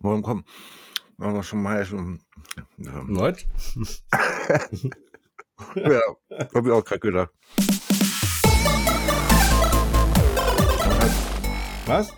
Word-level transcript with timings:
Warum 0.00 0.22
kommen? 0.22 0.44
Machen 1.16 1.34
wir 1.34 1.42
schon 1.42 1.62
mal 1.62 1.84
schon. 1.84 2.20
Ja, 2.76 3.02
What? 3.08 3.44
ja 5.74 6.00
hab 6.30 6.66
ich 6.66 6.72
auch 6.72 6.84
gerade 6.84 7.00
gedacht. 7.00 7.30
Was? 11.86 12.12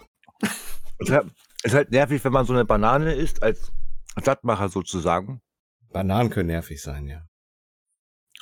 Es 0.98 1.08
ist, 1.08 1.10
halt, 1.10 1.32
ist 1.62 1.74
halt 1.74 1.90
nervig, 1.90 2.22
wenn 2.24 2.32
man 2.32 2.44
so 2.44 2.52
eine 2.52 2.64
Banane 2.66 3.14
isst, 3.14 3.42
als 3.42 3.72
Sattmacher 4.22 4.68
sozusagen. 4.68 5.40
Bananen 5.90 6.28
können 6.28 6.48
nervig 6.48 6.82
sein, 6.82 7.06
ja. 7.06 7.26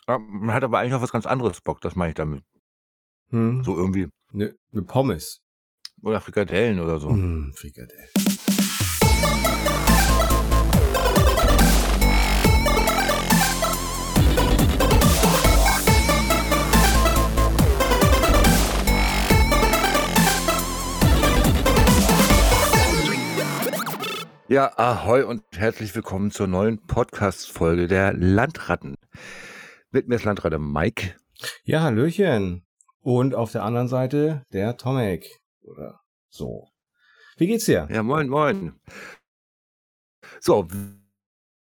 Ja, 0.08 0.18
Man 0.18 0.54
hat 0.54 0.64
aber 0.64 0.78
eigentlich 0.78 0.94
auf 0.94 1.02
was 1.02 1.12
ganz 1.12 1.26
anderes 1.26 1.60
Bock, 1.60 1.80
das 1.80 1.94
meine 1.94 2.10
ich 2.10 2.16
damit. 2.16 2.42
Hm. 3.30 3.62
So 3.62 3.76
irgendwie. 3.76 4.08
Ne, 4.32 4.56
ne 4.72 4.82
Pommes. 4.82 5.42
Oder 6.02 6.20
Frikadellen 6.20 6.80
oder 6.80 6.98
so. 6.98 7.10
Hm, 7.10 7.52
Frikadelle. 7.54 8.08
Ja, 24.50 24.72
ahoi 24.78 25.24
und 25.24 25.42
herzlich 25.52 25.94
willkommen 25.94 26.30
zur 26.30 26.46
neuen 26.46 26.78
Podcast-Folge 26.86 27.86
der 27.86 28.14
Landratten. 28.14 28.94
Mit 29.90 30.08
mir 30.08 30.14
ist 30.14 30.24
Landratte 30.24 30.58
Mike. 30.58 31.14
Ja, 31.64 31.82
Hallöchen. 31.82 32.66
Und 33.00 33.34
auf 33.34 33.52
der 33.52 33.62
anderen 33.62 33.88
Seite 33.88 34.46
der 34.54 34.78
Tomek. 34.78 35.28
Oder 35.60 36.00
so. 36.30 36.66
Wie 37.36 37.46
geht's 37.46 37.66
dir? 37.66 37.88
Ja, 37.90 38.02
moin, 38.02 38.30
moin. 38.30 38.80
So, 40.40 40.66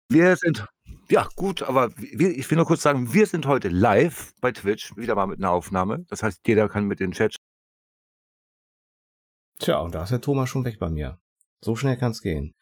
wir 0.09 0.35
sind, 0.37 0.65
ja 1.07 1.29
gut, 1.35 1.61
aber 1.61 1.95
wir, 1.97 2.35
ich 2.35 2.49
will 2.49 2.55
nur 2.55 2.65
kurz 2.65 2.81
sagen, 2.81 3.13
wir 3.13 3.27
sind 3.27 3.45
heute 3.45 3.69
live 3.69 4.33
bei 4.41 4.51
Twitch, 4.53 4.97
wieder 4.97 5.13
mal 5.13 5.27
mit 5.27 5.37
einer 5.37 5.51
Aufnahme. 5.51 6.03
Das 6.09 6.23
heißt, 6.23 6.47
jeder 6.47 6.67
kann 6.67 6.85
mit 6.85 6.99
den 6.99 7.11
Chat. 7.11 7.35
Tja, 9.59 9.77
und 9.81 9.93
da 9.93 10.01
ist 10.01 10.09
der 10.09 10.21
Thomas 10.21 10.49
schon 10.49 10.65
weg 10.65 10.79
bei 10.79 10.89
mir. 10.89 11.19
So 11.63 11.75
schnell 11.75 11.95
kann's 11.95 12.23
gehen. 12.23 12.55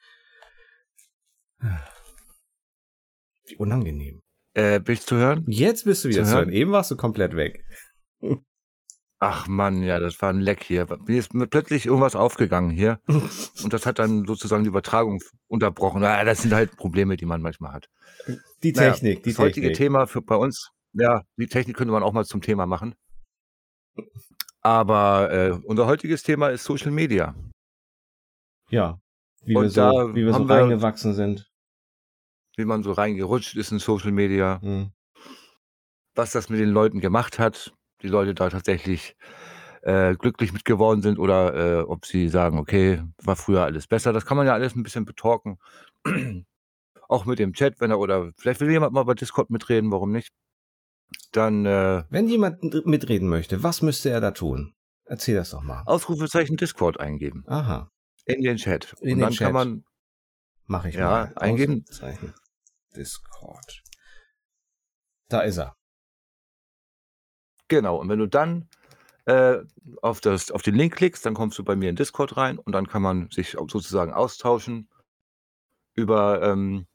Wie 3.45 3.55
unangenehm. 3.57 4.21
Äh, 4.53 4.79
bist 4.79 5.07
zu 5.07 5.15
hören? 5.15 5.45
Jetzt 5.47 5.85
bist 5.85 6.03
du 6.03 6.09
wieder 6.09 6.23
Zu 6.23 6.29
zu 6.29 6.35
hören? 6.35 6.45
hören. 6.45 6.53
Eben 6.55 6.71
warst 6.71 6.91
du 6.91 6.95
komplett 6.97 7.35
weg. 7.35 7.63
Ach 9.21 9.47
Mann, 9.47 9.83
ja, 9.83 9.99
das 9.99 10.21
war 10.21 10.30
ein 10.30 10.39
Leck 10.39 10.63
hier. 10.63 10.87
Mir 11.05 11.19
ist 11.19 11.31
plötzlich 11.49 11.85
irgendwas 11.85 12.15
aufgegangen 12.15 12.69
hier. 12.69 12.99
Und 13.63 13.73
das 13.73 13.85
hat 13.85 13.99
dann 13.99 14.25
sozusagen 14.25 14.63
die 14.63 14.69
Übertragung 14.69 15.19
unterbrochen. 15.47 16.03
Ah, 16.03 16.23
das 16.23 16.41
sind 16.41 16.53
halt 16.53 16.75
Probleme, 16.77 17.17
die 17.17 17.25
man 17.25 17.41
manchmal 17.41 17.73
hat. 17.73 17.89
Die 18.63 18.71
Naja, 18.71 18.91
Technik, 18.93 19.23
die 19.23 19.31
das 19.31 19.39
heutige 19.39 19.67
Technik. 19.67 19.77
Thema 19.77 20.07
für 20.07 20.21
bei 20.21 20.35
uns, 20.35 20.71
ja, 20.93 21.23
die 21.37 21.47
Technik 21.47 21.75
könnte 21.75 21.91
man 21.91 22.03
auch 22.03 22.13
mal 22.13 22.25
zum 22.25 22.41
Thema 22.41 22.65
machen. 22.65 22.95
Aber 24.61 25.31
äh, 25.31 25.52
unser 25.65 25.85
heutiges 25.85 26.23
Thema 26.23 26.49
ist 26.49 26.63
Social 26.63 26.91
Media. 26.91 27.35
Ja. 28.69 28.99
Wie 29.43 29.53
wir 29.53 29.59
Und 29.59 29.69
so, 29.69 29.81
da 29.81 30.15
wie 30.15 30.25
wir 30.25 30.33
so 30.33 30.47
wir- 30.47 30.55
reingewachsen 30.55 31.13
sind. 31.13 31.48
Wie 32.59 32.65
man 32.65 32.83
so 32.83 32.91
reingerutscht 32.91 33.55
ist 33.55 33.71
in 33.71 33.79
Social 33.79 34.11
Media, 34.11 34.59
Hm. 34.61 34.91
was 36.13 36.33
das 36.33 36.49
mit 36.49 36.59
den 36.59 36.71
Leuten 36.71 36.99
gemacht 36.99 37.39
hat, 37.39 37.73
die 38.02 38.09
Leute 38.09 38.33
da 38.35 38.49
tatsächlich 38.49 39.15
äh, 39.81 40.13
glücklich 40.15 40.52
mit 40.52 40.65
geworden 40.65 41.02
sind 41.02 41.19
oder 41.19 41.80
äh, 41.80 41.81
ob 41.83 42.05
sie 42.05 42.27
sagen, 42.27 42.57
okay, 42.59 43.02
war 43.23 43.37
früher 43.37 43.63
alles 43.63 43.87
besser. 43.87 44.11
Das 44.11 44.25
kann 44.25 44.35
man 44.35 44.45
ja 44.45 44.53
alles 44.53 44.75
ein 44.75 44.83
bisschen 44.83 45.05
betalken. 45.05 45.57
auch 47.07 47.23
mit 47.25 47.39
dem 47.39 47.53
Chat, 47.53 47.80
wenn 47.80 47.91
er 47.91 47.99
oder 47.99 48.33
vielleicht 48.37 48.59
will 48.59 48.69
jemand 48.69 48.91
mal 48.91 49.03
bei 49.03 49.13
Discord 49.13 49.49
mitreden, 49.49 49.89
warum 49.93 50.11
nicht? 50.11 50.33
Dann 51.31 51.65
äh, 51.65 52.03
Wenn 52.09 52.27
jemand 52.27 52.61
mitreden 52.86 53.30
möchte, 53.30 53.64
was 53.64 53.81
müsste 53.81 54.09
er 54.09 54.20
da 54.20 54.31
tun? 54.31 54.73
Erzähl 55.05 55.36
das 55.36 55.52
doch 55.52 55.64
mal. 55.64 55.83
Ausrufezeichen 55.86 56.58
Discord 56.58 56.99
eingeben. 56.99 57.45
Aha, 57.47 57.89
In 58.26 58.41
den 58.43 58.58
Chat. 58.58 58.93
In 58.99 58.99
Und 58.99 59.08
den 59.09 59.20
dann 59.20 59.31
Chat. 59.31 59.45
kann 59.45 59.53
man, 59.53 59.83
mache 60.65 60.89
ich 60.89 60.95
Ja, 60.95 61.09
mal. 61.09 61.33
eingeben. 61.37 61.86
Discord. 62.95 63.83
Da 65.30 65.42
ist 65.42 65.58
er. 65.58 65.76
genau, 67.67 67.98
und 67.98 68.10
wenn 68.10 68.20
du 68.20 68.27
dann 68.27 68.67
äh, 69.26 69.60
auf, 70.02 70.22
das, 70.22 70.50
auf 70.50 70.64
den 70.64 70.76
Link 70.76 70.95
klickst, 70.95 71.26
dann 71.26 71.36
kommst 71.36 71.60
du 71.60 71.64
bei 71.64 71.76
mir 71.76 71.89
in 71.89 71.95
Discord 71.95 72.36
rein 72.36 72.58
und 72.58 72.73
dann 72.73 72.88
kann 72.88 73.04
man 73.04 73.30
sich 73.30 73.52
sozusagen 73.52 74.11
austauschen 74.11 74.89
über, 75.94 76.42
ähm, 76.42 76.88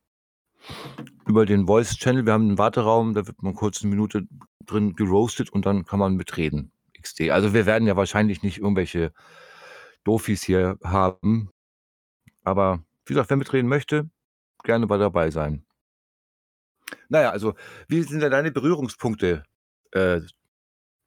über 1.27 1.47
den 1.47 1.67
Voice-Channel. 1.67 2.27
Wir 2.27 2.33
haben 2.33 2.49
einen 2.49 2.59
Warteraum, 2.59 3.15
da 3.15 3.27
wird 3.27 3.43
man 3.43 3.55
kurz 3.55 3.83
eine 3.83 3.91
Minute 3.91 4.27
drin 4.67 4.97
geroastet 4.97 5.51
und 5.51 5.65
dann 5.65 5.85
kann 5.85 6.01
man 6.01 6.17
mitreden. 6.17 6.73
XD. 7.01 7.31
Also 7.31 7.55
wir 7.55 7.67
werden 7.67 7.87
ja 7.87 7.97
wahrscheinlich 7.97 8.43
nicht 8.43 8.59
irgendwelche 8.59 9.13
Dofis 10.03 10.43
hier 10.43 10.79
haben. 10.83 11.51
Aber 12.43 12.83
wie 13.07 13.15
gesagt, 13.15 13.31
wer 13.31 13.37
mitreden 13.37 13.69
möchte, 13.69 14.09
gerne 14.65 14.87
mal 14.87 14.99
dabei 14.99 15.31
sein. 15.31 15.65
Naja, 17.09 17.31
also 17.31 17.55
wie 17.89 18.03
sind 18.03 18.21
denn 18.21 18.31
deine 18.31 18.53
Berührungspunkte 18.53 19.43
äh, 19.93 20.21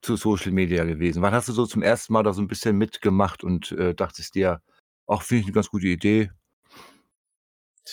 zu 0.02 0.16
Social 0.16 0.52
Media 0.52 0.84
gewesen? 0.84 1.22
Wann 1.22 1.34
hast 1.34 1.48
du 1.48 1.52
so 1.52 1.66
zum 1.66 1.82
ersten 1.82 2.12
Mal 2.12 2.22
da 2.22 2.32
so 2.32 2.42
ein 2.42 2.48
bisschen 2.48 2.76
mitgemacht 2.76 3.44
und 3.44 3.72
äh, 3.72 3.94
dachtest 3.94 4.34
dir, 4.34 4.60
ach, 5.06 5.22
finde 5.22 5.40
ich 5.40 5.46
eine 5.46 5.54
ganz 5.54 5.68
gute 5.68 5.86
Idee, 5.88 6.30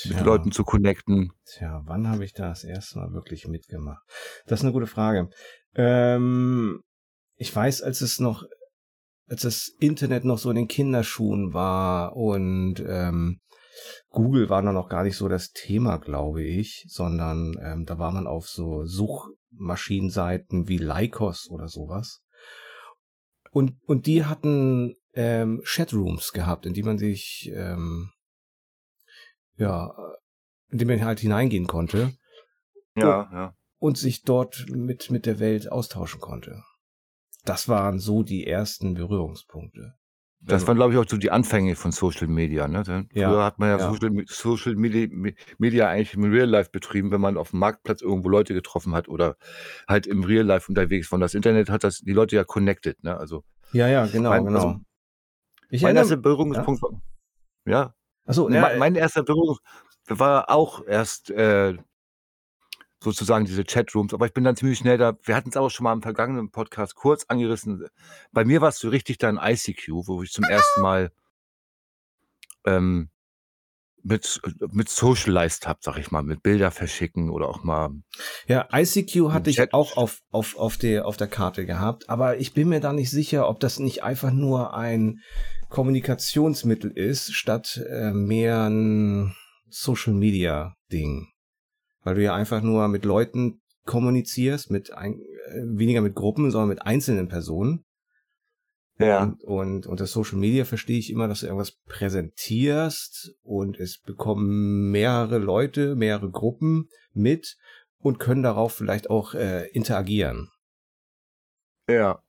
mit 0.03 0.18
Tja, 0.18 0.23
Leuten 0.25 0.51
zu 0.51 0.63
connecten? 0.63 1.31
tja, 1.46 1.81
wann 1.85 2.07
habe 2.09 2.25
ich 2.25 2.34
da 2.34 2.50
das 2.50 2.63
erste 2.63 3.00
Mal 3.00 3.13
wirklich 3.13 3.47
mitgemacht? 3.47 4.03
Das 4.46 4.59
ist 4.59 4.66
eine 4.66 4.73
gute 4.73 4.88
Frage. 4.88 5.29
Ähm, 5.75 6.81
ich 7.38 7.56
weiß, 7.56 7.81
als 7.81 8.02
es 8.02 8.19
noch, 8.19 8.44
als 9.29 9.41
das 9.41 9.69
Internet 9.79 10.25
noch 10.25 10.38
so 10.38 10.50
in 10.50 10.57
den 10.57 10.67
Kinderschuhen 10.67 11.53
war 11.53 12.16
und 12.16 12.84
ähm, 12.85 13.40
Google 14.09 14.50
war 14.50 14.62
noch 14.62 14.90
gar 14.90 15.03
nicht 15.03 15.18
so 15.18 15.28
das 15.28 15.52
Thema, 15.52 15.97
glaube 15.97 16.44
ich, 16.44 16.86
sondern 16.88 17.56
ähm, 17.62 17.86
da 17.86 18.00
war 18.00 18.12
man 18.12 18.28
auf 18.28 18.47
so 18.47 18.86
Suchmaschinenseiten 18.86 20.68
wie 20.68 20.78
Lycos 20.78 21.50
oder 21.50 21.68
sowas. 21.68 22.22
Und, 23.52 23.78
und 23.85 24.06
die 24.06 24.25
hatten 24.25 24.96
ähm, 25.14 25.62
Chatrooms 25.64 26.34
gehabt, 26.34 26.66
in 26.66 26.74
die 26.74 26.84
man 26.84 26.97
sich 26.97 27.52
ähm, 27.53 28.12
ja, 29.58 29.94
in 30.69 30.78
die 30.78 30.85
man 30.85 31.03
halt 31.03 31.19
hineingehen 31.19 31.68
konnte 31.68 32.14
Ja, 32.96 33.30
ja. 33.31 33.58
und 33.78 33.97
sich 33.97 34.24
dort 34.24 34.66
mit, 34.69 35.09
mit 35.12 35.25
der 35.25 35.40
Welt 35.40 35.72
austauschen 35.72 36.19
konnte. 36.19 36.64
Das 37.44 37.69
waren 37.69 38.00
so 38.00 38.24
die 38.24 38.47
ersten 38.47 38.96
Berührungspunkte. 38.96 39.94
Das 40.48 40.68
waren, 40.68 40.78
glaube 40.78 40.94
ich, 40.94 41.00
auch 41.00 41.06
so 41.08 41.18
die 41.18 41.32
Anfänge 41.32 41.76
von 41.76 41.92
Social 41.92 42.28
Media. 42.28 42.68
Ne? 42.68 42.84
Denn 42.84 43.10
Ja, 43.14 43.30
Früher 43.30 43.44
hat 43.44 43.60
man 43.60 43.70
ja, 43.70 43.78
ja. 43.78 43.92
Social, 43.92 44.12
Social 44.28 44.76
Media, 44.76 45.08
Media 45.58 45.90
eigentlich 45.90 46.14
im 46.14 46.24
Real 46.32 46.48
Life 46.48 46.70
betrieben, 46.72 47.12
wenn 47.12 47.22
man 47.22 47.38
auf 47.38 47.52
dem 47.52 47.60
Marktplatz 47.60 48.02
irgendwo 48.02 48.30
Leute 48.30 48.54
getroffen 48.54 48.94
hat 48.94 49.08
oder 49.08 49.38
halt 49.88 50.08
im 50.08 50.24
Real 50.24 50.46
Life 50.46 50.70
unterwegs 50.70 51.12
war. 51.12 51.18
Und 51.18 51.22
das 51.22 51.34
Internet 51.34 51.70
hat 51.70 51.84
das 51.84 52.00
die 52.00 52.14
Leute 52.14 52.36
ja 52.36 52.44
connected. 52.44 53.04
Ne? 53.04 53.18
Also 53.18 53.44
Ja, 53.74 53.88
ja, 53.88 54.06
genau, 54.06 54.30
mein, 54.30 54.46
genau. 54.46 54.60
also 54.60 54.80
ich 55.70 55.82
mein 55.82 55.96
erster 55.96 56.18
Berührungspunkt 56.18 56.82
war, 56.82 57.02
ja, 57.66 57.94
achso, 58.26 58.50
ja, 58.50 58.62
mein, 58.62 58.80
mein 58.80 58.96
erster 58.96 59.24
Berührung 59.24 59.58
war 60.08 60.50
auch 60.50 60.86
erst 60.86 61.32
äh, 61.32 61.76
sozusagen 63.06 63.46
diese 63.46 63.64
Chatrooms, 63.64 64.14
aber 64.14 64.26
ich 64.26 64.34
bin 64.34 64.44
dann 64.44 64.56
ziemlich 64.56 64.80
schnell 64.80 64.98
da. 64.98 65.16
Wir 65.24 65.36
hatten 65.36 65.50
es 65.50 65.58
auch 65.58 65.70
schon 65.70 65.84
mal 65.84 65.94
im 65.94 66.02
vergangenen 66.02 66.50
Podcast 66.50 66.96
kurz 66.96 67.26
angerissen. 67.28 67.86
Bei 68.32 68.44
mir 68.44 68.62
war 68.62 68.70
es 68.70 68.80
so 68.80 68.90
richtig 68.90 69.20
dann 69.20 69.40
ICQ, 69.42 70.08
wo 70.08 70.24
ich 70.24 70.32
zum 70.32 70.44
ersten 70.44 70.82
Mal 70.82 71.12
ähm, 72.66 73.10
mit, 74.02 74.42
mit 74.72 74.90
socialized 74.90 75.68
habe, 75.68 75.79
sag 75.84 75.97
ich 75.97 76.09
mal, 76.09 76.24
mit 76.24 76.41
Bilder 76.41 76.72
verschicken 76.72 77.29
oder 77.29 77.47
auch 77.47 77.64
mal. 77.64 77.91
ja, 78.47 78.68
ICQ 78.74 79.29
hatte 79.32 79.52
ich 79.52 79.74
auch 79.74 79.97
auf, 79.97 80.22
auf, 80.32 80.58
auf, 80.58 80.78
der, 80.78 81.06
auf 81.06 81.18
der 81.18 81.28
Karte 81.28 81.66
gehabt, 81.66 82.09
aber 82.09 82.38
ich 82.38 82.53
bin 82.53 82.70
mir 82.70 82.79
da 82.79 82.91
nicht 82.91 83.12
sicher, 83.12 83.47
ob 83.47 83.59
das 83.59 83.78
nicht 83.78 84.03
einfach 84.03 84.32
nur 84.32 84.76
ein 84.76 85.20
Kommunikationsmittel 85.70 86.91
ist, 86.91 87.34
statt 87.34 87.84
äh, 87.88 88.12
mehr 88.12 88.68
ein 88.68 89.35
Social 89.70 90.14
Media 90.14 90.76
Ding. 90.91 91.28
Weil 92.05 92.16
du 92.16 92.23
ja 92.23 92.34
einfach 92.34 92.61
nur 92.61 92.87
mit 92.87 93.03
Leuten 93.03 93.61
kommunizierst, 93.85 94.72
mit 94.72 94.93
ein, 94.93 95.19
äh, 95.19 95.61
weniger 95.63 96.02
mit 96.02 96.16
Gruppen, 96.16 96.52
sondern 96.52 96.69
mit 96.69 96.84
einzelnen 96.84 97.28
Personen. 97.28 97.84
Und, 99.23 99.43
und 99.43 99.87
unter 99.87 100.07
Social 100.07 100.37
Media 100.37 100.63
verstehe 100.63 100.97
ich 100.97 101.11
immer, 101.11 101.28
dass 101.28 101.41
du 101.41 101.47
irgendwas 101.47 101.78
präsentierst 101.85 103.35
und 103.43 103.78
es 103.78 103.99
bekommen 103.99 104.91
mehrere 104.91 105.37
Leute, 105.37 105.96
mehrere 105.96 106.31
Gruppen 106.31 106.87
mit 107.11 107.57
und 107.97 108.19
können 108.19 108.43
darauf 108.43 108.73
vielleicht 108.73 109.09
auch 109.09 109.34
äh, 109.34 109.67
interagieren. 109.72 110.49
Ja. 111.90 112.22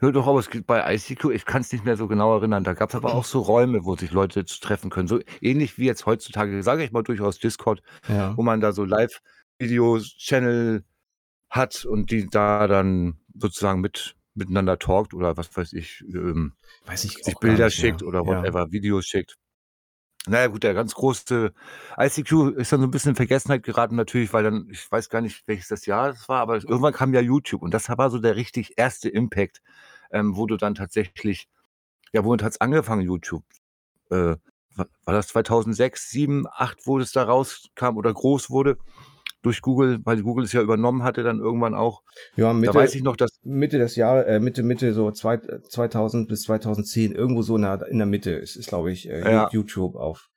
Ja, 0.00 0.10
doch, 0.10 0.26
aber 0.26 0.38
es 0.38 0.50
gibt 0.50 0.66
bei 0.66 0.94
ICQ, 0.94 1.30
ich 1.30 1.44
kann 1.44 1.62
es 1.62 1.72
nicht 1.72 1.84
mehr 1.84 1.96
so 1.96 2.08
genau 2.08 2.34
erinnern, 2.36 2.64
da 2.64 2.74
gab 2.74 2.90
es 2.90 2.94
aber 2.94 3.14
auch 3.14 3.24
so 3.24 3.40
Räume, 3.40 3.84
wo 3.84 3.96
sich 3.96 4.10
Leute 4.12 4.44
zu 4.44 4.60
treffen 4.60 4.90
können. 4.90 5.08
So 5.08 5.20
ähnlich 5.40 5.78
wie 5.78 5.86
jetzt 5.86 6.06
heutzutage, 6.06 6.62
sage 6.62 6.84
ich 6.84 6.92
mal 6.92 7.02
durchaus 7.02 7.38
Discord, 7.38 7.82
Ja. 8.08 8.36
wo 8.36 8.42
man 8.42 8.60
da 8.60 8.72
so 8.72 8.84
Live-Videos-Channel 8.84 10.84
hat 11.50 11.84
und 11.84 12.10
die 12.10 12.28
da 12.28 12.66
dann 12.66 13.18
sozusagen 13.34 13.80
mit 13.80 14.16
miteinander 14.34 14.78
talkt 14.78 15.12
oder 15.12 15.36
was 15.36 15.54
weiß 15.56 15.72
ich, 15.72 16.04
ähm, 16.14 16.52
Weiß 16.86 17.04
ich 17.04 17.22
sich 17.22 17.34
Bilder 17.36 17.70
schickt 17.70 18.02
oder 18.02 18.20
Ja. 18.20 18.26
whatever, 18.26 18.70
Videos 18.70 19.06
schickt. 19.06 19.36
Na 20.26 20.40
ja, 20.40 20.46
gut, 20.48 20.62
der 20.62 20.74
ganz 20.74 20.94
große 20.94 21.52
ICQ 21.98 22.56
ist 22.56 22.72
dann 22.72 22.80
so 22.80 22.86
ein 22.86 22.90
bisschen 22.90 23.10
in 23.10 23.16
Vergessenheit 23.16 23.62
geraten 23.62 23.96
natürlich, 23.96 24.32
weil 24.32 24.44
dann 24.44 24.68
ich 24.70 24.90
weiß 24.90 25.08
gar 25.08 25.22
nicht, 25.22 25.42
welches 25.46 25.68
das 25.68 25.86
Jahr 25.86 26.08
das 26.08 26.28
war, 26.28 26.40
aber 26.40 26.56
irgendwann 26.56 26.92
kam 26.92 27.14
ja 27.14 27.20
YouTube 27.20 27.62
und 27.62 27.72
das 27.72 27.88
war 27.88 28.10
so 28.10 28.18
der 28.18 28.36
richtig 28.36 28.74
erste 28.76 29.08
Impact, 29.08 29.62
ähm, 30.10 30.36
wo 30.36 30.46
du 30.46 30.56
dann 30.56 30.74
tatsächlich 30.74 31.48
ja, 32.12 32.24
womit 32.24 32.42
hat's 32.42 32.60
angefangen, 32.60 33.02
YouTube? 33.02 33.44
Äh, 34.10 34.36
wa 34.74 34.86
war 35.04 35.14
das 35.14 35.28
2006, 35.28 36.10
7, 36.10 36.46
8, 36.50 36.86
wo 36.86 36.98
das 36.98 37.12
da 37.12 37.24
rauskam 37.24 37.96
oder 37.96 38.12
groß 38.12 38.50
wurde 38.50 38.78
durch 39.42 39.62
Google, 39.62 40.00
weil 40.04 40.22
Google 40.22 40.44
es 40.44 40.52
ja 40.52 40.60
übernommen 40.60 41.02
hatte 41.02 41.22
dann 41.22 41.38
irgendwann 41.38 41.74
auch. 41.74 42.02
Ja, 42.36 42.48
Da 42.48 42.52
Mitte, 42.52 42.74
weiß 42.74 42.94
ich 42.94 43.02
noch, 43.02 43.16
dass 43.16 43.40
Mitte 43.42 43.78
des 43.78 43.96
Jahres, 43.96 44.26
äh, 44.26 44.40
Mitte, 44.40 44.62
Mitte 44.62 44.92
so 44.92 45.10
zwei, 45.12 45.38
2000 45.38 46.28
bis 46.28 46.42
2010, 46.42 47.12
irgendwo 47.12 47.42
so 47.42 47.56
in 47.56 47.62
der, 47.62 47.86
in 47.88 47.98
der 47.98 48.06
Mitte 48.06 48.30
ist, 48.32 48.56
ist 48.56 48.68
glaube 48.68 48.92
ich, 48.92 49.08
äh, 49.08 49.20
Ja. 49.20 49.48
YouTube 49.50 49.96
auf, 49.96 50.28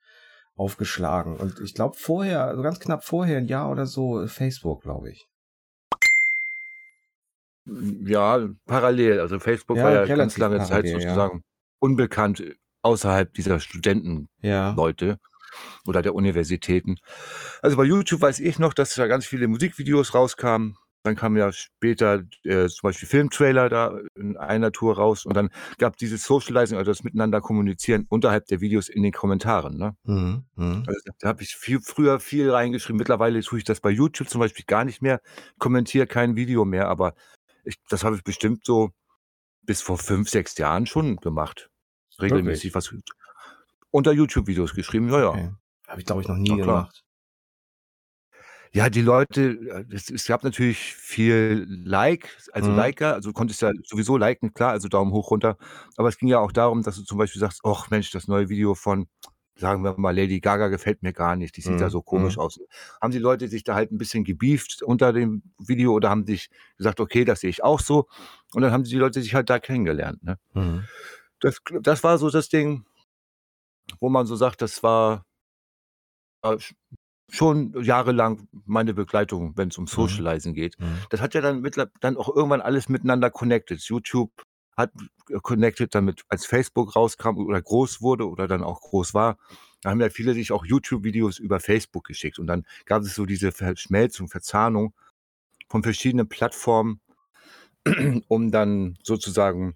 aufgeschlagen. 0.55 1.35
Und 1.37 1.59
ich 1.59 1.73
glaube 1.73 1.95
vorher, 1.97 2.45
also 2.45 2.61
ganz 2.63 2.79
knapp 2.79 3.03
vorher, 3.03 3.37
ein 3.37 3.47
Jahr 3.47 3.69
oder 3.71 3.85
so, 3.85 4.21
äh, 4.21 4.27
Facebook, 4.27 4.81
glaube 4.81 5.11
ich. 5.11 5.27
Ja, 7.65 8.49
parallel. 8.65 9.19
Also 9.19 9.39
Facebook 9.39 9.77
Ja, 9.77 9.85
war 9.85 9.93
ja 9.93 10.15
ganz 10.15 10.37
lange 10.37 10.57
Zeit 10.59 10.69
parallel, 10.69 10.91
ja. 10.93 10.99
sozusagen 10.99 11.43
unbekannt 11.79 12.41
äh, 12.41 12.55
außerhalb 12.81 13.33
dieser 13.33 13.59
Studentenleute 13.59 15.05
Ja. 15.05 15.17
Oder 15.85 16.01
der 16.01 16.15
Universitäten. 16.15 16.97
Also 17.61 17.77
bei 17.77 17.83
YouTube 17.83 18.21
weiß 18.21 18.39
ich 18.39 18.59
noch, 18.59 18.73
dass 18.73 18.95
da 18.95 19.07
ganz 19.07 19.25
viele 19.25 19.47
Musikvideos 19.47 20.13
rauskamen. 20.13 20.77
Dann 21.05 21.17
kamen 21.17 21.35
ja 21.35 21.51
später 21.51 22.23
äh, 22.43 22.69
zum 22.69 22.79
Beispiel 22.83 23.09
Filmtrailer 23.09 23.67
da 23.67 23.99
in 24.15 24.37
einer 24.37 24.71
Tour 24.71 24.95
raus 24.95 25.25
und 25.25 25.35
dann 25.35 25.49
gab 25.77 25.97
dieses 25.97 26.23
Socializing, 26.23 26.77
also 26.77 26.91
das 26.91 27.03
Miteinander 27.03 27.41
kommunizieren 27.41 28.05
unterhalb 28.07 28.45
der 28.45 28.61
Videos 28.61 28.87
in 28.87 29.03
den 29.03 29.11
Kommentaren. 29.11 29.77
Ne? 29.77 29.97
Mhm. 30.05 30.45
Mhm. 30.55 30.83
Also 30.87 31.01
da 31.19 31.27
habe 31.27 31.43
ich 31.43 31.57
viel, 31.57 31.81
früher 31.81 32.21
viel 32.21 32.49
reingeschrieben. 32.49 32.97
Mittlerweile 32.97 33.41
tue 33.41 33.57
ich 33.57 33.65
das 33.65 33.81
bei 33.81 33.89
YouTube 33.89 34.29
zum 34.29 34.39
Beispiel 34.39 34.63
gar 34.65 34.85
nicht 34.85 35.01
mehr, 35.01 35.19
kommentiere 35.59 36.07
kein 36.07 36.37
Video 36.37 36.63
mehr, 36.63 36.87
aber 36.87 37.15
ich, 37.65 37.75
das 37.89 38.05
habe 38.05 38.15
ich 38.15 38.23
bestimmt 38.23 38.65
so 38.65 38.91
bis 39.63 39.81
vor 39.81 39.97
fünf, 39.97 40.29
sechs 40.29 40.57
Jahren 40.57 40.85
schon 40.85 41.17
gemacht. 41.17 41.69
Regelmäßig 42.21 42.75
was 42.75 42.93
unter 43.93 44.11
YouTube-Videos 44.11 44.73
geschrieben. 44.75 45.09
Ja, 45.09 45.19
ja. 45.21 45.29
Okay. 45.29 45.51
Habe 45.87 45.99
ich, 46.01 46.05
glaube 46.05 46.21
ich, 46.21 46.27
noch 46.27 46.37
nie 46.37 46.57
gemacht. 46.57 47.03
Ja, 48.71 48.89
die 48.89 49.01
Leute, 49.01 49.41
äh, 49.51 49.85
es, 49.93 50.09
es 50.09 50.25
gab 50.25 50.43
natürlich 50.43 50.79
viel 50.95 51.65
Like, 51.69 52.35
also 52.53 52.71
Mhm. 52.71 52.77
Liker, 52.77 53.13
also 53.13 53.29
du 53.29 53.33
konntest 53.33 53.61
ja 53.61 53.71
sowieso 53.83 54.17
liken, 54.17 54.53
klar, 54.53 54.71
also 54.71 54.87
Daumen 54.87 55.11
hoch, 55.11 55.29
runter. 55.31 55.57
Aber 55.95 56.09
es 56.09 56.17
ging 56.17 56.27
ja 56.29 56.39
auch 56.39 56.51
darum, 56.51 56.81
dass 56.81 56.95
du 56.95 57.03
zum 57.03 57.19
Beispiel 57.19 57.39
sagst, 57.39 57.61
ach 57.63 57.91
Mensch, 57.91 58.09
das 58.11 58.27
neue 58.27 58.49
Video 58.49 58.73
von, 58.73 59.07
sagen 59.55 59.83
wir 59.83 59.95
mal, 59.99 60.15
Lady 60.15 60.39
Gaga 60.39 60.69
gefällt 60.69 61.03
mir 61.03 61.13
gar 61.13 61.35
nicht, 61.35 61.55
die 61.57 61.61
sieht 61.61 61.75
Mhm, 61.75 61.77
da 61.79 61.89
so 61.91 62.01
komisch 62.01 62.37
mhm. 62.37 62.41
aus. 62.43 62.59
Haben 62.99 63.11
die 63.11 63.19
Leute 63.19 63.47
sich 63.47 63.63
da 63.63 63.75
halt 63.75 63.91
ein 63.91 63.99
bisschen 63.99 64.23
gebieft 64.23 64.81
unter 64.81 65.13
dem 65.13 65.43
Video 65.59 65.93
oder 65.93 66.09
haben 66.09 66.25
sich 66.25 66.49
gesagt, 66.77 66.99
okay, 66.99 67.25
das 67.25 67.41
sehe 67.41 67.51
ich 67.51 67.63
auch 67.63 67.79
so. 67.79 68.07
Und 68.55 68.63
dann 68.63 68.71
haben 68.71 68.83
die 68.85 68.95
Leute 68.97 69.21
sich 69.21 69.35
halt 69.35 69.51
da 69.51 69.59
kennengelernt. 69.59 70.23
Ne? 70.23 70.39
Mhm. 70.53 70.89
Das, 71.39 71.59
das 71.81 72.03
war 72.03 72.17
so 72.17 72.29
das 72.29 72.49
Ding, 72.49 72.85
wo 73.99 74.09
man 74.09 74.25
so 74.25 74.35
sagt, 74.35 74.61
das 74.61 74.83
war 74.83 75.25
äh, 76.43 76.49
sch- 76.55 76.75
schon 77.29 77.73
jahrelang 77.83 78.47
meine 78.65 78.93
Begleitung, 78.93 79.57
wenn 79.57 79.69
es 79.69 79.77
um 79.77 79.87
Socializing 79.87 80.53
geht. 80.53 80.79
Mhm. 80.79 80.99
Das 81.09 81.21
hat 81.21 81.33
ja 81.33 81.41
dann, 81.41 81.61
mittler 81.61 81.89
dann 82.01 82.17
auch 82.17 82.33
irgendwann 82.33 82.61
alles 82.61 82.89
miteinander 82.89 83.29
connected. 83.31 83.81
YouTube 83.81 84.31
hat 84.77 84.91
connected 85.41 85.93
damit, 85.95 86.23
als 86.29 86.45
Facebook 86.45 86.95
rauskam 86.95 87.37
oder 87.37 87.61
groß 87.61 88.01
wurde 88.01 88.27
oder 88.29 88.47
dann 88.47 88.63
auch 88.63 88.81
groß 88.81 89.13
war. 89.13 89.37
Da 89.81 89.91
haben 89.91 90.01
ja 90.01 90.09
viele 90.09 90.33
sich 90.33 90.51
auch 90.51 90.65
YouTube-Videos 90.65 91.39
über 91.39 91.59
Facebook 91.59 92.05
geschickt. 92.05 92.39
Und 92.39 92.47
dann 92.47 92.65
gab 92.85 93.03
es 93.03 93.15
so 93.15 93.25
diese 93.25 93.51
Verschmelzung, 93.51 94.27
Verzahnung 94.29 94.93
von 95.69 95.83
verschiedenen 95.83 96.27
Plattformen, 96.29 97.01
um 98.27 98.51
dann 98.51 98.97
sozusagen 99.03 99.75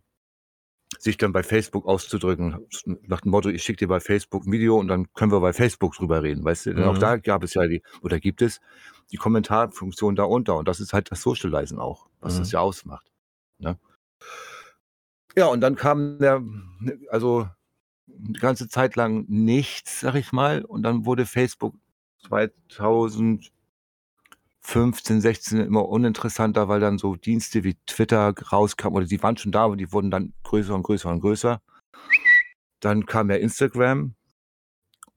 sich 1.00 1.18
dann 1.18 1.34
bei 1.34 1.44
Facebook 1.44 1.86
auszudrücken, 1.86 2.66
nach 3.04 3.22
dem 3.22 3.32
Motto, 3.32 3.50
ich 3.50 3.64
schicke 3.64 3.78
dir 3.80 3.88
bei 3.88 4.00
Facebook 4.00 4.46
ein 4.46 4.52
Video 4.52 4.78
und 4.80 4.88
dann 4.88 5.12
können 5.14 5.32
wir 5.32 5.42
bei 5.42 5.54
Facebook 5.54 5.94
drüber 5.96 6.24
reden, 6.24 6.44
weißt 6.46 6.68
du? 6.68 6.74
Denn 6.76 6.86
auch 6.86 6.96
Mhm. 6.96 7.00
da 7.00 7.18
gab 7.18 7.44
es 7.44 7.54
ja 7.54 7.68
die, 7.68 7.82
oder 8.02 8.20
gibt 8.20 8.42
es 8.42 8.62
die 9.12 9.18
Kommentarfunktion 9.18 10.16
da 10.16 10.24
unter 10.24 10.56
und 10.58 10.68
das 10.68 10.80
ist 10.80 10.94
halt 10.94 11.12
das 11.12 11.22
Socializen 11.22 11.80
auch, 11.80 12.08
was 12.22 12.36
Mhm. 12.36 12.40
das 12.40 12.52
ja 12.52 12.60
ausmacht. 12.62 13.12
Ne? 13.60 13.78
Ja, 15.36 15.48
und 15.48 15.62
dann 15.62 15.76
kam 15.76 16.20
der, 16.20 16.42
also 17.10 17.48
die 18.08 18.40
ganze 18.40 18.68
Zeit 18.68 18.96
lang 18.96 19.26
nichts, 19.28 20.00
sag 20.00 20.16
ich 20.16 20.32
mal, 20.32 20.64
und 20.66 20.84
dann 20.84 21.06
wurde 21.06 21.26
Facebook 21.26 21.76
2015, 24.68 25.22
16 25.22 25.60
immer 25.62 25.88
uninteressanter, 25.88 26.68
weil 26.68 26.82
dann 26.82 26.98
so 26.98 27.16
Dienste 27.16 27.64
wie 27.64 27.78
Twitter 27.86 28.34
rauskamen 28.52 28.98
oder 28.98 29.06
die 29.06 29.24
waren 29.24 29.38
schon 29.38 29.54
da, 29.54 29.64
aber 29.64 29.78
die 29.78 29.94
wurden 29.94 30.12
dann 30.12 30.34
größer 30.44 30.76
und 30.76 30.84
größer 30.84 31.10
und 31.10 31.22
größer. 31.22 31.62
Dann 32.82 33.06
kam 33.06 33.30
ja 33.30 33.38
Instagram 33.38 34.16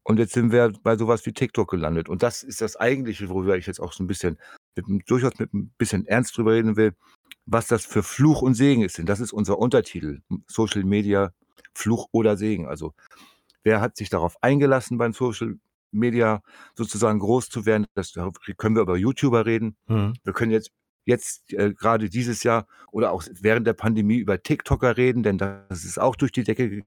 und 0.04 0.18
jetzt 0.18 0.34
sind 0.34 0.52
wir 0.52 0.72
bei 0.84 0.96
sowas 0.96 1.26
wie 1.26 1.32
TikTok 1.32 1.68
gelandet. 1.68 2.08
Und 2.08 2.22
das 2.22 2.44
ist 2.44 2.60
das 2.60 2.76
Eigentliche, 2.76 3.28
worüber 3.28 3.56
ich 3.56 3.66
jetzt 3.66 3.80
auch 3.80 3.92
so 3.92 4.04
ein 4.04 4.06
bisschen, 4.06 4.38
mit, 4.76 5.10
durchaus 5.10 5.38
mit 5.40 5.52
ein 5.52 5.72
bisschen 5.76 6.06
Ernst 6.06 6.36
drüber 6.38 6.52
reden 6.52 6.76
will, 6.76 6.94
was 7.44 7.66
das 7.66 7.84
für 7.84 8.04
Fluch 8.04 8.42
und 8.42 8.54
Segen 8.54 8.82
ist. 8.82 8.98
Denn 8.98 9.06
das 9.06 9.18
ist 9.18 9.32
unser 9.32 9.58
Untertitel. 9.58 10.20
Social 10.46 10.84
Media, 10.84 11.32
Fluch 11.74 12.06
oder 12.12 12.36
Segen. 12.36 12.68
Also 12.68 12.94
wer 13.64 13.80
hat 13.80 13.96
sich 13.96 14.10
darauf 14.10 14.40
eingelassen, 14.42 14.96
beim 14.96 15.12
Social 15.12 15.58
Media 15.92 16.42
sozusagen 16.74 17.18
groß 17.18 17.48
zu 17.48 17.66
werden? 17.66 17.86
Das 17.94 18.12
da 18.12 18.30
können 18.56 18.76
wir 18.76 18.82
über 18.82 18.96
YouTuber 18.96 19.46
reden. 19.46 19.76
Mhm. 19.86 20.14
Wir 20.24 20.32
können 20.32 20.52
jetzt 20.52 20.70
jetzt 21.06 21.52
äh, 21.52 21.72
gerade 21.72 22.08
dieses 22.10 22.42
Jahr 22.42 22.66
oder 22.92 23.12
auch 23.12 23.24
während 23.32 23.66
der 23.66 23.72
Pandemie 23.72 24.18
über 24.18 24.42
TikToker 24.42 24.96
reden, 24.96 25.22
denn 25.22 25.38
das 25.38 25.84
ist 25.84 25.98
auch 25.98 26.14
durch 26.14 26.30
die 26.30 26.44
Decke. 26.44 26.82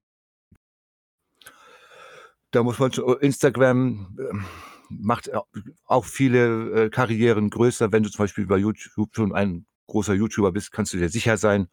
Da 2.51 2.63
muss 2.63 2.77
man 2.79 2.93
schon 2.93 3.17
Instagram 3.19 4.15
ähm, 4.19 4.45
macht 4.89 5.33
au- 5.33 5.47
auch 5.85 6.05
viele 6.05 6.85
äh, 6.85 6.89
Karrieren 6.89 7.49
größer. 7.49 7.91
Wenn 7.91 8.03
du 8.03 8.09
zum 8.09 8.23
Beispiel 8.23 8.45
bei 8.45 8.57
YouTube 8.57 9.15
schon 9.15 9.33
ein 9.33 9.65
großer 9.87 10.13
YouTuber 10.13 10.51
bist, 10.51 10.71
kannst 10.71 10.93
du 10.93 10.97
dir 10.97 11.09
sicher 11.09 11.37
sein, 11.37 11.67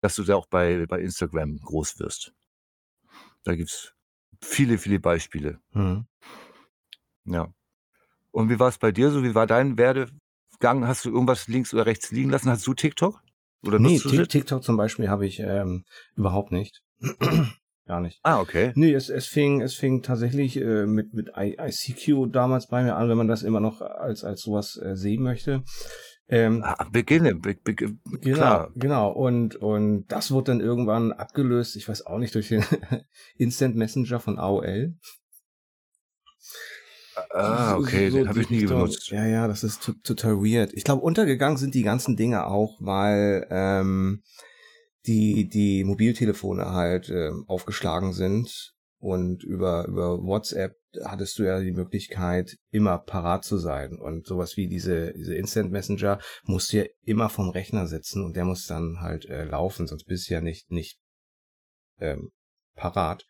dass 0.00 0.16
du 0.16 0.24
da 0.24 0.34
auch 0.34 0.46
bei, 0.46 0.84
bei 0.86 1.00
Instagram 1.00 1.58
groß 1.58 2.00
wirst. 2.00 2.34
Da 3.44 3.54
gibt's 3.54 3.94
viele, 4.42 4.78
viele 4.78 5.00
Beispiele. 5.00 5.60
Mhm. 5.72 6.06
Ja. 7.24 7.48
Und 8.30 8.48
wie 8.50 8.58
war 8.58 8.68
es 8.68 8.78
bei 8.78 8.92
dir 8.92 9.10
so? 9.10 9.22
Wie 9.22 9.34
war 9.34 9.46
dein 9.46 9.76
Werdegang? 9.78 10.86
Hast 10.86 11.04
du 11.04 11.10
irgendwas 11.10 11.48
links 11.48 11.74
oder 11.74 11.86
rechts 11.86 12.10
liegen 12.10 12.30
lassen? 12.30 12.50
Hast 12.50 12.66
du 12.66 12.74
TikTok? 12.74 13.20
Oder 13.62 13.78
Nee? 13.78 13.98
TikTok 13.98 14.62
zum 14.62 14.76
Beispiel 14.76 15.08
habe 15.08 15.26
ich 15.26 15.40
ähm, 15.40 15.84
überhaupt 16.16 16.52
nicht. 16.52 16.82
Gar 17.86 18.00
nicht. 18.00 18.20
Ah, 18.22 18.40
okay. 18.40 18.72
Nee, 18.76 18.92
es, 18.94 19.08
es 19.08 19.26
fing, 19.26 19.60
es 19.62 19.74
fing 19.74 20.02
tatsächlich 20.02 20.56
äh, 20.56 20.86
mit, 20.86 21.12
mit 21.12 21.32
ICQ 21.36 22.30
damals 22.32 22.68
bei 22.68 22.84
mir 22.84 22.94
an, 22.96 23.08
wenn 23.08 23.16
man 23.18 23.26
das 23.28 23.42
immer 23.42 23.58
noch 23.60 23.80
als, 23.80 24.22
als 24.22 24.42
sowas 24.42 24.76
äh, 24.80 24.94
sehen 24.96 25.22
möchte. 25.24 25.64
Ähm, 26.28 26.62
Ah, 26.64 26.86
beginne, 26.92 27.34
be, 27.34 27.54
be, 27.56 27.74
Genau, 27.74 27.96
klar. 28.36 28.72
genau. 28.76 29.10
Und, 29.10 29.56
und 29.56 30.06
das 30.06 30.30
wurde 30.30 30.52
dann 30.52 30.60
irgendwann 30.60 31.10
abgelöst, 31.12 31.74
ich 31.74 31.88
weiß 31.88 32.06
auch 32.06 32.18
nicht, 32.18 32.34
durch 32.36 32.48
den 32.48 32.64
Instant 33.36 33.74
Messenger 33.74 34.20
von 34.20 34.38
AOL. 34.38 34.94
Ah, 37.32 37.76
okay, 37.76 38.10
so 38.10 38.18
den 38.18 38.28
habe 38.28 38.40
ich 38.40 38.50
nie 38.50 38.66
benutzt. 38.66 39.08
Ja, 39.10 39.26
ja, 39.26 39.46
das 39.46 39.62
ist 39.62 39.82
to- 39.82 39.94
total 40.02 40.36
weird. 40.38 40.72
Ich 40.72 40.84
glaube, 40.84 41.02
untergegangen 41.02 41.58
sind 41.58 41.74
die 41.74 41.82
ganzen 41.82 42.16
Dinge 42.16 42.46
auch, 42.46 42.76
weil 42.80 43.46
ähm, 43.50 44.22
die, 45.06 45.48
die 45.48 45.84
Mobiltelefone 45.84 46.72
halt 46.72 47.08
ähm, 47.08 47.44
aufgeschlagen 47.46 48.12
sind 48.12 48.74
und 48.98 49.44
über, 49.44 49.86
über 49.86 50.22
WhatsApp 50.22 50.74
hattest 51.04 51.38
du 51.38 51.44
ja 51.44 51.60
die 51.60 51.70
Möglichkeit, 51.72 52.56
immer 52.70 52.98
parat 52.98 53.44
zu 53.44 53.58
sein. 53.58 53.96
Und 53.96 54.26
sowas 54.26 54.56
wie 54.56 54.66
diese, 54.66 55.12
diese 55.12 55.34
Instant 55.36 55.70
Messenger 55.70 56.18
musst 56.44 56.72
du 56.72 56.78
ja 56.78 56.84
immer 57.04 57.28
vom 57.30 57.48
Rechner 57.50 57.86
sitzen 57.86 58.24
und 58.24 58.34
der 58.36 58.44
muss 58.44 58.66
dann 58.66 59.00
halt 59.00 59.26
äh, 59.26 59.44
laufen, 59.44 59.86
sonst 59.86 60.04
bist 60.04 60.28
du 60.28 60.34
ja 60.34 60.40
nicht, 60.40 60.70
nicht 60.72 60.98
ähm, 62.00 62.32
parat. 62.74 63.24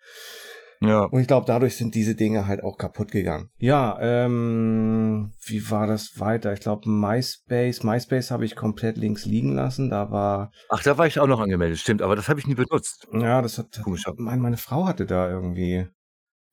Ja. 0.83 1.05
Und 1.05 1.21
ich 1.21 1.27
glaube, 1.27 1.47
dadurch 1.47 1.77
sind 1.77 1.95
diese 1.95 2.15
Dinge 2.15 2.47
halt 2.47 2.63
auch 2.63 2.79
kaputt 2.79 3.11
gegangen. 3.11 3.51
Ja, 3.59 3.99
ähm, 4.01 5.33
wie 5.45 5.71
war 5.71 5.87
das 5.87 6.19
weiter? 6.19 6.55
Ich 6.55 6.61
glaube, 6.61 6.89
MySpace, 6.89 7.83
MySpace 7.83 8.31
habe 8.31 8.47
ich 8.47 8.57
komplett 8.57 8.97
links 8.97 9.27
liegen 9.27 9.55
lassen. 9.55 9.91
Da 9.91 10.11
war. 10.11 10.53
Ach, 10.71 10.83
da 10.83 10.97
war 10.97 11.07
ich 11.07 11.21
auch 11.21 11.27
noch 11.27 11.41
angemeldet, 11.41 11.79
stimmt, 11.79 12.01
aber 12.01 12.17
das 12.17 12.29
habe 12.29 12.41
ich 12.41 12.47
nie 12.47 12.55
benutzt. 12.55 13.07
Ja, 13.13 13.43
das 13.43 13.59
hat. 13.59 13.81
Komisch. 13.85 14.05
Meine, 14.17 14.41
meine 14.41 14.57
Frau 14.57 14.87
hatte 14.87 15.05
da 15.05 15.29
irgendwie. 15.29 15.87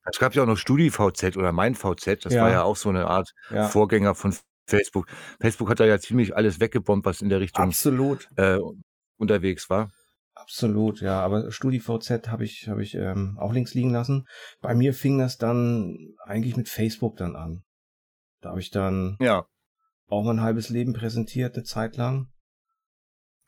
Es 0.10 0.20
gab 0.20 0.36
ja 0.36 0.44
auch 0.44 0.48
noch 0.48 0.58
StudiVZ 0.58 1.38
oder 1.38 1.52
MeinVZ, 1.52 2.26
das 2.26 2.34
ja. 2.34 2.44
war 2.44 2.52
ja 2.52 2.64
auch 2.64 2.78
so 2.78 2.90
eine 2.90 3.08
Art 3.08 3.34
ja. 3.50 3.68
Vorgänger 3.68 4.16
von 4.16 4.34
Facebook. 4.66 5.08
Facebook 5.40 5.70
hat 5.70 5.80
da 5.80 5.86
ja 5.86 6.00
ziemlich 6.00 6.36
alles 6.36 6.60
weggebombt, 6.60 7.06
was 7.06 7.22
in 7.22 7.30
der 7.30 7.40
Richtung 7.40 7.66
Absolut. 7.66 8.28
Äh, 8.36 8.60
unterwegs 9.18 9.70
war. 9.70 9.90
Absolut, 10.50 11.02
ja. 11.02 11.20
Aber 11.22 11.52
StudiVZ 11.52 12.30
habe 12.30 12.46
ich, 12.46 12.70
hab 12.70 12.80
ich 12.80 12.96
ähm, 12.96 13.38
auch 13.38 13.52
links 13.52 13.74
liegen 13.74 13.92
lassen. 13.92 14.26
Bei 14.62 14.74
mir 14.74 14.94
fing 14.94 15.18
das 15.18 15.38
dann 15.38 16.16
eigentlich 16.24 16.56
mit 16.56 16.70
Facebook 16.70 17.18
dann 17.18 17.36
an. 17.36 17.64
Da 18.40 18.50
habe 18.50 18.62
ich 18.62 18.72
dann 18.72 19.18
ja. 19.20 19.46
auch 20.08 20.24
mein 20.24 20.42
halbes 20.42 20.70
Leben 20.70 20.94
präsentiert, 20.94 21.56
eine 21.56 21.66
Zeit 21.66 21.98
lang. 21.98 22.28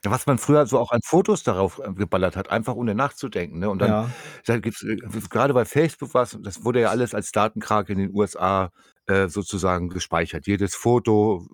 Was 0.03 0.27
man 0.27 0.37
früher 0.37 0.65
so 0.65 0.77
auch 0.79 0.91
an 0.91 0.99
Fotos 1.03 1.43
darauf 1.43 1.79
äh, 1.79 1.93
geballert 1.93 2.35
hat, 2.35 2.49
einfach 2.49 2.75
ohne 2.75 2.95
nachzudenken. 2.95 3.59
Ne? 3.59 3.69
Und 3.69 3.79
dann 3.79 3.89
ja. 3.89 4.11
da 4.45 4.59
gibt's 4.59 4.83
äh, 4.83 4.97
gerade 5.29 5.53
bei 5.53 5.63
Facebook 5.63 6.13
was, 6.13 6.37
das 6.41 6.65
wurde 6.65 6.81
ja 6.81 6.89
alles 6.89 7.13
als 7.13 7.31
Datenkrake 7.31 7.93
in 7.93 7.99
den 7.99 8.13
USA 8.13 8.71
äh, 9.07 9.29
sozusagen 9.29 9.89
gespeichert. 9.89 10.47
Jedes 10.47 10.75
Foto 10.75 11.47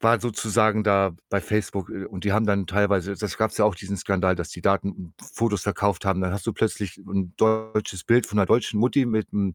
war 0.00 0.20
sozusagen 0.20 0.84
da 0.84 1.14
bei 1.30 1.40
Facebook 1.40 1.90
äh, 1.90 2.04
und 2.04 2.24
die 2.24 2.32
haben 2.32 2.46
dann 2.46 2.66
teilweise, 2.66 3.14
das 3.14 3.38
gab 3.38 3.50
es 3.50 3.56
ja 3.56 3.64
auch 3.64 3.74
diesen 3.74 3.96
Skandal, 3.96 4.36
dass 4.36 4.50
die 4.50 4.60
Daten 4.60 5.14
Fotos 5.32 5.62
verkauft 5.62 6.04
haben. 6.04 6.20
Dann 6.20 6.32
hast 6.32 6.46
du 6.46 6.52
plötzlich 6.52 6.98
ein 6.98 7.34
deutsches 7.36 8.04
Bild 8.04 8.26
von 8.26 8.38
einer 8.38 8.46
deutschen 8.46 8.78
Mutti 8.78 9.06
mit 9.06 9.28
einem, 9.32 9.54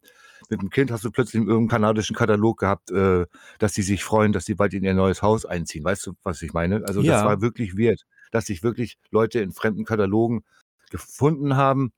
mit 0.50 0.60
einem 0.60 0.70
Kind, 0.70 0.92
hast 0.92 1.04
du 1.04 1.12
plötzlich 1.12 1.42
in 1.42 1.48
irgendeinem 1.48 1.70
kanadischen 1.70 2.16
Katalog 2.16 2.60
gehabt, 2.60 2.92
äh, 2.92 3.26
dass 3.60 3.74
sie 3.74 3.84
sich 3.84 4.04
freuen, 4.04 4.32
dass 4.34 4.46
sie 4.46 4.56
bald 4.56 4.74
in 4.74 4.84
ihr 4.84 4.94
neues 4.94 5.22
Haus 5.22 5.46
einziehen. 5.46 5.84
Weißt 5.84 6.08
du, 6.08 6.14
was 6.24 6.42
ich 6.42 6.54
meine? 6.54 6.84
Also 6.88 7.02
ja. 7.02 7.14
das 7.14 7.26
war 7.26 7.42
wirklich 7.42 7.78
wert, 7.78 8.06
dass 8.32 8.46
sich 8.46 8.64
wirklich 8.64 8.98
Leute 9.12 9.40
in 9.42 9.52
fremden 9.52 9.86
Katalogen 9.86 10.44
gefunden 10.90 11.56
haben, 11.56 11.94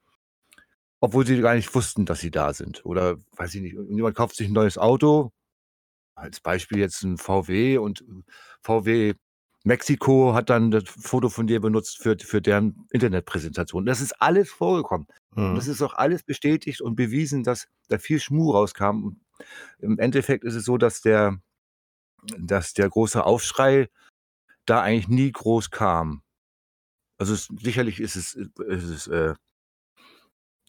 obwohl 1.00 1.26
sie 1.26 1.40
gar 1.42 1.56
nicht 1.56 1.74
wussten, 1.74 2.06
dass 2.06 2.20
sie 2.20 2.32
da 2.32 2.54
sind. 2.54 2.86
Oder 2.86 3.18
weiß 3.38 3.56
ich 3.56 3.62
nicht, 3.62 3.76
jemand 3.90 4.16
kauft 4.16 4.36
sich 4.36 4.50
ein 4.50 4.54
neues 4.54 4.78
Auto 4.78 5.32
als 6.16 6.40
Beispiel 6.40 6.80
jetzt 6.80 7.04
ein 7.04 7.18
VW 7.18 7.78
und 7.78 8.02
äh, 8.02 8.24
VW 8.62 9.14
Mexiko 9.66 10.34
hat 10.34 10.50
dann 10.50 10.72
das 10.72 10.84
Foto 10.86 11.30
von 11.30 11.48
dir 11.48 11.62
benutzt 11.62 11.98
für, 11.98 12.18
für 12.20 12.42
deren 12.42 12.86
Internetpräsentation. 12.92 13.86
Das 13.86 14.02
ist 14.02 14.22
alles 14.22 14.50
vorgekommen. 14.50 15.08
Mhm. 15.36 15.56
Das 15.56 15.68
ist 15.68 15.82
auch 15.82 15.94
alles 15.94 16.24
bestätigt 16.24 16.82
und 16.82 16.96
bewiesen, 16.96 17.44
dass 17.44 17.68
da 17.88 17.98
viel 17.98 18.20
Schmuh 18.20 18.52
rauskam. 18.52 19.04
Und 19.04 19.22
Im 19.80 20.00
Endeffekt 20.00 20.44
ist 20.44 20.56
es 20.56 20.66
so, 20.66 20.78
dass 20.78 21.02
der, 21.02 21.40
dass 22.38 22.74
der 22.74 22.90
große 22.90 23.24
Aufschrei 23.26 23.90
da 24.66 24.82
eigentlich 24.82 25.08
nie 25.08 25.32
groß 25.32 25.72
kam. 25.72 26.24
Also 27.18 27.34
es, 27.34 27.48
sicherlich 27.62 28.02
ist 28.02 28.18
es, 28.18 28.34
ist 28.34 28.84
es, 28.84 29.08
äh, 29.08 29.34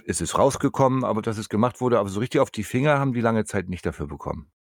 ist 0.04 0.20
es 0.20 0.38
rausgekommen, 0.38 1.04
aber 1.04 1.20
dass 1.20 1.38
es 1.38 1.48
gemacht 1.48 1.80
wurde, 1.80 1.98
aber 1.98 2.08
so 2.08 2.20
richtig 2.20 2.40
auf 2.40 2.50
die 2.50 2.64
Finger 2.64 2.98
haben 3.00 3.12
die 3.12 3.20
lange 3.20 3.44
Zeit 3.44 3.68
nicht 3.68 3.84
dafür 3.84 4.06
bekommen. 4.06 4.52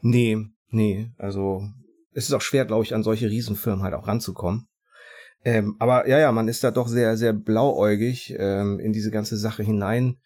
Nee, 0.00 0.38
nee, 0.70 1.10
also 1.18 1.62
es 2.12 2.24
ist 2.24 2.32
auch 2.32 2.40
schwer, 2.40 2.64
glaube 2.64 2.84
ich, 2.84 2.94
an 2.94 3.02
solche 3.02 3.30
Riesenfirmen 3.30 3.82
halt 3.82 3.94
auch 3.94 4.06
ranzukommen. 4.06 4.68
Ähm, 5.44 5.76
aber 5.78 6.06
ja, 6.06 6.18
ja, 6.18 6.32
man 6.32 6.48
ist 6.48 6.64
da 6.64 6.70
doch 6.70 6.88
sehr, 6.88 7.16
sehr 7.16 7.32
blauäugig 7.32 8.34
ähm, 8.38 8.78
in 8.78 8.92
diese 8.92 9.10
ganze 9.10 9.36
Sache 9.36 9.62
hinein 9.62 10.18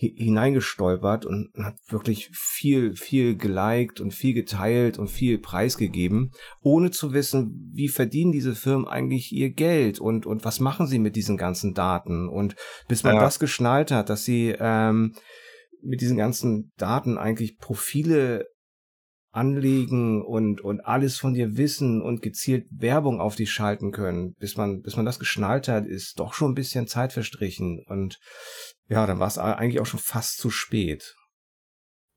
hineingestolpert 0.00 1.26
und 1.26 1.50
hat 1.58 1.74
wirklich 1.88 2.30
viel, 2.32 2.94
viel 2.94 3.36
geliked 3.36 4.00
und 4.00 4.14
viel 4.14 4.32
geteilt 4.32 4.96
und 4.96 5.08
viel 5.08 5.38
preisgegeben, 5.38 6.30
ohne 6.62 6.92
zu 6.92 7.12
wissen, 7.12 7.72
wie 7.74 7.88
verdienen 7.88 8.30
diese 8.30 8.54
Firmen 8.54 8.86
eigentlich 8.86 9.32
ihr 9.32 9.50
Geld 9.50 9.98
und, 9.98 10.24
und 10.24 10.44
was 10.44 10.60
machen 10.60 10.86
sie 10.86 11.00
mit 11.00 11.16
diesen 11.16 11.36
ganzen 11.36 11.74
Daten. 11.74 12.28
Und 12.28 12.54
bis 12.86 13.02
man 13.02 13.16
ja. 13.16 13.20
das 13.20 13.40
geschnallt 13.40 13.90
hat, 13.90 14.08
dass 14.08 14.24
sie 14.24 14.54
ähm, 14.56 15.14
mit 15.82 16.00
diesen 16.00 16.16
ganzen 16.16 16.72
Daten 16.76 17.18
eigentlich 17.18 17.58
Profile 17.58 18.46
anlegen 19.38 20.20
und, 20.20 20.60
und 20.60 20.80
alles 20.80 21.16
von 21.16 21.32
dir 21.32 21.56
wissen 21.56 22.02
und 22.02 22.22
gezielt 22.22 22.66
Werbung 22.70 23.20
auf 23.20 23.36
dich 23.36 23.52
schalten 23.52 23.92
können, 23.92 24.34
bis 24.34 24.56
man, 24.56 24.82
bis 24.82 24.96
man 24.96 25.06
das 25.06 25.20
geschnallt 25.20 25.68
hat, 25.68 25.86
ist 25.86 26.18
doch 26.18 26.34
schon 26.34 26.50
ein 26.50 26.56
bisschen 26.56 26.88
Zeit 26.88 27.12
verstrichen. 27.12 27.84
Und 27.86 28.18
ja, 28.88 29.06
dann 29.06 29.20
war 29.20 29.28
es 29.28 29.38
eigentlich 29.38 29.80
auch 29.80 29.86
schon 29.86 30.00
fast 30.00 30.38
zu 30.38 30.50
spät. 30.50 31.14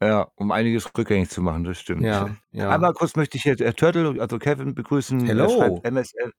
Ja, 0.02 0.32
um 0.36 0.52
einiges 0.52 0.90
rückgängig 0.98 1.30
zu 1.30 1.44
machen, 1.44 1.64
das 1.64 1.80
stimmt. 1.80 2.02
Ja, 2.02 2.36
ja. 2.52 2.72
Einmal 2.72 2.94
kurz 2.94 3.16
möchte 3.16 3.38
ich 3.38 3.44
jetzt 3.44 3.62
äh, 3.62 3.72
Turtle, 3.74 4.20
also 4.20 4.40
Kevin 4.40 4.74
begrüßen. 4.74 5.24
Hello. 5.28 5.80
MSN, 5.84 6.32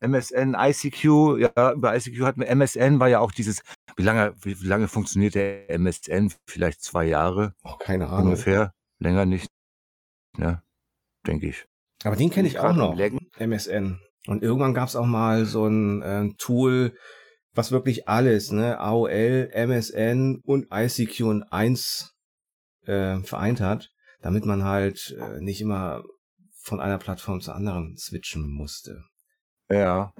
MSN, 0.00 0.56
ICQ, 0.58 1.38
ja, 1.38 1.72
über 1.72 1.96
ICQ 1.96 2.22
hatten 2.22 2.40
wir 2.40 2.48
MSN, 2.48 2.98
war 2.98 3.08
ja 3.08 3.20
auch 3.20 3.30
dieses, 3.30 3.62
wie 3.96 4.02
lange, 4.02 4.34
wie, 4.42 4.60
wie 4.60 4.66
lange 4.66 4.88
funktioniert 4.88 5.36
der 5.36 5.70
MSN? 5.70 6.32
Vielleicht 6.44 6.82
zwei 6.82 7.04
Jahre? 7.04 7.54
Oh, 7.62 7.76
keine 7.78 8.08
Ahnung. 8.08 8.32
Ungefähr, 8.32 8.72
länger 8.98 9.26
nicht 9.26 9.53
ne? 10.38 10.62
Denke 11.26 11.48
ich. 11.48 11.66
Aber 12.04 12.16
den 12.16 12.30
kenne 12.30 12.48
ich 12.48 12.58
auch 12.58 12.74
noch. 12.74 12.98
MSN. 13.38 14.00
Und 14.26 14.42
irgendwann 14.42 14.74
gab 14.74 14.88
es 14.88 14.96
auch 14.96 15.06
mal 15.06 15.44
so 15.44 15.66
ein 15.66 16.02
äh, 16.02 16.28
Tool, 16.38 16.96
was 17.52 17.72
wirklich 17.72 18.08
alles, 18.08 18.50
ne, 18.50 18.78
AOL, 18.78 19.50
MSN 19.52 20.40
und 20.44 20.68
ICQ 20.72 21.20
in 21.20 21.42
eins 21.44 22.14
äh, 22.86 23.18
vereint 23.20 23.60
hat, 23.60 23.90
damit 24.20 24.44
man 24.44 24.64
halt 24.64 25.16
äh, 25.18 25.40
nicht 25.40 25.60
immer 25.60 26.02
von 26.62 26.80
einer 26.80 26.98
Plattform 26.98 27.40
zur 27.40 27.54
anderen 27.54 27.96
switchen 27.96 28.50
musste. 28.50 29.04
Ja. 29.70 30.12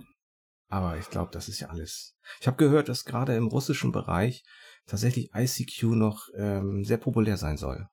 Aber 0.68 0.98
ich 0.98 1.08
glaube, 1.08 1.30
das 1.32 1.48
ist 1.48 1.60
ja 1.60 1.68
alles. 1.68 2.16
Ich 2.40 2.46
habe 2.46 2.56
gehört, 2.56 2.88
dass 2.88 3.04
gerade 3.04 3.36
im 3.36 3.48
russischen 3.48 3.92
Bereich 3.92 4.44
tatsächlich 4.86 5.30
ICQ 5.34 5.82
noch 5.94 6.28
ähm, 6.36 6.84
sehr 6.84 6.98
populär 6.98 7.36
sein 7.36 7.56
soll. 7.56 7.88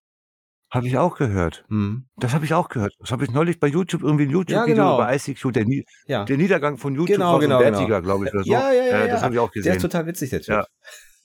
Habe 0.72 0.88
ich 0.88 0.98
auch 0.98 1.18
gehört. 1.18 1.66
Mhm. 1.68 2.06
Das 2.16 2.34
habe 2.34 2.46
ich 2.46 2.54
auch 2.54 2.70
gehört. 2.70 2.96
Das 3.00 3.12
habe 3.12 3.26
ich 3.26 3.32
neulich 3.32 3.60
bei 3.60 3.68
YouTube 3.68 4.04
irgendwie 4.04 4.24
ein 4.24 4.30
YouTube-Video 4.30 4.66
genau. 4.66 4.96
über 4.96 5.14
ICQ, 5.14 5.52
der, 5.52 5.66
Nie 5.66 5.86
ja. 6.08 6.24
der 6.24 6.38
Niedergang 6.38 6.78
von 6.78 6.96
YouTube 6.96 7.18
genau, 7.18 7.34
war 7.34 7.40
genau, 7.40 7.60
genau. 7.60 8.02
glaube 8.02 8.26
ich, 8.26 8.34
oder 8.34 8.44
so. 8.44 8.50
Ja, 8.50 8.72
ja, 8.72 8.84
ja. 8.84 9.00
ja 9.00 9.08
das 9.08 9.22
habe 9.22 9.34
ich 9.34 9.40
auch 9.40 9.52
gesehen. 9.52 9.66
Der 9.66 9.76
ist 9.76 9.82
total 9.82 10.06
witzig, 10.08 10.30
der 10.30 10.42
Typ. 10.42 10.56
Ja. 10.56 10.66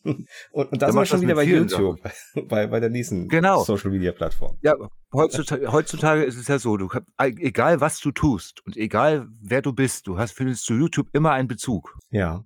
Und, 0.53 0.71
und 0.71 0.83
das 0.83 0.95
war 0.95 1.05
schon 1.05 1.21
wieder 1.21 1.35
bei 1.35 1.43
YouTube, 1.43 1.99
bei, 2.49 2.69
bei 2.69 2.79
der 2.79 2.91
nächsten 2.91 3.29
genau. 3.29 3.65
Social 3.65 3.91
Media 3.91 4.13
Plattform. 4.13 4.57
Ja, 4.63 4.77
heutzutage, 5.13 5.73
heutzutage 5.73 6.23
ist 6.23 6.37
es 6.37 6.47
ja 6.47 6.61
so, 6.61 6.77
du 6.77 6.89
egal 7.19 7.81
was 7.81 7.99
du 7.99 8.13
tust 8.13 8.65
und 8.65 8.77
egal 8.77 9.27
wer 9.43 9.63
du 9.63 9.73
bist, 9.73 10.07
du 10.07 10.17
hast 10.17 10.33
findest 10.33 10.65
zu 10.65 10.75
YouTube 10.75 11.09
immer 11.13 11.33
einen 11.33 11.49
Bezug. 11.49 11.99
Ja. 12.11 12.45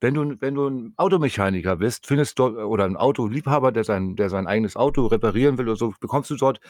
Wenn 0.00 0.14
du, 0.14 0.40
wenn 0.40 0.54
du 0.54 0.66
ein 0.66 0.94
Automechaniker 0.96 1.76
bist, 1.76 2.06
findest 2.06 2.38
du 2.38 2.44
oder 2.44 2.84
ein 2.84 2.96
Autoliebhaber, 2.96 3.70
der 3.70 3.84
sein, 3.84 4.16
der 4.16 4.30
sein 4.30 4.46
eigenes 4.46 4.74
Auto 4.74 5.06
reparieren 5.06 5.58
will 5.58 5.68
oder 5.68 5.76
so, 5.76 5.92
bekommst 6.00 6.30
du 6.30 6.36
dort 6.36 6.60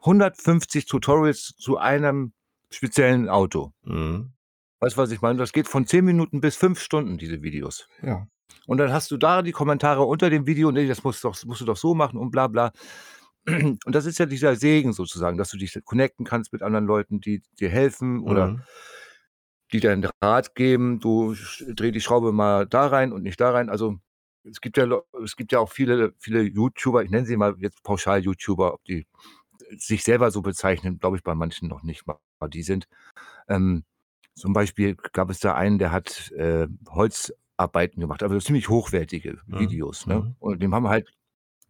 150 0.00 0.86
Tutorials 0.86 1.54
zu 1.56 1.78
einem 1.78 2.32
speziellen 2.70 3.28
Auto. 3.28 3.72
Mhm. 3.84 4.32
Weißt 4.80 4.96
du, 4.96 5.02
was 5.02 5.12
ich 5.12 5.20
meine? 5.20 5.38
Das 5.38 5.52
geht 5.52 5.68
von 5.68 5.86
10 5.86 6.04
Minuten 6.04 6.40
bis 6.40 6.56
5 6.56 6.80
Stunden, 6.80 7.16
diese 7.16 7.42
Videos. 7.42 7.88
Ja. 8.02 8.26
Und 8.66 8.78
dann 8.78 8.92
hast 8.92 9.10
du 9.10 9.16
da 9.16 9.42
die 9.42 9.52
Kommentare 9.52 10.02
unter 10.02 10.28
dem 10.28 10.46
Video, 10.46 10.72
nee, 10.72 10.88
das 10.88 11.04
musst 11.04 11.22
du 11.22 11.28
doch, 11.28 11.44
musst 11.44 11.60
du 11.60 11.66
doch 11.66 11.76
so 11.76 11.94
machen 11.94 12.18
und 12.18 12.30
bla 12.30 12.48
bla. 12.48 12.72
Und 13.46 13.80
das 13.86 14.04
ist 14.04 14.18
ja 14.18 14.26
dieser 14.26 14.54
Segen 14.54 14.92
sozusagen, 14.92 15.38
dass 15.38 15.48
du 15.48 15.56
dich 15.56 15.74
connecten 15.86 16.26
kannst 16.26 16.52
mit 16.52 16.60
anderen 16.60 16.84
Leuten, 16.84 17.22
die 17.22 17.42
dir 17.58 17.70
helfen 17.70 18.20
oder 18.20 18.48
mhm 18.48 18.62
die 19.72 19.80
dir 19.80 19.92
einen 19.92 20.08
Rat 20.22 20.54
geben, 20.54 21.00
du 21.00 21.34
dreh 21.68 21.90
die 21.90 22.00
Schraube 22.00 22.32
mal 22.32 22.66
da 22.66 22.86
rein 22.86 23.12
und 23.12 23.22
nicht 23.22 23.40
da 23.40 23.50
rein. 23.50 23.68
Also 23.68 23.98
es 24.44 24.60
gibt 24.60 24.76
ja, 24.76 24.86
es 25.22 25.36
gibt 25.36 25.52
ja 25.52 25.60
auch 25.60 25.70
viele, 25.70 26.14
viele 26.18 26.42
YouTuber, 26.42 27.02
ich 27.02 27.10
nenne 27.10 27.26
sie 27.26 27.36
mal 27.36 27.56
jetzt 27.58 27.82
pauschal 27.82 28.20
YouTuber, 28.20 28.74
ob 28.74 28.84
die 28.84 29.06
sich 29.78 30.02
selber 30.02 30.30
so 30.30 30.42
bezeichnen, 30.42 30.98
glaube 30.98 31.16
ich 31.16 31.22
bei 31.22 31.34
manchen 31.34 31.68
noch 31.68 31.82
nicht 31.82 32.06
mal, 32.06 32.18
die 32.48 32.62
sind. 32.62 32.88
Ähm, 33.48 33.84
zum 34.34 34.52
Beispiel 34.52 34.94
gab 34.94 35.30
es 35.30 35.40
da 35.40 35.54
einen, 35.54 35.78
der 35.78 35.92
hat 35.92 36.30
äh, 36.32 36.66
Holzarbeiten 36.88 38.00
gemacht, 38.00 38.22
aber 38.22 38.38
ziemlich 38.40 38.68
hochwertige 38.68 39.38
mhm. 39.46 39.58
Videos. 39.58 40.06
Ne? 40.06 40.20
Mhm. 40.20 40.36
Und 40.38 40.62
dem 40.62 40.74
haben 40.74 40.84
wir 40.84 40.90
halt, 40.90 41.12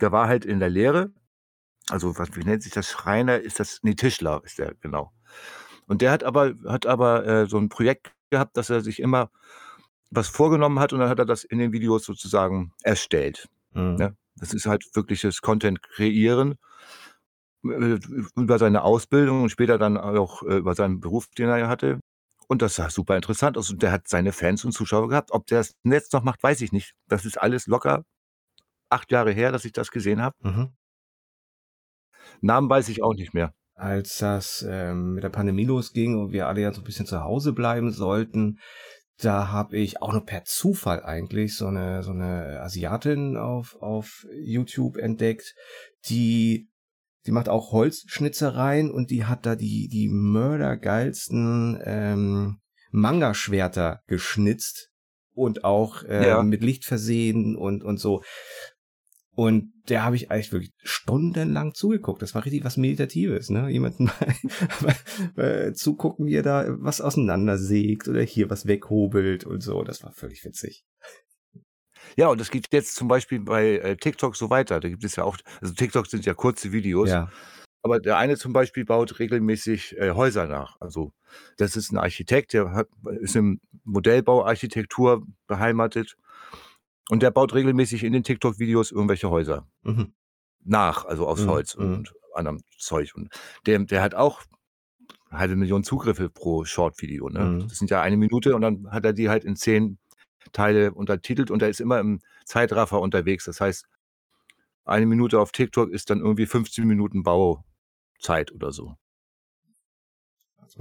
der 0.01 0.13
war 0.13 0.29
halt 0.29 0.45
in 0.45 0.61
der 0.61 0.71
Lehre, 0.71 1.13
also 1.89 2.17
was, 2.19 2.35
wie 2.37 2.45
nennt 2.45 2.63
sich 2.63 2.73
das? 2.73 2.89
Schreiner 2.89 3.41
ist 3.41 3.59
das, 3.59 3.81
nee, 3.83 3.95
Tischler 3.95 4.43
ist 4.45 4.59
der, 4.59 4.75
genau. 4.81 5.13
Und 5.91 6.03
der 6.03 6.13
hat 6.13 6.23
aber, 6.23 6.55
hat 6.67 6.87
aber 6.87 7.27
äh, 7.27 7.47
so 7.47 7.59
ein 7.59 7.69
Projekt 7.69 8.13
gehabt, 8.31 8.57
dass 8.57 8.71
er 8.71 8.81
sich 8.81 9.01
immer 9.01 9.29
was 10.11 10.29
vorgenommen 10.29 10.79
hat 10.79 10.93
und 10.93 11.01
dann 11.01 11.09
hat 11.09 11.19
er 11.19 11.25
das 11.25 11.43
in 11.43 11.59
den 11.59 11.73
Videos 11.73 12.05
sozusagen 12.05 12.73
erstellt. 12.85 13.49
Mhm. 13.73 13.97
Ja? 13.99 14.13
Das 14.37 14.55
ist 14.55 14.67
halt 14.67 14.85
wirkliches 14.95 15.43
Content 15.43 15.83
kreieren 15.83 16.55
äh, 17.65 17.99
über 18.37 18.61
seine 18.61 18.83
Ausbildung 18.83 19.43
und 19.43 19.51
später 19.51 19.79
dann 19.79 19.97
auch 19.97 20.45
äh, 20.45 20.59
über 20.59 20.77
seinen 20.77 21.01
Beruf, 21.01 21.27
den 21.37 21.49
er 21.49 21.67
hatte. 21.67 21.99
Und 22.47 22.63
das 22.63 22.77
sah 22.77 22.89
super 22.89 23.17
interessant 23.17 23.59
aus. 23.59 23.69
Und 23.71 23.83
der 23.83 23.91
hat 23.91 24.07
seine 24.07 24.31
Fans 24.31 24.65
und 24.65 24.71
Zuschauer 24.71 25.09
gehabt. 25.09 25.33
Ob 25.33 25.49
der 25.49 25.59
das 25.59 25.75
Netz 25.83 26.13
noch 26.13 26.23
macht, 26.23 26.41
weiß 26.41 26.61
ich 26.61 26.71
nicht. 26.71 26.95
Das 27.09 27.25
ist 27.25 27.37
alles 27.37 27.67
locker 27.67 28.05
acht 28.91 29.11
Jahre 29.11 29.33
her, 29.33 29.51
dass 29.51 29.65
ich 29.65 29.73
das 29.73 29.91
gesehen 29.91 30.23
habe. 30.23 30.37
Mhm. 30.41 30.73
Namen 32.43 32.71
weiß 32.71 32.89
ich 32.91 33.03
auch 33.03 33.15
nicht 33.15 33.35
mehr. 33.35 33.53
Als 33.81 34.19
das 34.19 34.65
ähm, 34.69 35.15
mit 35.15 35.25
der 35.25 35.31
Pandemie 35.31 35.65
losging 35.65 36.19
und 36.19 36.33
wir 36.33 36.47
alle 36.49 36.61
ja 36.61 36.73
so 36.73 36.81
ein 36.83 36.85
bisschen 36.85 37.07
zu 37.07 37.23
Hause 37.23 37.53
bleiben 37.53 37.93
sollten, 37.93 38.59
da 39.23 39.49
habe 39.49 39.77
ich 39.77 40.01
auch 40.03 40.13
nur 40.13 40.25
per 40.25 40.45
Zufall 40.45 41.03
eigentlich 41.03 41.57
so 41.57 41.67
eine 41.67 42.03
so 42.03 42.11
eine 42.11 42.61
Asiatin 42.61 43.37
auf 43.37 43.77
auf 43.81 44.27
YouTube 44.35 44.97
entdeckt, 44.99 45.55
die 46.09 46.69
die 47.27 47.33
macht 47.33 47.49
auch 47.49 47.73
Holzschnitzereien 47.73 48.91
und 48.91 49.11
die 49.11 49.25
hat 49.25 49.45
da 49.47 49.57
die 49.57 49.89
die 49.89 50.09
mördergeilsten 50.09 51.81
ähm, 51.85 52.61
Manga-Schwerter 52.93 54.01
geschnitzt 54.07 54.91
und 55.35 55.65
auch 55.65 56.03
äh, 56.05 56.29
Ja. 56.29 56.43
mit 56.43 56.63
Licht 56.63 56.85
versehen 56.85 57.57
und 57.57 57.83
und 57.85 57.99
so. 57.99 58.23
Und 59.41 59.73
der 59.89 60.05
habe 60.05 60.17
ich 60.17 60.31
eigentlich 60.31 60.53
wirklich 60.53 60.75
stundenlang 60.83 61.73
zugeguckt. 61.73 62.21
Das 62.21 62.35
war 62.35 62.45
richtig 62.45 62.63
was 62.63 62.77
Meditatives, 62.77 63.49
ne? 63.49 63.71
Jemanden 63.71 64.11
äh, 65.37 65.73
zugucken, 65.73 66.27
wie 66.27 66.35
er 66.35 66.43
da 66.43 66.67
was 66.79 67.01
auseinandersägt 67.01 68.07
oder 68.07 68.21
hier 68.21 68.51
was 68.51 68.67
weghobelt 68.67 69.45
und 69.45 69.63
so. 69.63 69.83
Das 69.83 70.03
war 70.03 70.13
völlig 70.13 70.45
witzig. 70.45 70.85
Ja, 72.19 72.29
und 72.29 72.39
das 72.39 72.51
geht 72.51 72.67
jetzt 72.71 72.97
zum 72.97 73.09
Beispiel 73.09 73.41
bei 73.41 73.79
äh, 73.79 73.97
TikTok 73.97 74.37
so 74.37 74.51
weiter. 74.51 74.79
Da 74.79 74.91
gibt 74.91 75.05
es 75.05 75.17
ja 75.17 75.25
auch, 75.25 75.39
also 75.63 75.73
TikTok 75.73 76.07
sind 76.07 76.27
ja 76.27 76.35
kurze 76.35 76.71
Videos, 76.73 77.09
Ja. 77.09 77.33
aber 77.83 77.99
der 77.99 78.19
eine 78.19 78.37
zum 78.37 78.53
Beispiel 78.53 78.85
baut 78.85 79.21
regelmäßig 79.21 79.97
äh, 79.97 80.11
Häuser 80.11 80.49
nach. 80.49 80.77
Also 80.81 81.15
das 81.57 81.77
ist 81.77 81.93
ein 81.93 81.97
Architekt, 81.97 82.53
der 82.53 82.73
hat, 82.73 82.89
ist 83.23 83.37
im 83.37 83.63
Modellbauarchitektur 83.85 85.27
beheimatet 85.47 86.19
und 87.11 87.23
der 87.23 87.31
baut 87.31 87.55
regelmäßig 87.55 88.05
in 88.05 88.13
den 88.13 88.23
TikTok-Videos 88.25 88.91
irgendwelche 88.93 89.31
Häuser 89.31 89.67
Mhm. 89.83 90.13
nach, 90.65 91.05
also 91.05 91.27
aus 91.27 91.41
Mhm, 91.43 91.49
Holz 91.51 91.77
mhm. 91.77 91.83
und 91.85 92.15
anderem 92.35 92.61
Zeug. 92.79 93.13
Und 93.15 93.29
der, 93.67 93.79
der 93.81 94.03
hat 94.03 94.15
auch 94.15 94.43
eine 95.31 95.41
halbe 95.41 95.57
Million 95.57 95.85
Zugriffe 95.85 96.29
pro 96.31 96.65
Short-Video. 96.65 97.29
Ne? 97.29 97.41
Mhm. 97.45 97.69
Das 97.69 97.79
sind 97.79 97.91
ja 97.91 98.01
eine 98.01 98.17
Minute 98.17 98.55
und 98.55 98.63
dann 98.63 98.91
hat 98.91 99.05
er 99.05 99.13
die 99.13 99.29
halt 99.29 99.45
in 99.45 99.57
zehn 99.57 99.99
Teile 100.53 100.93
untertitelt 100.93 101.51
und 101.51 101.63
er 101.63 101.69
ist 101.69 101.81
immer 101.81 102.01
im 102.01 102.21
Zeitraffer 102.45 103.01
unterwegs. 103.01 103.45
Das 103.45 103.61
heißt, 103.61 103.87
eine 104.85 105.07
Minute 105.07 105.39
auf 105.39 105.53
TikTok 105.53 105.91
ist 105.91 106.11
dann 106.11 106.21
irgendwie 106.21 106.47
15 106.47 106.87
Minuten 106.87 107.23
Bauzeit 107.23 108.51
oder 108.53 108.73
so. 108.73 108.97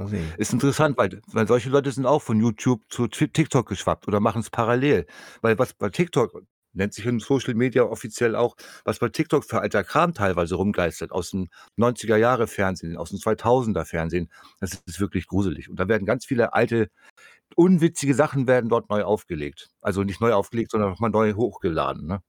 Sehen. 0.08 0.34
Ist 0.38 0.54
interessant, 0.54 0.98
weil, 0.98 1.22
weil 1.28 1.48
solche 1.48 1.70
Leute 1.70 1.92
sind 1.92 2.06
auch 2.06 2.22
von 2.22 2.40
YouTube 2.40 2.82
zu 2.90 3.08
Ti- 3.08 3.28
TikTok 3.30 3.68
geschwappt 3.68 4.08
oder 4.08 4.20
machen 4.20 4.42
es 4.42 4.50
parallel. 4.50 5.06
Weil 5.42 5.58
was 5.60 5.74
bei 5.74 5.90
TikTok, 5.90 6.44
nennt 6.74 6.94
sich 6.94 7.06
in 7.06 7.20
Social 7.20 7.56
Media 7.56 7.84
offiziell 7.84 8.36
auch, 8.36 8.56
was 8.86 9.00
bei 9.00 9.10
TikTok 9.10 9.44
für 9.44 9.62
alter 9.62 9.84
Kram 9.84 10.14
teilweise 10.14 10.56
rumgeistert, 10.56 11.12
aus 11.12 11.32
dem 11.32 11.50
90er 11.78 12.16
Jahre 12.18 12.48
Fernsehen, 12.48 12.98
aus 12.98 13.10
dem 13.10 13.20
2000er 13.20 13.86
Fernsehen, 13.86 14.32
das 14.60 14.82
ist 14.86 15.00
wirklich 15.00 15.28
gruselig. 15.28 15.70
Und 15.70 15.80
da 15.80 15.88
werden 15.88 16.06
ganz 16.06 16.26
viele 16.26 16.54
alte, 16.54 16.90
unwitzige 17.56 18.14
Sachen 18.14 18.48
werden 18.48 18.70
dort 18.70 18.90
neu 18.90 19.04
aufgelegt. 19.04 19.70
Also 19.82 20.04
nicht 20.04 20.22
neu 20.22 20.34
aufgelegt, 20.34 20.72
sondern 20.72 20.92
nochmal 20.92 21.10
neu 21.10 21.34
hochgeladen. 21.34 22.08
Ne? 22.08 22.22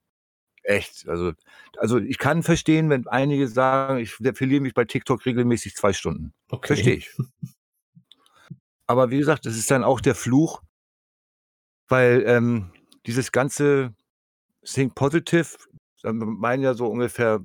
Echt. 0.63 1.09
Also, 1.09 1.33
also 1.77 1.99
ich 1.99 2.19
kann 2.19 2.43
verstehen, 2.43 2.91
wenn 2.91 3.07
einige 3.07 3.49
sagen, 3.49 3.99
ich 3.99 4.13
verliere 4.15 4.61
mich 4.61 4.75
bei 4.75 4.85
TikTok 4.85 5.25
regelmäßig 5.25 5.75
zwei 5.75 5.93
Stunden. 5.93 6.33
Okay. 6.51 6.67
Verstehe 6.75 6.95
ich. 6.97 7.11
Aber 8.87 9.11
wie 9.11 9.19
gesagt, 9.19 9.47
das 9.47 9.57
ist 9.57 9.71
dann 9.71 9.85
auch 9.85 10.01
der 10.01 10.17
Fluch, 10.17 10.63
weil 11.89 12.25
ähm, 12.27 12.73
dieses 13.07 13.31
ganze 13.31 13.95
Think 14.65 14.95
Positive, 14.95 15.47
da 16.03 16.13
meinen 16.13 16.63
ja 16.63 16.75
so 16.75 16.87
ungefähr 16.89 17.41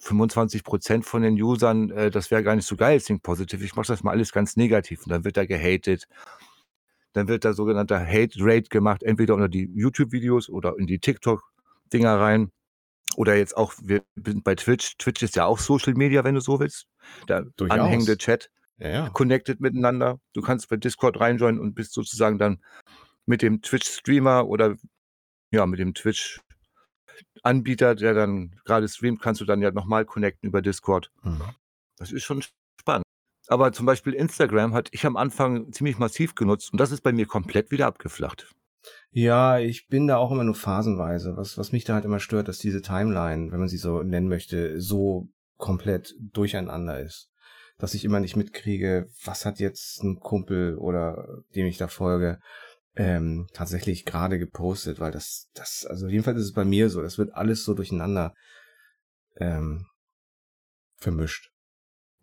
25 0.00 0.64
Prozent 0.64 1.04
von 1.06 1.22
den 1.22 1.40
Usern, 1.40 1.90
äh, 1.90 2.10
das 2.10 2.30
wäre 2.30 2.42
gar 2.42 2.56
nicht 2.56 2.66
so 2.66 2.76
geil, 2.76 3.00
Think 3.00 3.22
Positive. 3.22 3.64
Ich 3.64 3.76
mache 3.76 3.86
das 3.86 4.02
mal 4.02 4.12
alles 4.12 4.32
ganz 4.32 4.56
negativ 4.56 5.04
und 5.04 5.10
dann 5.10 5.24
wird 5.24 5.36
da 5.36 5.46
gehatet. 5.46 6.06
Dann 7.12 7.28
wird 7.28 7.44
da 7.44 7.52
sogenannter 7.52 8.00
Hate 8.00 8.38
Rate 8.40 8.68
gemacht, 8.68 9.02
entweder 9.02 9.34
unter 9.34 9.48
die 9.48 9.70
YouTube-Videos 9.74 10.48
oder 10.48 10.76
in 10.78 10.86
die 10.86 10.98
TikTok-Dinger 11.90 12.20
rein. 12.20 12.50
Oder 13.16 13.36
jetzt 13.36 13.56
auch, 13.56 13.74
wir 13.82 14.02
sind 14.16 14.42
bei 14.44 14.54
Twitch. 14.56 14.96
Twitch 14.98 15.22
ist 15.22 15.36
ja 15.36 15.44
auch 15.46 15.58
Social 15.58 15.94
Media, 15.94 16.24
wenn 16.24 16.34
du 16.34 16.40
so 16.40 16.58
willst. 16.58 16.86
Der 17.28 17.42
Durchaus. 17.56 17.78
anhängende 17.78 18.18
Chat 18.18 18.50
Ja, 18.78 18.88
ja. 18.88 19.08
connected 19.10 19.60
miteinander. 19.60 20.18
Du 20.32 20.42
kannst 20.42 20.68
bei 20.68 20.76
Discord 20.76 21.20
reinjoinen 21.20 21.60
und 21.60 21.74
bist 21.74 21.92
sozusagen 21.92 22.38
dann 22.38 22.60
mit 23.26 23.42
dem 23.42 23.62
Twitch-Streamer 23.62 24.48
oder 24.48 24.74
ja, 25.52 25.64
mit 25.66 25.78
dem 25.78 25.94
Twitch-Anbieter, 25.94 27.94
der 27.94 28.14
dann 28.14 28.56
gerade 28.64 28.88
streamt, 28.88 29.22
kannst 29.22 29.40
du 29.40 29.44
dann 29.44 29.62
ja 29.62 29.70
nochmal 29.70 30.04
connecten 30.04 30.48
über 30.48 30.60
Discord. 30.60 31.12
Mhm. 31.22 31.40
Das 31.96 32.10
ist 32.10 32.24
schon 32.24 32.42
spannend. 32.80 33.04
Aber 33.46 33.72
zum 33.72 33.86
Beispiel 33.86 34.14
Instagram 34.14 34.74
hatte 34.74 34.90
ich 34.92 35.06
am 35.06 35.16
Anfang 35.16 35.72
ziemlich 35.72 35.98
massiv 35.98 36.34
genutzt 36.34 36.72
und 36.72 36.80
das 36.80 36.90
ist 36.90 37.02
bei 37.02 37.12
mir 37.12 37.26
komplett 37.26 37.70
wieder 37.70 37.86
abgeflacht. 37.86 38.50
Ja, 39.16 39.60
ich 39.60 39.86
bin 39.86 40.08
da 40.08 40.16
auch 40.16 40.32
immer 40.32 40.42
nur 40.42 40.56
phasenweise. 40.56 41.36
Was, 41.36 41.56
was 41.56 41.70
mich 41.70 41.84
da 41.84 41.94
halt 41.94 42.04
immer 42.04 42.18
stört, 42.18 42.48
dass 42.48 42.58
diese 42.58 42.82
Timeline, 42.82 43.52
wenn 43.52 43.60
man 43.60 43.68
sie 43.68 43.76
so 43.76 44.02
nennen 44.02 44.26
möchte, 44.26 44.80
so 44.80 45.28
komplett 45.56 46.16
durcheinander 46.18 46.98
ist. 46.98 47.30
Dass 47.78 47.94
ich 47.94 48.04
immer 48.04 48.18
nicht 48.18 48.34
mitkriege, 48.34 49.06
was 49.24 49.46
hat 49.46 49.60
jetzt 49.60 50.02
ein 50.02 50.18
Kumpel 50.18 50.76
oder 50.78 51.42
dem 51.54 51.66
ich 51.66 51.78
da 51.78 51.86
folge, 51.86 52.40
ähm, 52.96 53.46
tatsächlich 53.52 54.04
gerade 54.04 54.40
gepostet, 54.40 54.98
weil 54.98 55.12
das, 55.12 55.48
das, 55.54 55.86
also 55.88 56.08
jedenfalls 56.08 56.38
ist 56.40 56.46
es 56.46 56.52
bei 56.52 56.64
mir 56.64 56.90
so, 56.90 57.00
das 57.00 57.16
wird 57.16 57.34
alles 57.34 57.64
so 57.64 57.74
durcheinander 57.74 58.34
ähm, 59.36 59.86
vermischt. 60.96 61.52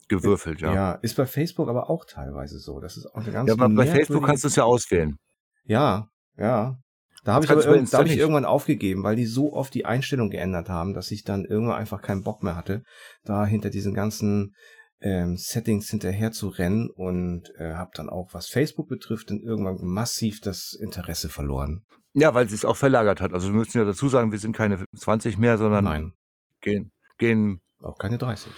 Gewürfelt, 0.09 0.59
ja. 0.59 0.73
Ja. 0.73 0.91
ist 0.95 1.15
bei 1.15 1.25
Facebook 1.25 1.69
aber 1.69 1.89
auch 1.89 2.03
teilweise 2.03 2.59
so. 2.59 2.81
Das 2.81 2.97
ist 2.97 3.05
auch 3.05 3.21
eine 3.21 3.31
ganz 3.31 3.47
Ja, 3.47 3.53
aber 3.53 3.69
bei 3.69 3.87
Facebook 3.87 4.25
kannst 4.25 4.43
du 4.43 4.49
es 4.49 4.57
ja 4.57 4.65
auswählen. 4.65 5.15
Ja, 5.63 6.09
ja. 6.37 6.77
Da 7.23 7.33
habe 7.33 7.45
ich, 7.45 7.51
aber 7.51 7.63
da 7.63 7.97
hab 7.99 8.07
ich 8.07 8.17
irgendwann 8.17 8.45
aufgegeben, 8.45 9.03
weil 9.03 9.15
die 9.15 9.27
so 9.27 9.53
oft 9.53 9.73
die 9.75 9.85
Einstellung 9.85 10.31
geändert 10.31 10.69
haben, 10.69 10.95
dass 10.95 11.11
ich 11.11 11.23
dann 11.23 11.45
irgendwann 11.45 11.77
einfach 11.77 12.01
keinen 12.01 12.23
Bock 12.23 12.41
mehr 12.41 12.55
hatte, 12.55 12.83
da 13.23 13.45
hinter 13.45 13.69
diesen 13.69 13.93
ganzen 13.93 14.55
ähm, 15.01 15.37
Settings 15.37 15.89
hinterher 15.89 16.31
zu 16.31 16.47
rennen 16.47 16.89
und 16.89 17.53
äh, 17.57 17.73
habe 17.73 17.91
dann 17.93 18.09
auch, 18.09 18.33
was 18.33 18.49
Facebook 18.49 18.87
betrifft, 18.87 19.29
dann 19.29 19.39
irgendwann 19.39 19.77
massiv 19.81 20.41
das 20.41 20.73
Interesse 20.73 21.29
verloren. 21.29 21.83
Ja, 22.13 22.33
weil 22.33 22.49
sie 22.49 22.55
es 22.55 22.65
auch 22.65 22.77
verlagert 22.77 23.21
hat. 23.21 23.33
Also 23.33 23.49
wir 23.49 23.55
müssen 23.55 23.77
ja 23.77 23.85
dazu 23.85 24.09
sagen, 24.09 24.31
wir 24.31 24.39
sind 24.39 24.55
keine 24.55 24.83
20 24.95 25.37
mehr, 25.37 25.57
sondern 25.57 25.85
Nein, 25.85 26.13
gehen, 26.59 26.91
gehen, 27.17 27.61
auch 27.81 27.97
keine 27.97 28.17
30. 28.17 28.51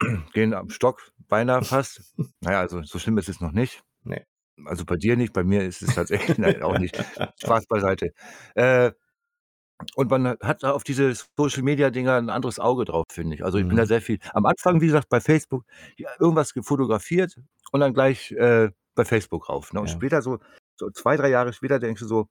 gehen 0.32 0.54
am 0.54 0.70
Stock, 0.70 1.00
beinahe 1.28 1.62
fast. 1.62 2.14
naja, 2.40 2.60
also 2.60 2.82
so 2.82 2.98
schlimm 2.98 3.18
ist 3.18 3.28
es 3.28 3.40
noch 3.40 3.52
nicht. 3.52 3.82
Nee. 4.04 4.24
Also 4.66 4.84
bei 4.84 4.96
dir 4.96 5.16
nicht, 5.16 5.32
bei 5.32 5.44
mir 5.44 5.62
ist 5.64 5.82
es 5.82 5.94
tatsächlich 5.94 6.38
nein, 6.38 6.62
auch 6.62 6.76
nicht. 6.76 6.96
Spaß 7.38 7.66
beiseite. 7.66 8.12
Äh, 8.54 8.92
und 9.96 10.10
man 10.10 10.36
hat 10.40 10.62
da 10.62 10.72
auf 10.72 10.84
diese 10.84 11.12
Social 11.36 11.62
Media 11.62 11.90
Dinger 11.90 12.16
ein 12.16 12.30
anderes 12.30 12.58
Auge 12.58 12.84
drauf, 12.84 13.04
finde 13.10 13.34
ich. 13.36 13.44
Also 13.44 13.58
ich 13.58 13.66
bin 13.66 13.76
Mhm. 13.76 13.76
da 13.76 13.86
sehr 13.86 14.00
viel. 14.00 14.18
Am 14.32 14.46
Anfang, 14.46 14.80
wie 14.80 14.86
gesagt, 14.86 15.08
bei 15.08 15.20
Facebook 15.20 15.64
ja, 15.96 16.08
irgendwas 16.18 16.54
gefotografiert 16.54 17.36
und 17.72 17.80
dann 17.80 17.92
gleich 17.94 18.32
äh, 18.32 18.70
bei 18.94 19.04
Facebook 19.04 19.48
rauf. 19.48 19.72
Ne? 19.72 19.80
Und 19.80 19.88
Ja. 19.88 19.92
später 19.92 20.22
so, 20.22 20.38
so 20.76 20.90
zwei, 20.90 21.16
drei 21.16 21.28
Jahre 21.30 21.52
später 21.52 21.78
denkst 21.78 22.00
du 22.00 22.06
so, 22.06 22.28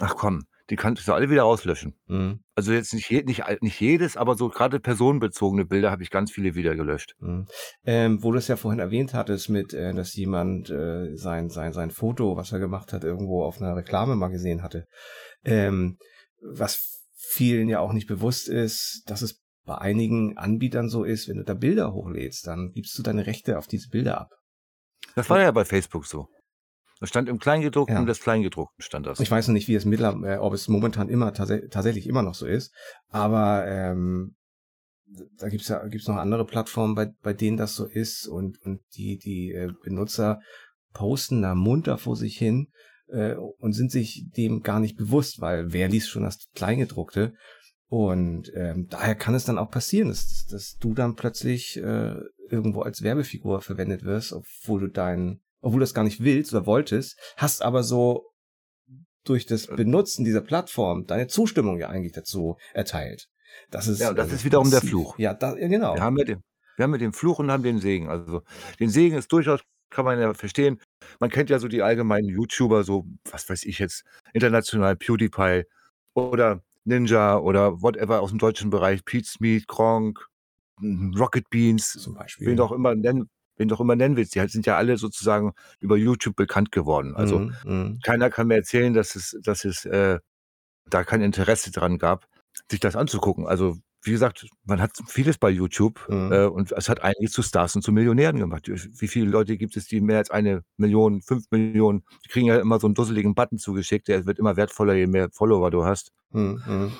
ach 0.00 0.16
komm, 0.16 0.44
die 0.70 0.76
kannst 0.76 1.08
du 1.08 1.12
alle 1.12 1.30
wieder 1.30 1.42
rauslöschen. 1.42 1.94
Mhm. 2.06 2.40
Also 2.54 2.72
jetzt 2.72 2.92
nicht, 2.92 3.10
nicht, 3.10 3.42
nicht 3.62 3.80
jedes, 3.80 4.16
aber 4.16 4.34
so 4.34 4.48
gerade 4.48 4.80
personenbezogene 4.80 5.64
Bilder 5.64 5.90
habe 5.90 6.02
ich 6.02 6.10
ganz 6.10 6.30
viele 6.30 6.54
wieder 6.54 6.74
gelöscht. 6.74 7.14
Mhm. 7.20 7.46
Ähm, 7.84 8.22
wo 8.22 8.32
du 8.32 8.38
es 8.38 8.48
ja 8.48 8.56
vorhin 8.56 8.80
erwähnt 8.80 9.14
hattest, 9.14 9.48
mit, 9.48 9.72
äh, 9.72 9.94
dass 9.94 10.14
jemand 10.14 10.70
äh, 10.70 11.16
sein, 11.16 11.48
sein, 11.48 11.72
sein 11.72 11.90
Foto, 11.90 12.36
was 12.36 12.52
er 12.52 12.58
gemacht 12.58 12.92
hat, 12.92 13.04
irgendwo 13.04 13.44
auf 13.44 13.60
einer 13.60 13.76
Reklame 13.76 14.16
mal 14.16 14.28
gesehen 14.28 14.62
hatte. 14.62 14.84
Ähm, 15.44 15.96
was 16.42 17.02
vielen 17.14 17.68
ja 17.68 17.80
auch 17.80 17.92
nicht 17.92 18.06
bewusst 18.06 18.48
ist, 18.48 19.02
dass 19.06 19.22
es 19.22 19.40
bei 19.64 19.76
einigen 19.76 20.36
Anbietern 20.36 20.88
so 20.88 21.04
ist, 21.04 21.28
wenn 21.28 21.36
du 21.36 21.44
da 21.44 21.54
Bilder 21.54 21.92
hochlädst, 21.92 22.46
dann 22.46 22.72
gibst 22.72 22.98
du 22.98 23.02
deine 23.02 23.26
Rechte 23.26 23.58
auf 23.58 23.66
diese 23.66 23.88
Bilder 23.88 24.20
ab. 24.20 24.30
Das 25.14 25.28
war 25.28 25.40
ja 25.40 25.50
bei 25.50 25.64
Facebook 25.64 26.06
so. 26.06 26.28
Das 27.00 27.08
stand 27.08 27.28
im 27.28 27.38
Kleingedruckten 27.38 27.96
Ja. 27.96 28.04
des 28.04 28.20
Kleingedruckten 28.20 28.82
stand 28.82 29.06
das. 29.06 29.20
Ich 29.20 29.30
weiß 29.30 29.48
noch 29.48 29.52
nicht, 29.52 29.68
wie 29.68 29.74
es 29.74 29.84
mittlerweile, 29.84 30.36
äh, 30.36 30.38
ob 30.38 30.52
es 30.54 30.68
momentan 30.68 31.08
immer 31.08 31.32
tats 31.32 31.52
tatsächlich 31.70 32.06
immer 32.06 32.22
noch 32.22 32.34
so 32.34 32.46
ist, 32.46 32.72
aber 33.08 33.66
ähm, 33.66 34.34
da 35.38 35.48
gibt's 35.48 35.68
ja 35.68 35.86
gibt's 35.86 36.08
noch 36.08 36.16
andere 36.16 36.44
Plattformen, 36.44 36.94
bei, 36.94 37.10
bei 37.22 37.32
denen 37.32 37.56
das 37.56 37.74
so 37.74 37.86
ist 37.86 38.26
und, 38.26 38.60
und 38.62 38.80
die, 38.96 39.16
die 39.16 39.52
äh, 39.52 39.70
Benutzer 39.82 40.40
posten 40.92 41.42
da 41.42 41.54
munter 41.54 41.98
vor 41.98 42.16
sich 42.16 42.36
hin 42.36 42.68
äh, 43.08 43.34
und 43.34 43.72
sind 43.72 43.90
sich 43.90 44.26
dem 44.36 44.62
gar 44.62 44.80
nicht 44.80 44.96
bewusst, 44.96 45.40
weil 45.40 45.72
wer 45.72 45.88
liest 45.88 46.10
schon 46.10 46.24
das 46.24 46.48
Kleingedruckte? 46.54 47.34
Und 47.90 48.52
ähm, 48.54 48.86
daher 48.90 49.14
kann 49.14 49.34
es 49.34 49.46
dann 49.46 49.56
auch 49.56 49.70
passieren, 49.70 50.08
dass, 50.08 50.44
dass 50.50 50.76
du 50.78 50.92
dann 50.92 51.14
plötzlich 51.14 51.78
äh, 51.78 52.16
irgendwo 52.50 52.82
als 52.82 53.02
Werbefigur 53.02 53.62
verwendet 53.62 54.04
wirst, 54.04 54.34
obwohl 54.34 54.80
du 54.80 54.86
dein, 54.88 55.40
obwohl 55.60 55.80
du 55.80 55.84
das 55.84 55.94
gar 55.94 56.04
nicht 56.04 56.22
willst 56.22 56.52
oder 56.54 56.66
wolltest, 56.66 57.18
hast 57.36 57.62
aber 57.62 57.82
so 57.82 58.30
durch 59.24 59.46
das 59.46 59.66
Äh. 59.68 59.76
Benutzen 59.76 60.24
dieser 60.24 60.40
Plattform 60.40 61.06
deine 61.06 61.26
Zustimmung 61.26 61.78
ja 61.78 61.88
eigentlich 61.88 62.12
dazu 62.12 62.56
erteilt. 62.72 63.28
Das 63.70 63.88
ist, 63.88 64.00
Ja, 64.00 64.10
und 64.10 64.16
das 64.18 64.30
äh, 64.30 64.34
ist 64.36 64.44
wiederum 64.44 64.70
der. 64.70 64.80
Fluch. 64.80 65.18
Ja, 65.18 65.34
da, 65.34 65.56
ja 65.56 65.68
genau. 65.68 65.94
Wir 65.94 66.02
haben 66.02 66.16
ja 66.18 66.24
den 66.24 66.42
wir 66.76 66.84
haben 66.84 66.92
ja 66.92 66.98
den 66.98 67.12
Fluch 67.12 67.40
und 67.40 67.50
haben 67.50 67.64
den 67.64 67.80
Segen. 67.80 68.08
Also, 68.08 68.42
den 68.78 68.88
Segen 68.88 69.16
ist 69.16 69.32
durchaus 69.32 69.60
kann 69.90 70.04
man 70.04 70.20
ja 70.20 70.34
verstehen. 70.34 70.78
Man 71.18 71.30
kennt 71.30 71.50
ja 71.50 71.58
so 71.58 71.66
die 71.66 71.82
allgemeinen 71.82 72.28
YouTuber, 72.28 72.84
so, 72.84 73.06
was 73.30 73.48
weiß 73.48 73.64
ich 73.64 73.78
jetzt, 73.78 74.04
international 74.32 74.96
PewDiePie 74.96 75.64
oder 76.14 76.62
Ninja 76.84 77.38
oder 77.38 77.80
whatever 77.82 78.20
aus 78.20 78.30
dem 78.30 78.38
deutschen 78.38 78.70
Bereich, 78.70 79.04
Pete 79.04 79.26
Smith, 79.26 79.66
Gronkh, 79.66 80.26
hm, 80.80 81.14
Rocket 81.18 81.48
Beans, 81.50 81.92
Zum 81.92 82.14
Beispiel. 82.14 82.48
wen 82.48 82.60
auch 82.60 82.72
immer 82.72 82.94
nennen 82.94 83.28
wen 83.58 83.68
du 83.68 83.74
auch 83.76 83.80
immer 83.82 83.96
nennen 83.96 84.16
willst. 84.16 84.34
Die 84.34 84.40
halt 84.40 84.50
sind 84.52 84.66
ja 84.66 84.76
alle 84.78 84.96
sozusagen 84.98 85.52
über 85.80 85.96
YouTube 85.96 86.36
bekannt 86.36 86.72
geworden. 86.72 87.16
Also, 87.16 87.40
mhm. 87.64 88.00
keiner 88.04 88.30
kann 88.30 88.48
mir 88.48 88.56
erzählen, 88.56 88.94
dass 88.94 89.16
es 89.16 89.38
dass 89.42 89.64
es, 89.66 89.84
äh, 89.86 90.18
da 90.90 91.04
kein 91.04 91.22
Interesse 91.22 91.70
dran 91.72 91.98
gab, 91.98 92.26
sich 92.70 92.80
das 92.80 92.96
anzugucken. 92.96 93.46
Also, 93.48 93.78
wie 94.04 94.12
gesagt, 94.12 94.46
man 94.64 94.80
hat 94.82 94.92
vieles 95.08 95.38
bei 95.38 95.50
YouTube, 95.50 96.00
Mhm. 96.08 96.32
äh, 96.32 96.46
und 96.46 96.72
es 96.72 96.88
hat 96.88 97.02
einige 97.04 97.30
zu 97.30 97.42
Stars 97.42 97.76
und 97.76 97.82
zu 97.82 97.92
Millionären 97.92 98.38
gemacht. 98.38 98.68
Wie 98.68 99.08
viele 99.08 99.26
Leute 99.30 99.56
gibt 99.58 99.76
es, 99.76 99.86
die 99.88 100.00
mehr 100.00 100.18
als 100.18 100.30
1.000.000, 100.30 101.22
5.000.000 101.22 102.04
die 102.24 102.28
kriegen 102.30 102.46
ja 102.48 102.58
immer 102.60 102.80
so 102.80 102.86
'n 102.88 102.94
dusseligen 102.94 103.34
Button 103.34 103.58
zugeschickt, 103.58 104.08
der 104.08 104.26
wird 104.26 104.38
immer 104.40 104.56
wertvoller, 104.56 104.94
je 104.94 105.06
mehr 105.08 105.30
Follower 105.32 105.70
du 105.72 105.84
hast. 105.84 106.12
Mhm, 106.32 106.62
mhm. 106.66 106.92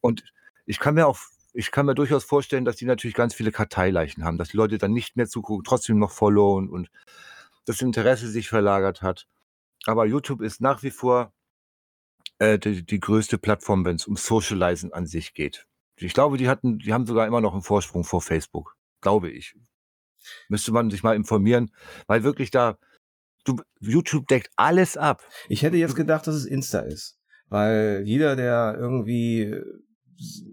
Und 0.00 0.24
ich 0.66 0.78
kann 0.80 0.94
mir 0.94 1.06
auch 1.08 1.18
ich 1.54 1.70
kann 1.70 1.86
mir 1.86 1.94
durchaus 1.94 2.24
vorstellen, 2.24 2.64
dass 2.64 2.76
die 2.76 2.84
natürlich 2.84 3.14
ganz 3.14 3.34
viele 3.34 3.52
Karteileichen 3.52 4.24
haben, 4.24 4.38
dass 4.38 4.48
die 4.50 4.56
Leute 4.56 4.76
dann 4.78 4.92
nicht 4.92 5.16
mehr 5.16 5.28
zugucken, 5.28 5.64
trotzdem 5.64 5.98
noch 5.98 6.10
followen 6.10 6.68
und 6.68 6.90
das 7.64 7.80
Interesse 7.80 8.28
sich 8.28 8.48
verlagert 8.48 9.02
hat. 9.02 9.26
Aber 9.86 10.06
YouTube 10.06 10.42
ist 10.42 10.60
nach 10.60 10.82
wie 10.82 10.90
vor, 10.90 11.32
äh, 12.38 12.58
die 12.58 12.84
die 12.84 13.00
größte 13.00 13.38
Plattform, 13.38 13.84
wenn's 13.84 14.06
um 14.06 14.16
Socialisen 14.16 14.92
an 14.92 15.06
sich 15.06 15.34
geht. 15.34 15.66
Ich 15.96 16.12
glaube, 16.14 16.38
die 16.38 16.48
hatten 16.48 16.78
die 16.80 16.92
haben 16.92 17.06
sogar 17.06 17.26
immer 17.26 17.40
noch 17.40 17.54
'n 17.54 17.62
Vorsprung 17.62 18.04
vor 18.04 18.20
Facebook, 18.20 18.76
glaube 19.00 19.30
ich. 19.30 19.54
Müsste 20.48 20.72
man 20.72 20.90
sich 20.90 21.02
mal 21.02 21.16
informieren, 21.16 21.72
weil 22.06 22.24
wirklich 22.24 22.50
da 22.50 22.78
du 23.44 23.60
YouTube 23.80 24.26
deckt 24.28 24.50
alles 24.56 24.96
ab. 24.96 25.22
Ich 25.48 25.62
hätte 25.62 25.76
jetzt 25.76 25.96
gedacht, 25.96 26.26
dass 26.26 26.34
es 26.34 26.46
Insta 26.46 26.80
ist, 26.80 27.18
weil 27.48 28.02
jeder, 28.04 28.36
der 28.36 28.76
irgendwie 28.78 29.60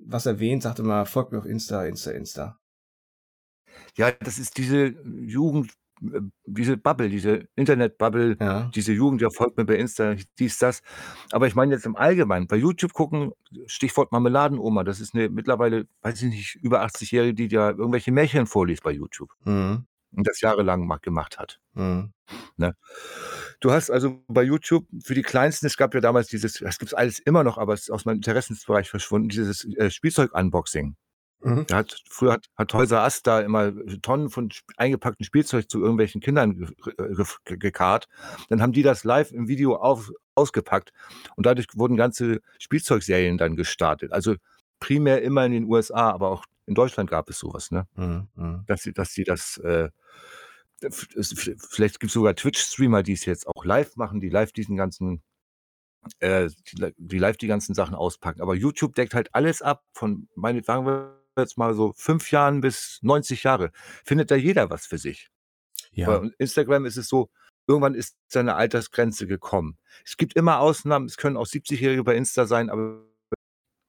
was 0.06 0.26
erwähnt, 0.26 0.63
sagt 0.63 0.80
immer: 0.80 1.06
„Folgt 1.06 1.32
mir 1.32 1.39
auf 1.39 1.45
Insta, 1.45 1.86
Insta, 1.86 2.12
Insta.“ 2.12 2.58
Ja, 3.97 4.12
das 4.12 4.39
ist 4.39 4.58
diese 4.58 4.88
Jugend 5.06 5.71
äh, 6.02 6.21
diese 6.45 6.78
Bubble, 6.78 7.10
diese 7.10 7.47
Internet-Bubble, 7.56 8.38
Ja. 8.39 8.71
diese 8.74 8.91
Jugend, 8.93 9.21
ja, 9.21 9.30
folgt 9.30 9.58
mir 9.58 9.65
bei 9.65 9.76
Insta, 9.76 10.15
dies, 10.39 10.58
das. 10.58 10.82
Aber 11.32 11.45
ich 11.47 11.54
meine 11.56 11.74
jetzt 11.76 11.86
im 11.86 11.95
Allgemeinen, 11.95 12.47
bei 12.47 12.56
YouTube 12.56 12.93
gucken, 12.93 13.34
Stichwort 13.67 14.12
Marmeladenoma, 14.12 14.84
das 14.84 15.00
ist 15.00 15.13
'ne 15.13 15.30
mittlerweile, 15.30 15.88
weiß 16.02 16.21
ich 16.24 16.30
nicht, 16.34 16.56
über 16.63 16.82
80-Jährige, 16.82 17.34
die 17.36 17.47
da 17.50 17.69
irgendwelche 17.71 18.12
Märchen 18.12 18.47
vorliest 18.47 18.82
bei 18.84 18.91
YouTube 18.91 19.30
Mhm. 19.45 19.86
und 20.13 20.28
das 20.28 20.41
jahrelang 20.41 20.88
ma 20.88 20.97
gemacht 20.97 21.38
hat, 21.39 21.60
Mhm. 21.76 22.13
ne? 22.58 22.76
Du 23.62 23.71
hast 23.71 23.91
also 23.91 24.21
bei 24.28 24.43
YouTube 24.43 24.86
für 25.04 25.13
die 25.13 25.21
Kleinsten 25.21 25.67
es 25.67 25.78
gab 25.78 25.93
ja 25.93 26.02
damals 26.02 26.28
dieses 26.28 26.54
das 26.54 26.80
gibt's 26.80 26.93
alles 26.93 27.19
immer 27.19 27.43
noch, 27.43 27.58
aber 27.58 27.74
es 27.74 27.82
ist 27.84 27.91
aus 27.91 28.06
meinem 28.06 28.17
Interessensbereich 28.17 28.89
verschwunden, 28.89 29.30
dieses, 29.30 29.65
äh, 29.78 29.89
Spielzeug-Unboxing. 29.89 30.95
Mhm. 31.43 31.65
Da 31.67 31.78
hat 31.78 31.95
früher 32.10 32.34
hat 32.34 32.47
hat 32.56 32.69
Toys 32.69 32.91
R 32.91 33.04
Us 33.04 33.21
da 33.24 33.39
immer 33.39 33.71
Tonnen 34.02 34.30
von 34.30 34.50
sp 34.50 34.65
eingepacktem 34.78 35.24
Spielzeug 35.26 35.69
zu 35.69 35.80
irgendwelchen 35.80 36.21
Kindern 36.21 36.71
äh, 36.97 37.56
gekarrt. 37.58 38.08
Dann 38.50 38.62
haben 38.62 38.74
die 38.74 38.84
das 38.84 39.04
live 39.04 39.32
im 39.32 39.47
Video 39.47 39.76
auf 39.76 40.12
ausgepackt 40.36 40.91
und 41.36 41.45
dadurch 41.45 41.67
wurden 41.76 41.97
ganze 41.97 42.41
Spielzeugserien 42.60 43.38
dann 43.38 43.56
gestartet. 43.56 44.12
Also, 44.12 44.36
primär 44.80 45.21
immer 45.21 45.45
in 45.45 45.52
den 45.52 45.65
USA, 45.65 46.12
aber 46.12 46.30
auch 46.30 46.45
in 46.65 46.74
Deutschland 46.76 47.10
gab 47.10 47.30
es 47.30 47.38
so 47.39 47.54
was, 47.54 47.71
ne? 47.71 47.88
Mhm, 47.95 48.28
mhm. 48.36 48.63
Dass 48.67 48.84
sie 48.84 48.93
dass 48.93 49.13
sie 49.13 49.24
das, 49.24 49.58
äh, 49.58 49.89
es 50.84 51.34
vielleicht 51.70 52.00
gibt's 52.00 52.13
sogar 52.13 52.36
Twitch-Streamer, 52.36 53.04
die's 53.04 53.26
jetzt 53.26 53.48
auch 53.48 53.65
live 53.65 53.96
machen, 53.98 54.20
die 54.20 54.30
live 54.30 54.52
diesen 54.52 54.78
ganzen 54.78 55.24
äh, 56.20 56.50
die 56.74 56.94
die 56.98 57.20
live 57.20 57.38
die 57.38 57.48
ganzen 57.48 57.76
Sachen 57.76 57.96
auspacken. 57.96 58.41
Aber 58.41 58.56
YouTube 58.56 58.96
deckt 58.96 59.13
halt 59.13 59.34
alles 59.36 59.62
ab 59.62 59.84
von 59.94 60.28
meine 60.36 60.63
sagen 60.63 60.86
wir 60.86 61.22
jetzt 61.38 61.58
mal 61.58 61.74
so 61.76 61.94
5 61.96 62.32
Jahren 62.32 62.62
bis 62.62 63.00
90 63.04 63.44
Jahre. 63.44 63.72
Findet 64.06 64.32
da 64.32 64.36
jeder 64.36 64.70
was 64.70 64.86
für 64.88 64.98
sich. 64.98 65.30
Bei 65.96 66.22
Ja. 66.24 66.24
Instagram 66.39 66.86
ist 66.86 66.98
es 66.98 67.08
so, 67.08 67.30
irgendwann 67.67 67.96
ist 67.96 68.17
seine 68.28 68.56
Altersgrenze 68.56 69.28
gekommen. 69.28 69.78
Es 70.06 70.17
gibt 70.17 70.36
immer 70.36 70.60
Ausnahmen, 70.60 71.06
es 71.08 71.17
können 71.17 71.38
auch 71.38 71.48
70-Jährige 71.48 72.04
bei 72.04 72.15
Insta 72.15 72.46
sein, 72.46 72.70
aber 72.70 73.06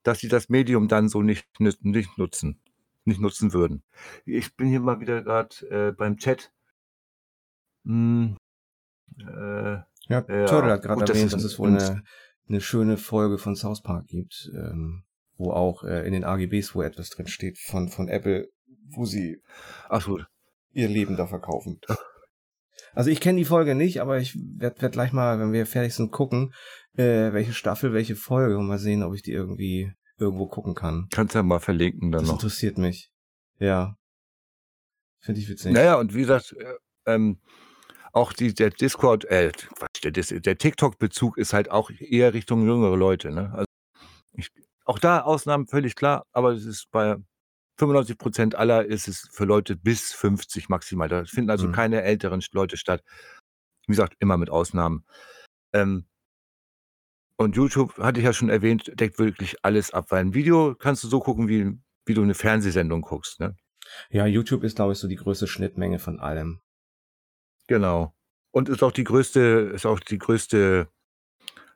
dass 0.03 0.19
sie 0.19 0.27
das 0.29 0.49
Medium 0.49 0.87
dann 0.87 1.09
so 1.09 1.21
nicht 1.21 1.47
nicht 1.59 2.17
nutzen 2.17 2.59
nicht 3.05 3.19
nutzen 3.19 3.53
würden. 3.53 3.83
Ich 4.25 4.55
bin 4.55 4.67
hier 4.67 4.79
mal 4.79 4.99
wieder 4.99 5.21
grad, 5.23 5.61
äh, 5.63 5.91
beim 5.91 6.17
Chat. 6.17 6.51
Hm, 7.85 8.37
äh, 9.19 9.77
Ja, 10.09 10.21
Turtle 10.21 10.71
hat 10.73 10.83
gut, 10.87 11.01
das 11.01 11.09
erwähnt, 11.09 11.25
ist 11.27 11.33
dass 11.33 11.43
es 11.43 11.59
wohl 11.59 11.71
'ne 11.71 12.03
'ne 12.47 12.61
schöne 12.61 12.97
Folge 12.97 13.37
von 13.37 13.55
South 13.55 13.81
Park 13.81 14.07
gibt, 14.07 14.49
ähm, 14.55 15.03
wo 15.37 15.51
auch, 15.51 15.83
äh, 15.83 16.05
in 16.05 16.13
den 16.13 16.23
AGBs, 16.23 16.75
wo 16.75 16.81
etwas 16.81 17.09
drin 17.09 17.27
steht 17.27 17.57
von 17.57 17.89
von 17.89 18.07
Apple, 18.07 18.47
wo 18.91 19.05
sie 19.05 19.41
Ach 19.89 20.01
so. 20.01 20.19
ihr 20.73 20.87
Leben 20.89 21.15
da 21.17 21.27
verkaufen. 21.27 21.79
Also, 22.95 23.09
ich 23.09 23.21
kenne 23.21 23.39
die 23.39 23.45
Folge 23.45 23.75
nicht, 23.75 24.01
aber 24.01 24.19
ich 24.19 24.35
werde 24.35 24.81
werde 24.81 24.91
gleich 24.93 25.13
mal, 25.13 25.39
wenn 25.39 25.51
wir 25.53 25.65
fertig 25.65 25.93
sind, 25.95 26.11
gucken, 26.11 26.53
äh, 26.95 27.33
welche 27.33 27.53
Staffel, 27.53 27.93
welche 27.93 28.15
Folge 28.15 28.57
und 28.57 28.67
mal 28.67 28.77
sehen, 28.79 29.03
ob 29.03 29.13
ich 29.15 29.23
die 29.23 29.31
irgendwie 29.31 29.91
irgendwo 30.17 30.47
gucken 30.47 30.75
kann. 30.75 31.07
Kannst 31.11 31.33
ja 31.35 31.43
mal 31.43 31.59
verlinken 31.59 32.11
dann 32.11 32.21
Das 32.21 32.29
noch. 32.29 32.35
interessiert 32.35 32.77
mich. 32.77 33.09
Ja. 33.57 33.95
Finde 35.19 35.39
ich 35.41 35.49
witzig. 35.49 35.71
Na 35.73 35.81
ja, 35.83 35.95
und 35.95 36.13
wie 36.13 36.19
gesagt, 36.21 36.53
äh, 36.59 37.13
ähm, 37.15 37.39
auch 38.13 38.33
die 38.33 38.53
der 38.53 38.69
Discord 38.71 39.25
äh, 39.25 39.51
Quatsch, 39.53 40.03
der 40.03 40.11
der 40.13 40.57
TikTok-Bezug 40.57 41.37
ist 41.37 41.53
halt 41.53 41.71
auch 41.71 41.91
eher 41.99 42.33
Richtung 42.33 42.65
jüngere 42.67 42.97
Leute, 42.97 43.31
ne? 43.31 43.51
Also, 43.53 43.65
ich 44.33 44.49
auch 44.85 44.99
da 44.99 45.21
Ausnahmen, 45.21 45.67
völlig 45.67 45.95
klar, 45.95 46.25
aber 46.33 46.53
es 46.53 46.65
ist 46.65 46.91
bei 46.91 47.17
95% 47.79 48.55
aller 48.55 48.85
ist 48.85 49.07
es 49.09 49.29
für 49.33 49.45
Leute 49.45 49.75
bis 49.77 50.13
50 50.13 50.69
maximal. 50.69 51.09
Da 51.09 51.25
finden 51.25 51.51
also 51.51 51.69
Mhm. 51.69 51.71
keine 51.71 52.03
älteren 52.03 52.43
Leute 52.53 52.77
statt. 52.77 53.03
Wie 53.87 53.93
gesagt, 53.93 54.15
immer 54.19 54.37
mit 54.37 54.49
Ausnahmen. 54.51 55.05
Ähm 55.73 56.05
und 57.39 57.55
YouTube, 57.55 57.97
hatte 57.97 58.19
ich 58.19 58.25
ja 58.25 58.33
schon 58.33 58.49
erwähnt, 58.49 58.91
deckt 58.99 59.17
wirklich 59.19 59.55
alles 59.63 59.91
ab, 59.91 60.07
weil 60.11 60.21
'n 60.23 60.33
Video 60.33 60.75
kannst 60.75 61.03
du 61.03 61.07
so 61.07 61.19
gucken, 61.19 61.47
wie 61.47 61.77
wie 62.05 62.13
du 62.13 62.23
'ne 62.23 62.33
Fernsehsendung 62.35 63.01
guckst, 63.01 63.39
ne? 63.39 63.55
Ja, 64.11 64.25
YouTube 64.25 64.63
ist, 64.63 64.75
glaube 64.75 64.93
ich, 64.93 64.99
so 64.99 65.07
die 65.07 65.15
größte 65.15 65.47
Schnittmenge 65.47 65.99
von 65.99 66.19
allem. 66.19 66.62
Genau. 67.69 68.13
Und 68.51 68.69
ist 68.69 68.83
auch 68.83 68.91
die 68.91 69.03
größte 69.03 69.71
ist 69.73 69.85
auch 69.85 69.99
die 69.99 70.17
größte 70.19 70.87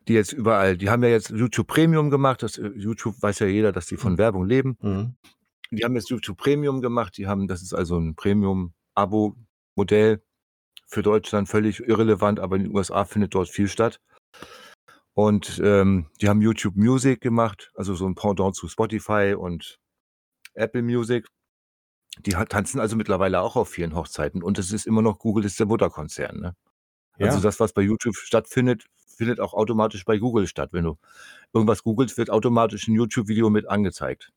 die 0.08 0.14
jetzt 0.14 0.32
überall 0.34 0.78
die 0.78 0.90
haben 0.90 1.04
ja 1.04 1.10
jetzt 1.10 1.30
YouTube 1.32 1.68
Premium 1.68 2.10
gemacht. 2.12 2.42
Das 2.44 2.58
äh, 2.58 2.68
YouTube 2.76 3.16
weiß 3.22 3.40
ja 3.40 3.48
jeder, 3.48 3.72
dass 3.74 3.88
die 3.88 3.98
von 3.98 4.14
Mhm. 4.14 4.18
Werbung 4.20 4.46
leben. 4.48 4.78
Mhm. 4.82 5.16
Die 5.72 5.84
haben 5.86 5.96
jetzt 5.96 6.10
YouTube 6.12 6.38
Premium 6.38 6.82
gemacht. 6.82 7.18
Die 7.18 7.28
haben 7.28 7.48
das 7.48 7.62
ist 7.64 7.74
also 7.74 7.98
'n 7.98 8.16
Premium-Abo-Modell 8.16 10.22
für 10.88 11.02
Deutschland 11.04 11.50
völlig 11.50 11.80
irrelevant, 11.82 12.40
aber 12.40 12.56
in 12.58 12.64
den 12.66 12.76
USA 12.76 13.06
findet 13.06 13.34
dort 13.36 13.50
viel 13.50 13.68
statt. 13.70 14.00
Und, 15.18 15.60
ähm, 15.64 16.06
die 16.22 16.30
haben 16.30 16.42
YouTube 16.44 16.76
Music 16.76 17.22
gemacht, 17.22 17.72
also 17.76 17.96
so 17.96 18.06
'n 18.06 18.14
Pendant 18.16 18.56
zu 18.56 18.68
Spotify 18.68 19.34
und 19.38 19.80
Apple 20.56 20.84
Music. 20.84 21.28
Die 22.26 22.32
tanzen 22.32 22.80
also 22.80 22.96
mittlerweile 22.96 23.42
auch 23.42 23.56
auf 23.56 23.70
vielen 23.70 23.96
Hochzeiten 23.96 24.42
und 24.44 24.58
es 24.58 24.72
ist 24.72 24.88
immer 24.88 25.02
noch 25.02 25.20
Google 25.20 25.46
ist 25.46 25.60
der 25.60 25.68
Mutterkonzern, 25.68 26.40
ne? 26.40 26.56
Also, 27.22 27.40
Ja. 27.40 27.42
das, 27.42 27.60
was 27.60 27.74
bei 27.74 27.82
YouTube 27.84 28.16
stattfindet, 28.18 28.86
findet 29.18 29.40
auch 29.42 29.54
automatisch 29.54 30.06
bei 30.06 30.18
Google 30.20 30.48
statt. 30.48 30.70
Wenn 30.74 30.86
du 30.86 30.98
irgendwas 31.54 31.84
googelst, 31.84 32.18
wird 32.18 32.30
automatisch 32.32 32.88
'n 32.90 32.96
YouTube-Video 32.96 33.50
mit 33.52 33.68
angezeigt. 33.70 34.32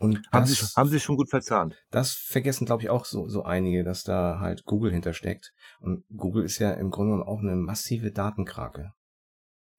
Und 0.00 0.28
Haben 0.32 0.46
sie 0.46 0.56
das 0.56 0.76
haben 0.76 0.88
sie 0.90 1.00
schon 1.00 1.16
gut 1.16 1.30
verzahnt. 1.30 1.76
das 1.90 2.12
vergessen, 2.14 2.66
glaube 2.66 2.82
ich, 2.82 2.90
auch 2.90 3.04
so 3.04 3.28
so 3.28 3.44
einige, 3.44 3.84
dass 3.84 4.04
da 4.04 4.40
halt 4.40 4.64
Google 4.64 4.92
hintersteckt. 4.92 5.54
Und 5.80 6.04
Google 6.16 6.44
ist 6.44 6.58
ja 6.58 6.72
im 6.72 6.90
Grunde 6.90 7.12
genommen 7.12 7.28
auch 7.28 7.40
'ne 7.42 7.56
massive 7.56 8.10
Datenkrake. 8.12 8.94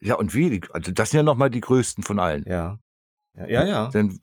Ja, 0.02 0.16
und 0.16 0.34
wie? 0.34 0.62
Also, 0.72 0.92
das 0.92 1.12
sind 1.12 1.20
ja 1.20 1.24
noch 1.24 1.36
mal 1.36 1.50
die 1.50 1.62
größten 1.62 2.04
von 2.04 2.20
allen. 2.20 2.46
Ja. 2.46 2.80
Ja, 3.36 3.48
ja, 3.48 3.64
ja. 3.66 3.94
Denn 3.94 4.20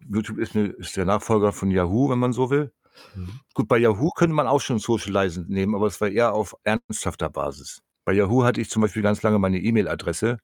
YouTube 0.00 0.38
ist 0.38 0.54
'ne 0.54 0.66
ist 0.68 0.96
der 0.96 1.04
Nachfolger 1.06 1.52
von 1.52 1.70
Yahoo, 1.70 2.10
wenn 2.10 2.18
man 2.18 2.32
so 2.32 2.50
will. 2.50 2.72
Mhm. 3.14 3.40
Gut, 3.54 3.68
bei 3.68 3.78
Yahoo 3.78 4.10
könnte 4.10 4.34
man 4.34 4.46
auch 4.48 4.60
schon 4.60 4.78
Socialisen 4.78 5.46
nehmen, 5.48 5.74
aber 5.74 5.86
es 5.86 6.00
war 6.00 6.08
eher 6.08 6.34
auf 6.34 6.54
ernsthafter 6.64 7.30
Basis. 7.30 7.82
Bei 8.04 8.12
Yahoo 8.12 8.44
hatte 8.44 8.60
ich 8.60 8.70
zum 8.70 8.82
Beispiel 8.82 9.02
ganz 9.02 9.22
lange 9.22 9.38
meine 9.38 9.58
E-Mail-Adresse 9.60 10.38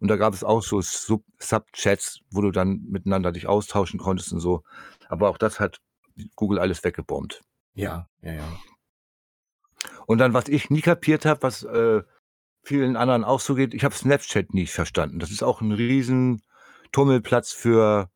und 0.00 0.08
da 0.08 0.16
gab 0.16 0.34
es 0.34 0.44
auch 0.44 0.62
so 0.62 0.80
Sub 0.82 1.24
Subchats, 1.40 2.20
wo 2.30 2.40
du 2.42 2.50
dann 2.52 2.82
miteinander 2.90 3.32
dich 3.32 3.46
austauschen 3.48 4.00
konntest 4.00 4.32
und 4.32 4.40
so. 4.40 4.62
Aber 5.08 5.30
auch 5.30 5.38
das 5.38 5.60
hat 5.60 5.80
Google 6.36 6.58
alles 6.58 6.84
weggebombt. 6.84 7.42
Ja, 7.74 8.08
ja, 8.22 8.34
ja. 8.34 8.48
Und 10.06 10.18
dann, 10.18 10.34
was 10.34 10.48
ich 10.48 10.70
nie 10.70 10.80
kapiert 10.82 11.24
habe, 11.24 11.42
was, 11.42 11.64
äh, 11.64 12.02
vielen 12.64 12.96
anderen 12.96 13.24
auch 13.24 13.40
so 13.40 13.54
geht. 13.54 13.74
Ich 13.74 13.84
habe 13.84 13.94
Snapchat 13.94 14.54
nie 14.54 14.66
verstanden. 14.66 15.18
Das 15.20 15.30
ist 15.30 15.42
auch 15.42 15.60
ein 15.60 15.72
riesen 15.72 16.42
Tummelplatz 16.92 17.52
für 17.52 18.10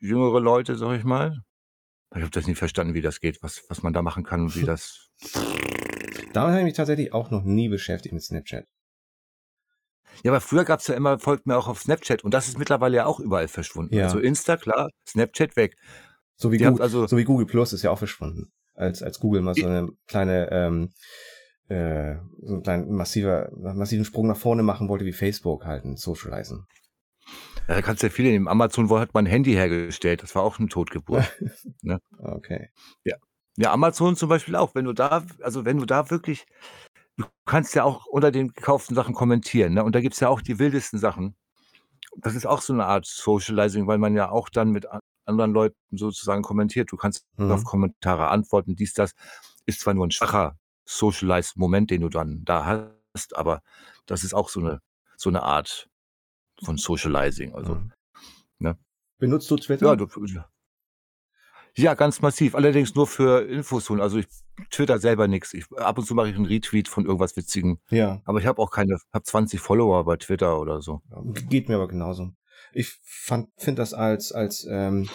jüngere 0.00 0.40
Leute, 0.40 0.76
sag 0.76 0.96
ich 0.98 1.04
mal. 1.04 1.42
Ich 2.14 2.22
habe 2.22 2.30
das 2.30 2.46
nie 2.46 2.54
verstanden, 2.56 2.94
wie 2.94 3.02
das 3.02 3.20
geht, 3.20 3.42
was, 3.42 3.62
was 3.68 3.82
man 3.82 3.92
da 3.92 4.02
machen 4.02 4.24
kann 4.24 4.42
und 4.42 4.56
wie 4.56 4.64
das. 4.64 5.10
Damit 6.32 6.50
habe 6.50 6.58
ich 6.58 6.64
mich 6.64 6.74
tatsächlich 6.74 7.12
auch 7.12 7.30
noch 7.30 7.44
nie 7.44 7.68
beschäftigt 7.68 8.12
mit 8.12 8.22
Snapchat. 8.22 8.66
Ja, 10.24 10.32
aber 10.32 10.40
früher 10.40 10.64
gab's 10.64 10.86
ja 10.88 10.94
immer, 10.94 11.18
folgt 11.18 11.46
mir 11.46 11.56
auch 11.56 11.68
auf 11.68 11.80
Snapchat 11.80 12.24
und 12.24 12.34
das 12.34 12.48
ist 12.48 12.58
mittlerweile 12.58 12.96
ja 12.96 13.06
auch 13.06 13.20
überall 13.20 13.48
verschwunden. 13.48 13.94
Ja. 13.94 14.04
Also 14.04 14.18
Insta, 14.18 14.56
klar, 14.56 14.90
Snapchat 15.08 15.56
weg. 15.56 15.76
So 16.36 16.50
wie, 16.52 16.58
Die 16.58 16.64
Google, 16.64 16.82
also- 16.82 17.06
so 17.06 17.16
wie 17.16 17.24
Google 17.24 17.46
Plus 17.46 17.72
ist 17.72 17.82
ja 17.82 17.90
auch 17.90 17.98
verschwunden. 17.98 18.50
Als, 18.74 19.02
als 19.02 19.18
Google 19.20 19.42
mal 19.42 19.54
so 19.54 19.66
eine 19.66 19.88
kleine, 20.06 20.48
ähm, 20.50 20.90
äh, 21.68 22.16
so 22.42 22.54
einen 22.54 22.62
kleinen 22.62 22.92
massiver, 22.94 23.50
massiven 23.54 24.04
Sprung 24.04 24.26
nach 24.26 24.36
vorne 24.36 24.62
machen 24.62 24.88
wollte, 24.88 25.04
wie 25.04 25.12
Facebook 25.12 25.64
halt 25.64 25.84
ein 25.84 25.96
Socializen. 25.96 26.66
Ja, 27.68 27.74
da 27.76 27.82
kannst 27.82 28.02
du 28.02 28.06
ja 28.08 28.12
viele 28.12 28.30
nehmen. 28.30 28.48
Amazon 28.48 28.88
wo 28.90 28.98
hat 28.98 29.14
man 29.14 29.24
ein 29.26 29.30
Handy 29.30 29.52
hergestellt. 29.52 30.22
Das 30.22 30.34
war 30.34 30.42
auch 30.42 30.58
eine 30.58 30.68
Totgeburt. 30.68 31.24
Okay. 32.18 32.70
ja, 33.04 33.72
Amazon 33.72 34.16
zum 34.16 34.28
Beispiel 34.28 34.56
auch. 34.56 34.74
Wenn 34.74 34.84
du 34.84 34.92
da, 34.92 35.24
also 35.42 35.64
wenn 35.64 35.78
du 35.78 35.84
da 35.86 36.10
wirklich, 36.10 36.46
du 37.16 37.24
kannst 37.46 37.74
ja 37.74 37.84
auch 37.84 38.06
unter 38.06 38.30
den 38.30 38.48
gekauften 38.52 38.94
Sachen 38.94 39.14
kommentieren. 39.14 39.74
Ne? 39.74 39.84
Und 39.84 39.94
da 39.94 40.00
gibt's 40.00 40.20
ja 40.20 40.28
auch 40.28 40.40
die 40.40 40.58
wildesten 40.58 40.98
Sachen. 40.98 41.34
Das 42.16 42.34
ist 42.34 42.46
auch 42.46 42.60
so 42.62 42.72
eine 42.72 42.86
Art 42.86 43.06
Socializing, 43.06 43.86
weil 43.86 43.98
man 43.98 44.14
ja 44.14 44.30
auch 44.30 44.48
dann 44.48 44.70
mit 44.70 44.86
an- 44.86 45.00
anderen 45.26 45.52
Leuten 45.52 45.76
sozusagen 45.92 46.42
kommentiert. 46.42 46.90
Du 46.90 46.96
kannst 46.96 47.24
Mhm. 47.36 47.52
auf 47.52 47.64
Kommentare 47.64 48.28
antworten, 48.28 48.74
dies, 48.76 48.94
das. 48.94 49.12
Ist 49.66 49.80
zwar 49.80 49.94
nur 49.94 50.06
ein 50.06 50.10
schwacher 50.10 50.56
Socialized 50.86 51.56
Moment, 51.56 51.90
den 51.90 52.00
du 52.00 52.08
dann 52.08 52.44
da 52.44 52.84
hast, 53.14 53.36
aber 53.36 53.60
das 54.06 54.24
ist 54.24 54.34
auch 54.34 54.48
so 54.48 54.60
eine, 54.60 54.80
so 55.16 55.28
eine 55.30 55.42
Art 55.42 55.88
von 56.64 56.76
Socializing. 56.78 57.54
Also, 57.54 57.74
Mhm. 57.76 57.92
ne? 58.58 58.78
Benutzt 59.18 59.50
du 59.50 59.56
Twitter? 59.56 59.86
ja, 59.86 59.96
du, 59.96 60.06
ja, 61.76 61.94
ganz 61.94 62.20
massiv. 62.20 62.54
Allerdings 62.54 62.94
nur 62.94 63.06
für 63.06 63.42
Infos 63.48 63.88
holen. 63.90 64.00
Also 64.00 64.18
ich 64.18 64.26
twitter 64.70 64.98
selber 64.98 65.28
nichts. 65.28 65.54
Ich, 65.54 65.64
ab 65.76 65.98
und 65.98 66.04
zu 66.04 66.14
mache 66.14 66.28
ich 66.28 66.34
einen 66.36 66.46
Retweet 66.46 66.88
von 66.88 67.04
irgendwas 67.04 67.36
Witzigem. 67.36 67.78
ja. 67.90 68.20
Aber 68.24 68.38
ich 68.40 68.46
habe 68.46 68.60
auch 68.60 68.70
keine, 68.70 68.98
habe 69.12 69.24
20 69.24 69.60
Follower 69.60 70.04
bei 70.04 70.16
Twitter 70.16 70.58
oder 70.60 70.80
so. 70.82 71.00
Geht 71.48 71.68
mir 71.68 71.76
aber 71.76 71.88
genauso. 71.88 72.30
Ich 72.72 72.98
fand, 73.04 73.48
finde 73.56 73.82
das 73.82 73.94
als, 73.94 74.32
als, 74.32 74.66
ähm, 74.68 75.08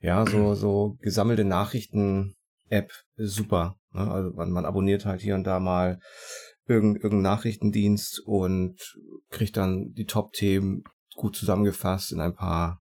ja, 0.00 0.24
so, 0.26 0.54
so 0.54 0.98
gesammelte 1.00 1.44
Nachrichten-App 1.44 2.92
super. 3.16 3.76
Ne? 3.92 4.10
Also 4.10 4.30
man, 4.34 4.50
man 4.50 4.64
abonniert 4.64 5.04
halt 5.04 5.20
hier 5.20 5.34
und 5.34 5.44
da 5.44 5.60
mal 5.60 6.00
irgendeinen 6.66 6.96
irgendeinen 6.96 7.22
Nachrichtendienst 7.22 8.20
und 8.20 8.98
kriegt 9.30 9.56
dann 9.56 9.92
die 9.94 10.06
Top-Themen 10.06 10.84
gut 11.14 11.36
zusammengefasst 11.36 12.12
in 12.12 12.20
ein 12.20 12.34
paar, 12.34 12.82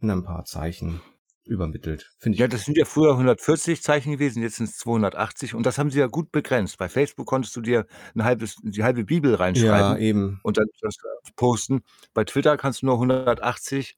in 0.00 0.10
ein 0.10 0.24
paar 0.24 0.44
Zeichen 0.44 1.00
übermittelt. 1.44 2.10
Finde 2.18 2.36
ich. 2.36 2.40
Ja, 2.40 2.48
das 2.48 2.64
sind 2.64 2.76
ja 2.76 2.84
früher 2.84 3.12
140 3.12 3.82
Zeichen 3.82 4.12
gewesen, 4.12 4.42
jetzt 4.42 4.56
sind 4.56 4.68
es 4.68 4.76
280 4.78 5.54
und 5.54 5.66
das 5.66 5.78
haben 5.78 5.90
sie 5.90 5.98
ja 5.98 6.06
gut 6.06 6.30
begrenzt. 6.30 6.78
Bei 6.78 6.88
Facebook 6.88 7.26
konntest 7.26 7.56
du 7.56 7.60
dir 7.60 7.86
ein 8.14 8.24
halbes, 8.24 8.56
die 8.62 8.82
halbe 8.82 9.04
Bibel 9.04 9.32
ja, 9.32 9.38
reinschreiben 9.38 10.00
eben. 10.00 10.40
und 10.42 10.58
dann 10.58 10.66
das 10.80 10.96
posten. 11.36 11.82
Bei 12.14 12.24
Twitter 12.24 12.56
kannst 12.56 12.82
du 12.82 12.86
nur 12.86 12.94
180 12.96 13.96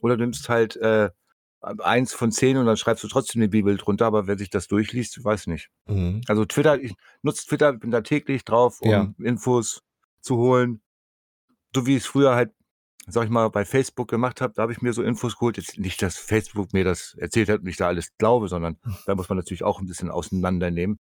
oder 0.00 0.16
du 0.16 0.22
nimmst 0.22 0.48
halt 0.48 0.76
äh, 0.76 1.10
eins 1.64 2.12
von 2.12 2.30
zehn 2.32 2.56
und 2.56 2.66
dann 2.66 2.76
schreibst 2.76 3.02
du 3.04 3.08
trotzdem 3.08 3.40
die 3.40 3.48
Bibel 3.48 3.76
drunter, 3.76 4.06
aber 4.06 4.26
wer 4.26 4.38
sich 4.38 4.50
das 4.50 4.68
durchliest, 4.68 5.22
weiß 5.24 5.46
nicht. 5.46 5.70
Mhm. 5.86 6.20
Also 6.28 6.44
Twitter, 6.44 6.80
ich 6.80 6.94
nutze 7.22 7.46
Twitter, 7.46 7.72
bin 7.72 7.90
da 7.90 8.00
täglich 8.02 8.44
drauf, 8.44 8.80
um 8.80 8.90
Ja. 8.90 9.14
Infos 9.22 9.82
zu 10.20 10.36
holen. 10.36 10.80
So 11.74 11.86
wie 11.86 11.96
ich 11.96 12.02
es 12.02 12.06
früher 12.06 12.34
halt, 12.34 12.52
sag 13.06 13.24
ich 13.24 13.30
mal, 13.30 13.48
bei 13.50 13.64
Facebook 13.64 14.08
gemacht 14.08 14.40
habe, 14.40 14.52
da 14.54 14.62
habe 14.62 14.72
ich 14.72 14.82
mir 14.82 14.92
so 14.92 15.02
Infos 15.02 15.36
geholt. 15.38 15.56
Jetzt 15.56 15.78
nicht, 15.78 16.00
dass 16.02 16.16
Facebook 16.16 16.72
mir 16.72 16.84
das 16.84 17.14
erzählt 17.18 17.48
hat 17.48 17.60
und 17.60 17.66
ich 17.66 17.76
da 17.76 17.88
alles 17.88 18.16
glaube, 18.18 18.48
sondern 18.48 18.78
da 19.06 19.14
muss 19.14 19.28
man 19.28 19.38
natürlich 19.38 19.64
auch 19.64 19.80
ein 19.80 19.86
bisschen 19.86 20.10
auseinandernehmen. 20.10 20.98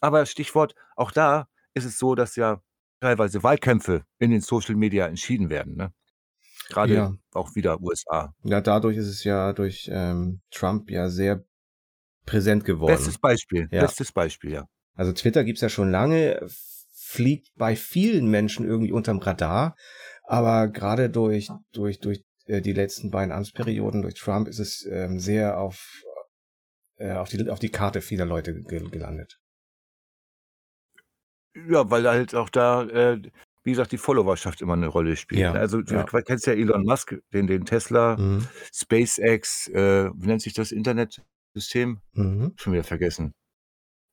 Aber 0.00 0.24
Stichwort, 0.26 0.74
auch 0.96 1.10
da 1.10 1.48
ist 1.74 1.84
es 1.84 1.98
so, 1.98 2.14
dass 2.14 2.36
ja 2.36 2.62
teilweise 3.00 3.42
Wahlkämpfe 3.42 4.04
in 4.18 4.30
den 4.30 4.40
Social 4.40 4.76
Media 4.76 5.06
entschieden 5.06 5.50
werden. 5.50 5.76
Ne? 5.76 5.92
Gerade 6.70 6.94
Ja. 6.94 7.14
auch 7.34 7.54
wieder 7.54 7.80
USA. 7.80 8.32
Ja, 8.44 8.60
dadurch 8.60 8.96
ist 8.96 9.08
es 9.08 9.24
ja 9.24 9.52
durch 9.52 9.90
ähm, 9.92 10.40
Trump 10.50 10.90
ja 10.90 11.08
sehr 11.10 11.44
präsent 12.26 12.64
geworden. 12.64 12.96
Bestes 12.96 13.18
Beispiel, 13.18 13.68
Ja. 13.70 13.82
bestes 13.82 14.12
Beispiel, 14.12 14.52
ja. 14.52 14.66
Also 14.94 15.12
Twitter 15.12 15.44
gibt's 15.44 15.60
ja 15.62 15.68
schon 15.68 15.90
lange, 15.90 16.40
fliegt 16.94 17.48
bei 17.56 17.76
vielen 17.76 18.28
Menschen 18.28 18.66
irgendwie 18.66 18.92
unterm 18.92 19.18
Radar, 19.18 19.76
aber 20.24 20.68
gerade 20.68 21.10
durch, 21.10 21.48
durch, 21.72 21.98
durch 21.98 22.22
äh, 22.46 22.60
die 22.60 22.72
letzten 22.72 23.10
beiden 23.10 23.32
Amtsperioden 23.32 24.02
durch 24.02 24.14
Trump 24.14 24.46
ist 24.48 24.60
es 24.60 24.86
ähm, 24.90 25.18
sehr 25.18 25.58
auf, 25.58 26.02
äh, 26.96 27.12
auf, 27.12 27.28
die, 27.28 27.48
auf 27.48 27.58
die 27.58 27.70
Karte 27.70 28.00
vieler 28.00 28.26
Leute 28.26 28.54
ge 28.54 28.88
gelandet. 28.90 29.40
Ja, 31.68 31.90
weil 31.90 32.06
halt 32.08 32.34
auch 32.34 32.48
da, 32.48 32.84
äh, 32.84 33.20
wie 33.62 33.70
gesagt, 33.72 33.92
die 33.92 33.98
Followerschaft 33.98 34.60
immer 34.62 34.72
eine 34.74 34.86
Rolle 34.88 35.16
spielt. 35.16 35.40
Ja, 35.40 35.52
ne? 35.52 35.60
Also 35.60 35.80
ja. 35.80 36.04
du 36.04 36.22
kennst 36.22 36.46
ja 36.46 36.54
Elon 36.54 36.84
Musk, 36.84 37.14
den, 37.32 37.46
den 37.46 37.64
Tesla, 37.64 38.16
Mhm. 38.16 38.46
SpaceX, 38.74 39.68
äh, 39.68 40.10
wie 40.14 40.26
nennt 40.26 40.42
sich 40.42 40.54
das 40.54 40.72
Internetsystem? 40.72 42.00
Mhm. 42.12 42.52
Schon 42.56 42.72
wieder 42.72 42.84
vergessen. 42.84 43.32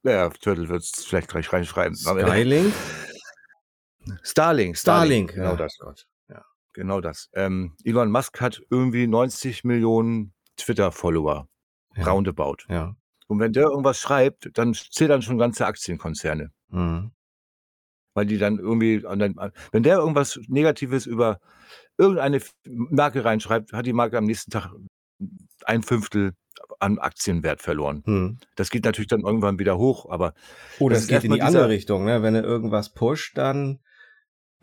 Ja, 0.04 0.30
Turtle 0.30 0.70
wird 0.70 0.84
es 0.84 1.06
vielleicht 1.06 1.30
gleich 1.30 1.52
reinschreiben. 1.52 1.98
Aber- 2.06 2.22
Skylink? 2.28 2.74
Starlink, 4.24 4.78
Starlink, 4.78 5.34
genau 5.34 5.52
ja. 5.52 5.56
das. 5.56 5.78
Gott. 5.80 6.06
Ja. 6.30 6.44
Genau 6.74 7.02
das. 7.02 7.30
Ähm, 7.34 7.76
Elon 7.84 8.12
Musk 8.12 8.40
hat 8.42 8.62
irgendwie 8.70 9.08
90 9.08 9.64
Millionen 9.64 10.34
Twitter-Follower, 10.58 11.48
Ja. 11.96 12.04
roundabout. 12.06 12.58
Ja. 12.70 12.96
Und 13.28 13.40
wenn 13.40 13.52
der 13.52 13.64
irgendwas 13.64 14.00
schreibt, 14.00 14.50
dann 14.58 14.74
zählen 14.74 15.22
schon 15.22 15.38
ganze 15.38 15.66
Aktienkonzerne. 15.66 16.52
Mhm. 16.70 17.12
Weil 18.18 18.26
die 18.26 18.40
dann 18.40 18.58
irgendwie, 18.58 19.04
wenn 19.04 19.84
der 19.84 19.98
irgendwas 19.98 20.40
Negatives 20.48 21.06
über 21.06 21.40
irgendeine 22.00 22.42
Marke 22.66 23.24
reinschreibt, 23.24 23.74
hat 23.74 23.86
die 23.86 23.94
Marke 23.94 24.18
am 24.18 24.26
nächsten 24.26 24.50
Tag 24.50 24.72
ein 25.66 25.84
Fünftel 25.84 26.34
an 26.80 26.98
Aktienwert 26.98 27.62
verloren. 27.62 28.02
Mhm. 28.08 28.38
Das 28.56 28.72
geht 28.72 28.86
natürlich 28.86 29.08
dann 29.08 29.22
irgendwann 29.22 29.60
wieder 29.60 29.78
hoch, 29.78 30.10
aber 30.10 30.34
Oder 30.80 30.96
Das 30.96 31.04
es 31.04 31.12
ist 31.12 31.16
geht 31.16 31.26
in 31.26 31.34
die 31.34 31.44
andere 31.44 31.70
Richtung, 31.70 32.06
ne? 32.06 32.24
Wenn 32.24 32.34
er 32.34 32.44
irgendwas 32.44 32.92
pusht, 32.92 33.38
dann 33.38 33.82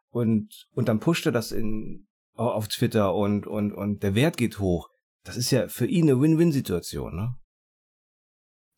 und, 0.10 0.68
und 0.74 0.88
dann 0.88 1.00
pusht 1.00 1.26
er 1.26 1.32
das 1.32 1.52
in, 1.52 2.08
au- 2.36 2.50
auf 2.50 2.68
Twitter 2.68 3.14
und, 3.14 3.48
und, 3.48 3.74
und 3.74 4.02
der 4.04 4.16
Wert 4.16 4.38
geht 4.38 4.60
hoch. 4.60 4.90
Das 5.24 5.38
ist 5.38 5.52
ja 5.52 5.68
für 5.68 5.86
ihn 5.88 6.10
eine 6.10 6.20
Win-Win-Situation, 6.22 7.16
ne? 7.16 7.36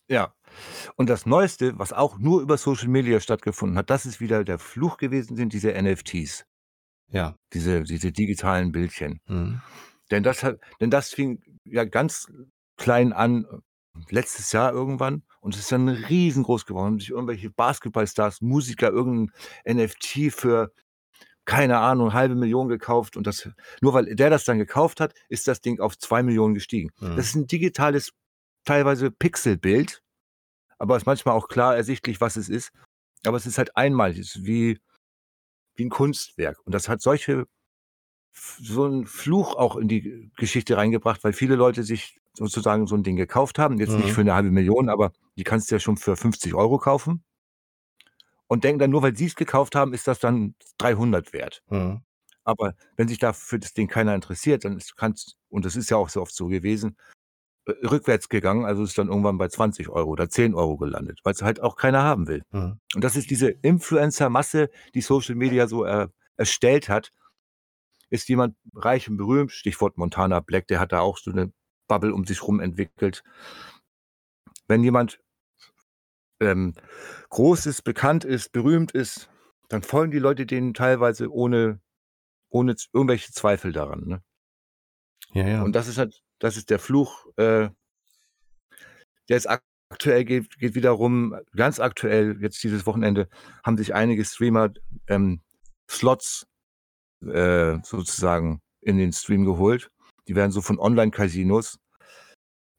Ja, 0.10 0.34
Und 0.96 1.10
das 1.10 1.26
Neueste, 1.26 1.78
was 1.78 1.92
auch 1.92 2.18
nur 2.18 2.42
über 2.42 2.58
Social 2.58 2.88
Media 2.88 3.20
stattgefunden 3.20 3.78
hat, 3.78 3.90
das 3.90 4.06
ist 4.06 4.22
wieder 4.22 4.46
der 4.46 4.58
Fluch 4.58 4.96
gewesen, 4.98 5.36
sind 5.36 5.52
diese 5.52 5.74
NFTs. 5.74 6.46
Ja. 7.10 7.36
Diese 7.54 7.84
diese 7.84 8.12
digitalen 8.14 8.72
Bildchen. 8.72 9.20
Mhm. 9.28 9.62
Denn 10.10 10.24
das 10.24 10.44
hat 10.44 10.60
denn 10.80 10.90
das 10.90 11.10
fing 11.10 11.42
ja 11.66 11.84
ganz 11.84 12.28
klein 12.78 13.12
an, 13.12 13.46
letztes 14.10 14.52
Jahr 14.54 14.74
irgendwann 14.74 15.24
und 15.42 15.56
es 15.56 15.62
ist 15.62 15.72
dann 15.72 15.90
riesengroß 15.90 16.66
geworden. 16.66 16.86
Haben 16.88 17.00
sich 17.00 17.12
irgendwelche 17.12 17.50
Basketballstars, 17.52 18.42
Musiker 18.42 18.92
irgend 18.92 19.32
'n 19.66 19.78
NFT 19.78 20.32
für, 20.32 20.72
keine 21.46 21.80
Ahnung, 21.80 22.14
halbe 22.14 22.36
Million 22.36 22.70
gekauft 22.70 23.18
und 23.18 23.28
das 23.28 23.50
nur 23.82 23.94
weil 23.94 24.16
der 24.16 24.30
das 24.32 24.46
dann 24.46 24.60
gekauft 24.60 25.02
hat, 25.02 25.14
ist 25.30 25.48
das 25.48 25.62
Ding 25.62 25.80
auf 25.82 25.98
2.000.000 26.00 26.56
gestiegen. 26.56 26.92
Mhm. 27.02 27.16
Das 27.16 27.28
ist 27.28 27.36
'n 27.36 27.48
digitales, 27.48 28.12
teilweise 28.66 29.12
Pixelbild, 29.12 30.02
aber 30.80 30.98
ist 30.98 31.06
manchmal 31.08 31.36
auch 31.36 31.48
klar 31.50 31.76
ersichtlich, 31.78 32.22
was 32.22 32.38
es 32.38 32.50
ist. 32.50 32.72
Aber 33.26 33.38
es 33.38 33.46
ist 33.48 33.58
halt 33.60 33.78
einmalig. 33.78 34.20
Es 34.20 34.36
ist 34.38 34.46
wie 34.46 34.80
wie 35.76 35.84
'n 35.86 35.90
Kunstwerk. 35.92 36.60
Und 36.66 36.74
das 36.76 36.90
hat 36.90 37.02
solche 37.02 37.46
so 38.34 38.86
'n 38.88 39.06
Fluch 39.08 39.56
auch 39.56 39.76
in 39.78 39.88
die 39.90 40.32
Geschichte 40.38 40.78
reingebracht, 40.78 41.24
weil 41.24 41.34
viele 41.34 41.56
Leute 41.56 41.84
sich 41.84 42.20
sozusagen 42.38 42.88
so 42.88 42.96
'n 42.96 43.04
Ding 43.04 43.16
gekauft 43.18 43.60
haben. 43.60 43.80
Jetzt 43.80 43.98
nicht 43.98 44.12
Mhm. 44.12 44.14
für 44.14 44.24
'ne 44.24 44.34
halbe 44.36 44.52
Million, 44.52 44.90
aber 44.90 45.12
die 45.38 45.44
kannst 45.44 45.72
du 45.72 45.76
ja 45.76 45.80
schon 45.80 45.98
für 45.98 46.16
50 46.18 46.54
€ 46.56 46.78
kaufen. 46.80 47.24
Und 48.52 48.64
denken 48.64 48.80
dann, 48.80 48.90
nur 48.92 49.02
weil 49.02 49.16
sie's 49.16 49.36
gekauft 49.36 49.76
haben, 49.76 49.94
ist 49.94 50.08
das 50.08 50.20
dann 50.20 50.56
300 50.78 51.34
wert. 51.34 51.64
Mhm. 51.70 52.02
Aber 52.46 52.74
wenn 52.98 53.08
sich 53.08 53.20
da 53.20 53.34
für 53.34 53.60
das 53.60 53.74
Ding 53.74 53.88
keiner 53.90 54.16
interessiert, 54.16 54.66
dann 54.66 54.78
ist 54.78 54.98
kann's 54.98 55.38
und 55.50 55.66
das 55.66 55.76
ist 55.76 55.90
ja 55.92 55.98
auch 55.98 56.10
so 56.10 56.22
oft 56.22 56.36
so 56.36 56.48
gewesen, 56.48 56.98
äh, 57.68 57.74
rückwärts 57.88 58.30
gegangen, 58.30 58.66
also 58.66 58.84
ist 58.84 58.98
dann 58.98 59.10
irgendwann 59.10 59.38
bei 59.40 59.50
20 59.50 59.90
€ 59.90 60.10
oder 60.10 60.30
10 60.30 60.56
€ 60.56 60.78
gelandet, 60.78 61.22
weil's 61.24 61.42
halt 61.44 61.62
auch 61.62 61.78
keiner 61.78 62.04
haben 62.04 62.28
will. 62.28 62.44
Mhm. 62.52 62.80
Und 62.96 63.04
das 63.04 63.16
ist 63.18 63.32
diese 63.32 63.50
Influencer-Masse, 63.50 64.70
die 64.96 65.02
Social 65.02 65.36
Media 65.36 65.68
so 65.68 65.84
er 65.86 66.12
erstellt 66.38 66.90
hat. 66.90 67.12
Ist 68.12 68.30
jemand 68.30 68.56
reich 68.74 69.10
und 69.10 69.18
berühmt, 69.18 69.52
Stichwort 69.52 69.98
Montana 69.98 70.40
Black, 70.40 70.68
der 70.68 70.80
hat 70.80 70.94
da 70.94 71.02
auch 71.02 71.18
so 71.18 71.32
'ne 71.32 71.52
Bubble 71.88 72.14
um 72.14 72.26
sich 72.26 72.44
rum 72.44 72.60
entwickelt. 72.60 73.24
Wenn 74.68 74.84
jemand, 74.84 75.20
ähm, 76.40 76.74
groß 77.30 77.66
ist, 77.66 77.84
bekannt 77.84 78.24
ist, 78.26 78.52
berühmt 78.52 78.92
ist, 78.92 79.30
dann 79.70 79.82
folgen 79.82 80.12
die 80.12 80.20
Leute 80.20 80.46
denen 80.46 80.74
teilweise 80.74 81.32
ohne 81.32 81.80
ohne 82.50 82.76
irgendwelche 82.94 83.32
Zweifel 83.34 83.74
daran, 83.74 84.06
ne? 84.06 84.24
Ja, 85.34 85.48
ja. 85.48 85.64
Und 85.64 85.74
das 85.74 85.88
ist 85.88 85.98
halt 85.98 86.24
das 86.40 86.58
ist 86.58 86.70
der 86.70 86.80
Fluch, 86.80 87.26
äh 87.38 87.70
der 89.30 89.36
jetzt 89.36 89.50
aktuell 89.90 90.24
geht 90.24 90.58
geht 90.58 90.76
wieder 90.76 90.92
rum 90.92 91.36
ganz 91.56 91.80
aktuell, 91.80 92.38
jetzt 92.42 92.64
dieses 92.64 92.86
Wochenende, 92.86 93.28
haben 93.64 93.78
sich 93.78 93.94
einige 93.94 94.24
Streamer, 94.24 94.70
ähm, 95.08 95.42
Slots, 95.90 96.48
äh, 97.26 97.80
sozusagen 97.84 98.62
in 98.82 98.98
den 98.98 99.12
Stream 99.12 99.46
geholt. 99.46 99.92
Die 100.28 100.36
werden 100.36 100.52
so 100.52 100.62
von 100.62 100.80
Online-Casinos, 100.80 101.80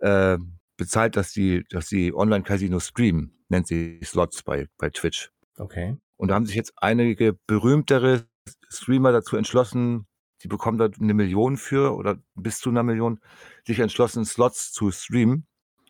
äh, 0.01 0.39
bezahlt, 0.79 1.17
dass 1.17 1.33
die 1.33 1.65
dass 1.71 1.89
die 1.89 2.15
Online-Casinos 2.15 2.89
streamen, 2.89 3.33
nennt 3.49 3.67
sich 3.69 4.07
Slots 4.09 4.43
bei 4.45 4.69
bei 4.79 4.91
Twitch. 4.91 5.31
Okay. 5.59 5.97
Und 6.19 6.29
da 6.31 6.35
haben 6.37 6.47
sich 6.47 6.57
jetzt 6.57 6.73
einige 6.77 7.39
berühmtere 7.49 8.27
Streamer 8.71 9.13
dazu 9.13 9.37
entschlossen, 9.37 10.07
die 10.43 10.49
bekommen 10.49 10.79
da 10.79 10.89
'ne 10.99 11.15
Million 11.15 11.57
für 11.59 11.95
oder 11.97 12.19
bis 12.37 12.61
zu 12.61 12.71
'ner 12.73 12.85
Million, 12.85 13.21
sich 13.67 13.81
entschlossen, 13.81 14.25
Slots 14.27 14.73
zu 14.73 14.91
streamen. 14.93 15.47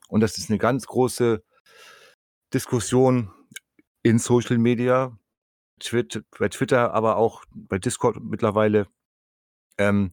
Und 0.09 0.21
das 0.23 0.39
ist 0.39 0.51
'ne 0.51 0.59
ganz 0.59 0.87
große 0.87 1.43
Diskussion 2.55 3.31
in 4.03 4.19
Social 4.19 4.59
Media, 4.59 5.19
Twit 5.81 6.25
bei 6.39 6.49
Twitter, 6.49 6.95
aber 6.95 7.17
auch 7.17 7.45
bei 7.55 7.79
Discord 7.79 8.23
mittlerweile, 8.23 8.89
ähm, 9.79 10.13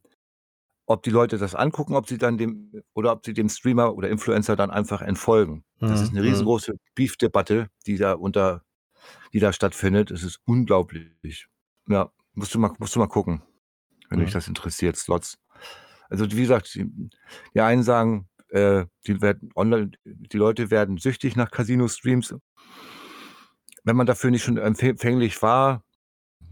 ob 0.87 1.03
die 1.03 1.09
Leute 1.11 1.37
das 1.37 1.55
angucken, 1.55 1.95
ob 1.95 2.07
sie 2.07 2.17
dann 2.17 2.37
dem 2.37 2.71
oder 2.93 3.11
ob 3.13 3.25
sie 3.25 3.33
dem 3.33 3.49
Streamer 3.49 3.95
oder 3.95 4.09
Influencer 4.09 4.55
dann 4.55 4.71
einfach 4.71 5.01
entfolgen. 5.01 5.63
Das 5.87 6.01
ist 6.01 6.11
Mhm, 6.11 6.13
'ne 6.13 6.23
mhm. 6.23 6.23
riesengroße 6.23 6.73
Beef-Debatte, 6.95 7.69
die 7.87 7.97
da 7.97 8.13
unter 8.13 8.63
die 9.33 9.39
da 9.39 9.53
stattfindet. 9.53 10.11
Es 10.11 10.23
ist 10.23 10.39
unglaublich. 10.45 11.47
Ja, 11.87 12.11
musst 12.33 12.53
du 12.55 12.59
mal 12.59 12.71
musst 12.79 12.95
du 12.95 12.99
mal 12.99 13.07
gucken, 13.07 13.41
wenn 14.09 14.19
dich 14.19 14.31
Mhm. 14.31 14.33
das 14.33 14.47
interessiert, 14.47 14.97
Slots. 14.97 15.37
Also, 16.09 16.25
wie 16.31 16.41
gesagt, 16.41 16.75
die 16.75 16.87
die 17.55 17.61
einen 17.61 17.83
sagen, 17.83 18.29
äh, 18.49 18.85
die 19.07 19.21
werden 19.21 19.51
online 19.55 19.91
die 20.05 20.37
Leute 20.37 20.71
werden 20.71 20.97
süchtig 20.97 21.35
nach 21.37 21.51
Casino-Streams. 21.51 22.35
Wenn 23.83 23.95
man 23.95 24.07
dafür 24.07 24.31
nicht 24.31 24.43
schon 24.43 24.57
empfä 24.57 24.95
fänglich 24.97 25.41
war, 25.41 25.83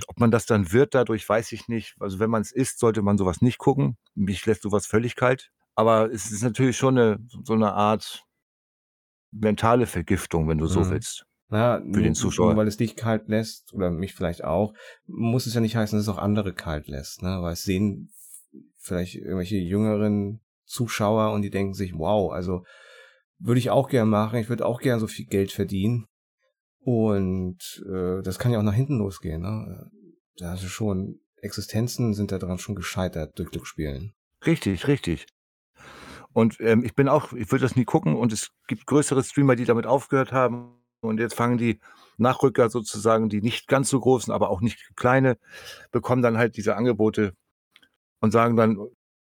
ob 0.08 0.20
man 0.20 0.32
das 0.32 0.46
dann 0.46 0.72
wird 0.72 0.96
dadurch, 0.96 1.28
weiß 1.28 1.52
ich 1.54 1.68
nicht. 1.68 1.96
Also, 2.00 2.20
wenn 2.20 2.30
man's 2.30 2.52
ist, 2.52 2.80
sollte 2.80 3.02
man 3.02 3.18
so 3.18 3.26
was 3.26 3.42
nicht 3.42 3.58
gucken. 3.60 3.98
Mich 4.16 4.46
lässt 4.46 4.64
so 4.64 4.72
was 4.72 4.88
völlig 4.88 5.16
kalt. 5.16 5.52
Aber 5.76 6.12
es 6.12 6.32
ist 6.32 6.44
natürlich 6.44 6.78
schon 6.78 6.96
'ne 6.96 7.20
so 7.44 7.56
'ne 7.56 7.74
Art 7.74 8.24
mentale 9.34 9.88
Vergiftung, 9.88 10.48
wenn 10.48 10.60
du 10.60 10.68
so 10.68 10.90
Mhm. 10.90 10.92
willst. 10.92 11.26
Ja, 11.52 11.80
Für 11.92 12.02
nur 12.02 12.04
den 12.04 12.16
nur 12.16 12.34
Zuschauer. 12.34 12.56
weil 12.56 12.68
es 12.68 12.78
dich 12.78 12.96
kalt 12.96 13.28
lässt 13.28 13.74
oder 13.74 13.92
mich 13.92 14.14
vielleicht 14.16 14.44
auch, 14.44 14.74
muss 15.08 15.46
es 15.46 15.54
ja 15.54 15.62
nicht 15.62 15.76
heißen, 15.76 15.98
dass 15.98 16.08
es 16.08 16.14
auch 16.14 16.18
andere 16.18 16.54
kalt 16.54 16.88
lässt, 16.88 17.22
ne? 17.22 17.42
Weil 17.42 17.54
es 17.54 17.64
sehen 17.64 18.12
vielleicht 18.78 19.16
irgendwelche 19.16 19.58
jüngeren 19.58 20.42
Zuschauer 20.66 21.32
und 21.34 21.42
die 21.44 21.50
denken 21.52 21.74
sich: 21.76 21.94
„Wow, 21.96 22.32
also, 22.34 22.66
würde 23.40 23.60
ich 23.60 23.70
auch 23.72 23.90
gern 23.90 24.10
machen. 24.10 24.40
Ich 24.40 24.50
würde 24.50 24.66
auch 24.66 24.82
gern 24.82 25.00
so 25.00 25.08
viel 25.08 25.26
Geld 25.28 25.52
verdienen.“ 25.52 26.08
Und, 26.86 27.82
äh, 27.88 28.22
das 28.24 28.40
kann 28.40 28.52
ja 28.52 28.60
auch 28.60 28.64
nach 28.64 28.74
hinten 28.74 28.98
losgehen, 28.98 29.42
ne? 29.42 29.90
Da 30.38 30.52
hast 30.52 30.64
du 30.64 30.68
schon 30.68 31.20
Existenzen 31.42 32.14
sind 32.14 32.32
da 32.32 32.38
dran 32.40 32.58
schon 32.60 32.76
gescheitert 32.76 33.38
durch 33.38 33.52
Glücksspielen. 33.52 34.14
Richtig, 34.46 34.88
richtig. 34.88 35.26
Und, 36.36 36.60
ähm, 36.60 36.84
ich 36.84 36.96
bin 36.96 37.08
auch 37.08 37.32
ich 37.34 37.52
würde 37.52 37.62
das 37.64 37.76
nie 37.76 37.86
gucken 37.86 38.16
und 38.16 38.34
es 38.34 38.50
gibt 38.68 38.88
größere 38.88 39.24
Streamer, 39.24 39.56
die 39.56 39.66
damit 39.66 39.86
aufgehört 39.86 40.32
haben 40.32 40.74
und 41.02 41.20
jetzt 41.20 41.36
fangen 41.36 41.58
die 41.60 41.80
Nachrücker 42.18 42.70
sozusagen, 42.70 43.30
die 43.30 43.42
nicht 43.42 43.68
ganz 43.68 43.90
so 43.90 44.00
großen, 44.00 44.34
aber 44.34 44.50
auch 44.50 44.62
nicht 44.62 44.96
kleine, 44.96 45.38
bekommen 45.92 46.22
dann 46.24 46.38
halt 46.38 46.58
diese 46.58 46.76
Angebote 46.76 47.34
und 48.22 48.32
sagen 48.32 48.58
dann 48.58 48.78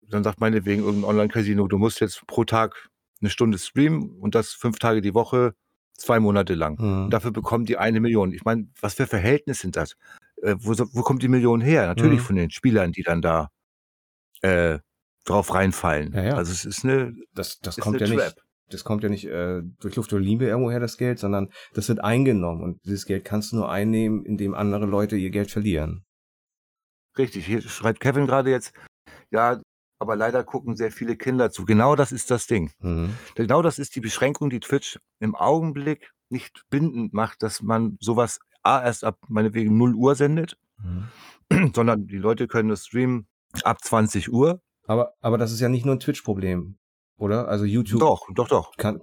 dann 0.09 0.23
sagt 0.23 0.41
meinetwegen 0.41 0.83
irgend 0.83 1.03
'n 1.03 1.05
Online-Casino: 1.05 1.67
„Du 1.67 1.77
musst 1.79 2.01
jetzt 2.01 2.27
pro 2.27 2.45
Tag 2.45 2.89
'ne 3.21 3.29
Stunde 3.31 3.57
streamen 3.59 4.11
und 4.19 4.35
das 4.35 4.51
5 4.53 4.79
Tage 4.79 5.01
die 5.01 5.13
Woche, 5.15 5.55
2 6.01 6.19
Monate 6.19 6.55
lang.“ 6.55 6.79
Und 7.03 7.11
Mhm. 7.11 7.13
dafür 7.13 7.31
bekommen 7.31 7.65
die 7.65 7.77
1.000.000. 7.77 8.33
Ich 8.35 8.43
meine, 8.45 8.69
was 8.81 8.95
für 8.95 9.07
Verhältnisse 9.07 9.61
sind 9.63 9.75
das? 9.77 9.95
Äh, 10.43 10.55
wo 10.59 10.73
wo 10.93 11.01
kommt 11.03 11.23
die 11.23 11.29
Million 11.29 11.61
her? 11.61 11.87
Natürlich 11.87 12.21
Mhm. 12.21 12.23
von 12.23 12.35
den 12.37 12.51
Spielern, 12.51 12.91
die 12.93 13.03
dann 13.03 13.21
da, 13.21 13.49
äh, 14.43 14.79
drauf 15.25 15.53
reinfallen. 15.55 16.13
Ja, 16.13 16.23
ja. 16.23 16.35
Also, 16.35 16.51
es 16.53 16.65
ist 16.65 16.85
'ne 16.85 17.15
Das 17.33 17.59
das 17.61 17.79
ist 17.79 17.79
kommt 17.79 17.91
'ne 17.93 18.01
ja 18.01 18.07
Trap. 18.07 18.07
nicht 18.07 18.37
das 18.69 18.83
kommt 18.85 19.03
ja 19.03 19.09
nicht, 19.09 19.25
äh, 19.25 19.61
durch 19.81 19.95
Luft 19.97 20.13
oder 20.13 20.21
Liebe 20.21 20.45
irgendwoher 20.47 20.79
das 20.79 20.97
Geld, 20.97 21.19
sondern 21.19 21.49
das 21.73 21.89
wird 21.89 22.01
eingenommen 22.03 22.63
und 22.63 22.79
dieses 22.85 23.05
Geld 23.05 23.25
kannst 23.25 23.51
du 23.51 23.57
nur 23.57 23.69
einnehmen, 23.71 24.25
indem 24.25 24.53
andere 24.55 24.85
Leute 24.85 25.17
ihr 25.17 25.29
Geld 25.31 25.51
verlieren. 25.51 26.05
Richtig, 27.17 27.45
hier 27.45 27.61
schreibt 27.61 27.99
Kevin 27.99 28.25
grade 28.25 28.49
jetzt: 28.51 28.73
„Ja, 29.31 29.61
aber 30.01 30.15
leider 30.17 30.43
gucken 30.43 30.75
sehr 30.75 30.91
viele 30.91 31.15
Kinder 31.15 31.51
zu.“ 31.51 31.65
Genau 31.65 31.95
das 31.95 32.11
ist 32.11 32.31
das 32.31 32.47
Ding. 32.47 32.71
Mhm. 32.81 33.15
Genau 33.35 33.61
das 33.61 33.79
ist 33.79 33.95
die 33.95 34.01
Beschränkung, 34.01 34.49
die 34.49 34.59
Twitch 34.59 34.99
im 35.19 35.35
Augenblick 35.35 36.11
nicht 36.29 36.63
bindend 36.69 37.13
macht, 37.13 37.43
dass 37.43 37.61
man 37.61 37.97
so 38.01 38.15
was 38.17 38.39
A 38.63 38.83
erst 38.83 39.03
ab 39.05 39.19
meinetwegen 39.29 39.77
0:00 39.77 40.15
sendet, 40.15 40.57
Mhm. 40.83 41.11
sondern 41.75 42.07
die 42.07 42.17
Leute 42.17 42.47
können 42.47 42.69
das 42.69 42.85
streamen 42.87 43.27
ab 43.63 43.77
20:00. 43.83 44.61
Aber 44.87 45.13
aber 45.21 45.37
das 45.37 45.51
ist 45.51 45.59
ja 45.61 45.69
nicht 45.69 45.85
nur 45.85 45.95
'n 45.95 45.99
Twitch-Problem, 45.99 46.77
oder? 47.17 47.47
Also, 47.47 47.65
YouTube 47.65 47.99
Doch, 48.01 48.27
doch, 48.33 48.47
doch. 48.47 48.71
kann 48.77 49.01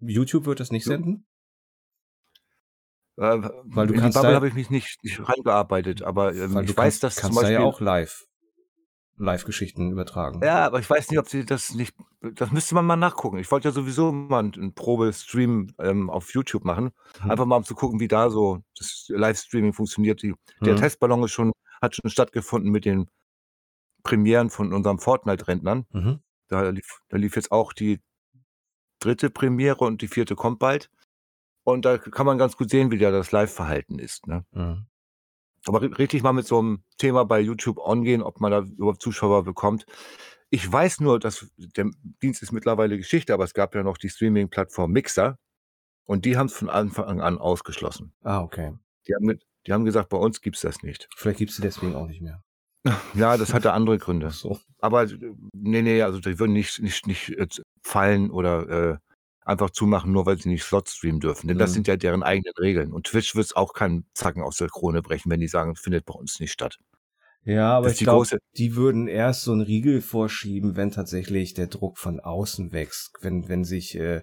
YouTube 0.00 0.46
wird 0.46 0.60
das 0.60 0.72
nicht 0.72 0.84
senden? 0.84 1.24
Äh, 3.18 3.38
Weil 3.64 3.86
du 3.86 3.92
in 3.92 3.96
die 3.96 4.00
kannst 4.00 4.14
Bubble 4.14 4.30
da 4.30 4.36
habe 4.36 4.48
ich 4.48 4.54
mich 4.54 4.70
nicht 4.70 5.02
nicht 5.04 5.20
reingearbeitet, 5.28 6.02
aber, 6.02 6.34
ähm, 6.34 6.60
ich 6.60 6.76
weiß, 6.76 7.00
kannst 7.00 7.02
dass 7.02 7.14
zum 7.16 7.22
kannst 7.22 7.42
da 7.42 7.50
ja 7.50 7.58
Beispiel 7.58 7.66
auch 7.66 7.80
live 7.80 8.24
Live-Geschichten 9.24 9.90
übertragen. 9.92 10.44
Ja, 10.44 10.66
aber 10.66 10.80
ich 10.80 10.90
weiß 10.90 11.08
nicht, 11.10 11.18
ob 11.20 11.28
sie 11.28 11.44
das 11.44 11.72
nicht 11.74 11.94
das 12.20 12.50
müsste 12.52 12.74
man 12.74 12.84
mal 12.86 12.96
nachgucken. 12.96 13.38
Ich 13.38 13.50
wollte 13.50 13.68
ja 13.68 13.72
sowieso 13.72 14.10
mal 14.12 14.40
'n 14.44 14.52
'n 14.56 14.74
Probestream, 14.74 15.68
ähm, 15.78 16.08
auf 16.10 16.32
YouTube 16.34 16.64
machen, 16.64 16.90
Mhm. 17.20 17.28
einfach 17.28 17.46
mal 17.46 17.56
um 17.56 17.64
zu 17.64 17.74
gucken, 17.74 18.00
wie 18.00 18.08
da 18.08 18.30
so 18.30 18.60
das 18.76 19.06
Livestreaming 19.08 19.72
funktioniert. 19.72 20.22
Die 20.22 20.34
der 20.64 20.74
Mhm. 20.74 20.76
Testballon 20.76 21.22
ist 21.24 21.32
schon 21.32 21.52
hat 21.80 21.94
schon 21.96 22.10
stattgefunden 22.10 22.70
mit 22.72 22.84
den 22.84 23.08
Premieren 24.04 24.50
von 24.50 24.72
unserem 24.74 24.98
Fortnite-Rentnern. 25.00 25.86
Mhm. 25.94 26.22
Da 26.48 26.68
lief 26.70 27.00
da 27.10 27.18
lief 27.18 27.36
jetzt 27.36 27.52
auch 27.52 27.72
die 27.74 28.00
3. 29.00 29.30
Premiere 29.30 29.84
und 29.84 30.00
die 30.02 30.08
4. 30.08 30.36
kommt 30.36 30.58
bald. 30.60 30.90
Und 31.64 31.84
da 31.84 31.98
kann 31.98 32.26
man 32.26 32.38
ganz 32.38 32.56
gut 32.56 32.70
sehen, 32.70 32.90
wie 32.92 32.98
da 32.98 33.10
das 33.12 33.32
Live-Verhalten 33.32 33.98
ist, 33.98 34.26
ne? 34.28 34.44
Mhm. 34.54 34.86
Aber 35.66 35.82
ri 35.82 35.86
richtig 35.86 36.22
mal 36.22 36.32
mit 36.32 36.46
so 36.46 36.58
'm 36.58 36.82
Thema 36.98 37.24
bei 37.24 37.40
YouTube 37.40 37.78
angehen, 37.80 38.22
ob 38.22 38.40
man 38.40 38.52
da 38.52 38.60
überhaupt 38.60 39.02
Zuschauer 39.02 39.44
bekommt. 39.44 39.86
Ich 40.50 40.70
weiß 40.70 41.00
nur, 41.00 41.18
dass 41.18 41.46
der 41.56 41.90
Dienst 42.22 42.42
ist 42.42 42.52
mittlerweile 42.52 42.98
Geschichte, 42.98 43.32
aber 43.32 43.44
es 43.44 43.54
gab 43.54 43.74
ja 43.74 43.82
noch 43.82 43.96
die 43.96 44.10
Streaming-Plattform 44.10 44.92
Mixer. 44.92 45.38
Und 46.04 46.24
die 46.24 46.36
haben 46.36 46.46
es 46.46 46.52
von 46.54 46.68
Anfang 46.68 47.20
an 47.20 47.38
ausgeschlossen. 47.38 48.12
Ah, 48.22 48.40
okay. 48.42 48.72
Die 49.08 49.14
haben, 49.14 49.24
mit, 49.24 49.46
die 49.66 49.72
haben 49.72 49.84
gesagt, 49.84 50.08
bei 50.08 50.18
uns 50.18 50.40
gibt's 50.40 50.60
das 50.60 50.82
nicht. 50.82 51.08
Vielleicht 51.16 51.38
gibt's 51.38 51.56
sie 51.56 51.62
deswegen 51.62 51.94
auch 51.94 52.06
nicht 52.06 52.20
mehr. 52.20 52.42
Ja, 53.14 53.36
das 53.36 53.54
hatte 53.54 53.72
andere 53.72 53.98
Gründe. 53.98 54.30
So. 54.30 54.58
Aber 54.80 55.04
äh, 55.04 55.34
nee, 55.54 55.82
nee, 55.82 56.02
also 56.02 56.18
die 56.18 56.38
würden 56.40 56.52
nicht, 56.52 56.82
nicht, 56.82 57.06
nicht 57.06 57.30
äh, 57.30 57.46
fallen 57.80 58.30
oder 58.30 58.68
äh, 58.68 58.98
einfach 59.44 59.70
zumachen, 59.70 60.12
nur 60.12 60.26
weil 60.26 60.38
sie 60.38 60.48
nicht 60.48 60.62
Slot 60.64 60.88
streamen 60.88 61.20
dürfen. 61.20 61.48
Denn 61.48 61.58
das 61.58 61.70
Mhm. 61.70 61.74
sind 61.74 61.88
ja 61.88 61.96
deren 61.96 62.22
eigenen 62.22 62.54
Regeln. 62.58 62.92
Und 62.92 63.06
Twitch 63.06 63.34
wird 63.34 63.56
auch 63.56 63.72
keinen 63.74 64.06
Zacken 64.14 64.42
aus 64.42 64.56
der 64.56 64.68
Krone 64.68 65.02
brechen, 65.02 65.30
wenn 65.30 65.40
die 65.40 65.48
sagen, 65.48 65.74
findet 65.76 66.04
bei 66.04 66.14
uns 66.14 66.38
nicht 66.40 66.52
statt. 66.52 66.78
Ja, 67.44 67.76
aber 67.76 67.86
Das 67.86 67.94
ich 67.94 67.98
die 67.98 68.04
glaube, 68.04 68.38
die 68.56 68.76
würden 68.76 69.08
erst 69.08 69.42
so 69.42 69.50
einen 69.52 69.62
Riegel 69.62 70.00
vorschieben, 70.00 70.76
wenn 70.76 70.92
tatsächlich 70.92 71.54
der 71.54 71.66
Druck 71.66 71.98
von 71.98 72.20
außen 72.20 72.72
wächst. 72.72 73.16
Wenn, 73.20 73.48
wenn 73.48 73.64
sich, 73.64 73.96
äh, 73.96 74.22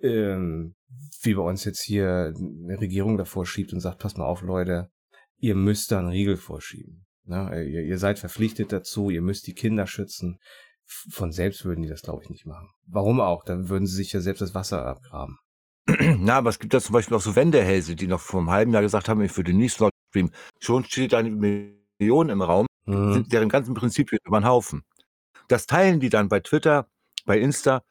ähm, 0.00 0.74
wie 1.22 1.34
bei 1.34 1.42
uns 1.42 1.64
jetzt 1.64 1.82
hier 1.82 2.34
eine 2.36 2.78
Regierung 2.80 3.16
davor 3.16 3.46
schiebt 3.46 3.72
und 3.72 3.80
sagt, 3.80 3.98
pass 3.98 4.16
mal 4.16 4.26
auf, 4.26 4.42
Leute, 4.42 4.90
ihr 5.38 5.54
müsst 5.54 5.90
da 5.90 6.00
einen 6.00 6.08
Riegel 6.08 6.36
vorschieben. 6.36 7.06
Ne? 7.24 7.64
Ihr, 7.64 7.82
ihr 7.82 7.98
seid 7.98 8.18
verpflichtet 8.18 8.72
dazu, 8.72 9.08
ihr 9.08 9.22
müsst 9.22 9.46
die 9.46 9.54
Kinder 9.54 9.86
schützen. 9.86 10.38
Von 10.86 11.32
selbst 11.32 11.64
würden 11.64 11.82
die 11.82 11.88
das, 11.88 12.02
glaube 12.02 12.22
ich, 12.22 12.30
nicht 12.30 12.46
machen. 12.46 12.68
Warum 12.86 13.20
auch? 13.20 13.44
Dann 13.44 13.68
würden 13.68 13.86
sie 13.86 13.96
sich 13.96 14.12
ja 14.12 14.20
selbst 14.20 14.40
das 14.40 14.54
Wasser 14.54 14.84
abgraben. 14.86 15.38
Na, 16.18 16.36
aber 16.36 16.50
es 16.50 16.58
gibt 16.58 16.72
da 16.74 16.80
zum 16.80 16.92
Beispiel 16.92 17.16
auch 17.16 17.20
so 17.20 17.36
Wendehälse, 17.36 17.96
die 17.96 18.06
noch 18.06 18.20
vor 18.20 18.40
einem 18.40 18.50
halben 18.50 18.72
Jahr 18.72 18.82
gesagt 18.82 19.08
haben, 19.08 19.20
ich 19.22 19.36
würde 19.36 19.52
nicht 19.52 19.74
Slot 19.74 19.92
streamen. 20.10 20.32
Schon 20.60 20.84
steht 20.84 21.12
da 21.12 21.18
eine 21.18 21.30
Million 21.30 22.28
im 22.28 22.42
Raum, 22.42 22.66
Mhm. 22.86 23.14
sind 23.14 23.32
deren 23.32 23.48
ganzen 23.48 23.74
Prinzipien 23.74 24.18
über 24.24 24.40
den 24.40 24.46
Haufen. 24.46 24.82
Das 25.48 25.66
teilen 25.66 26.00
die 26.00 26.10
dann 26.10 26.28
bei 26.28 26.40
Twitter, 26.40 26.86
bei 27.24 27.38
Insta, 27.38 27.82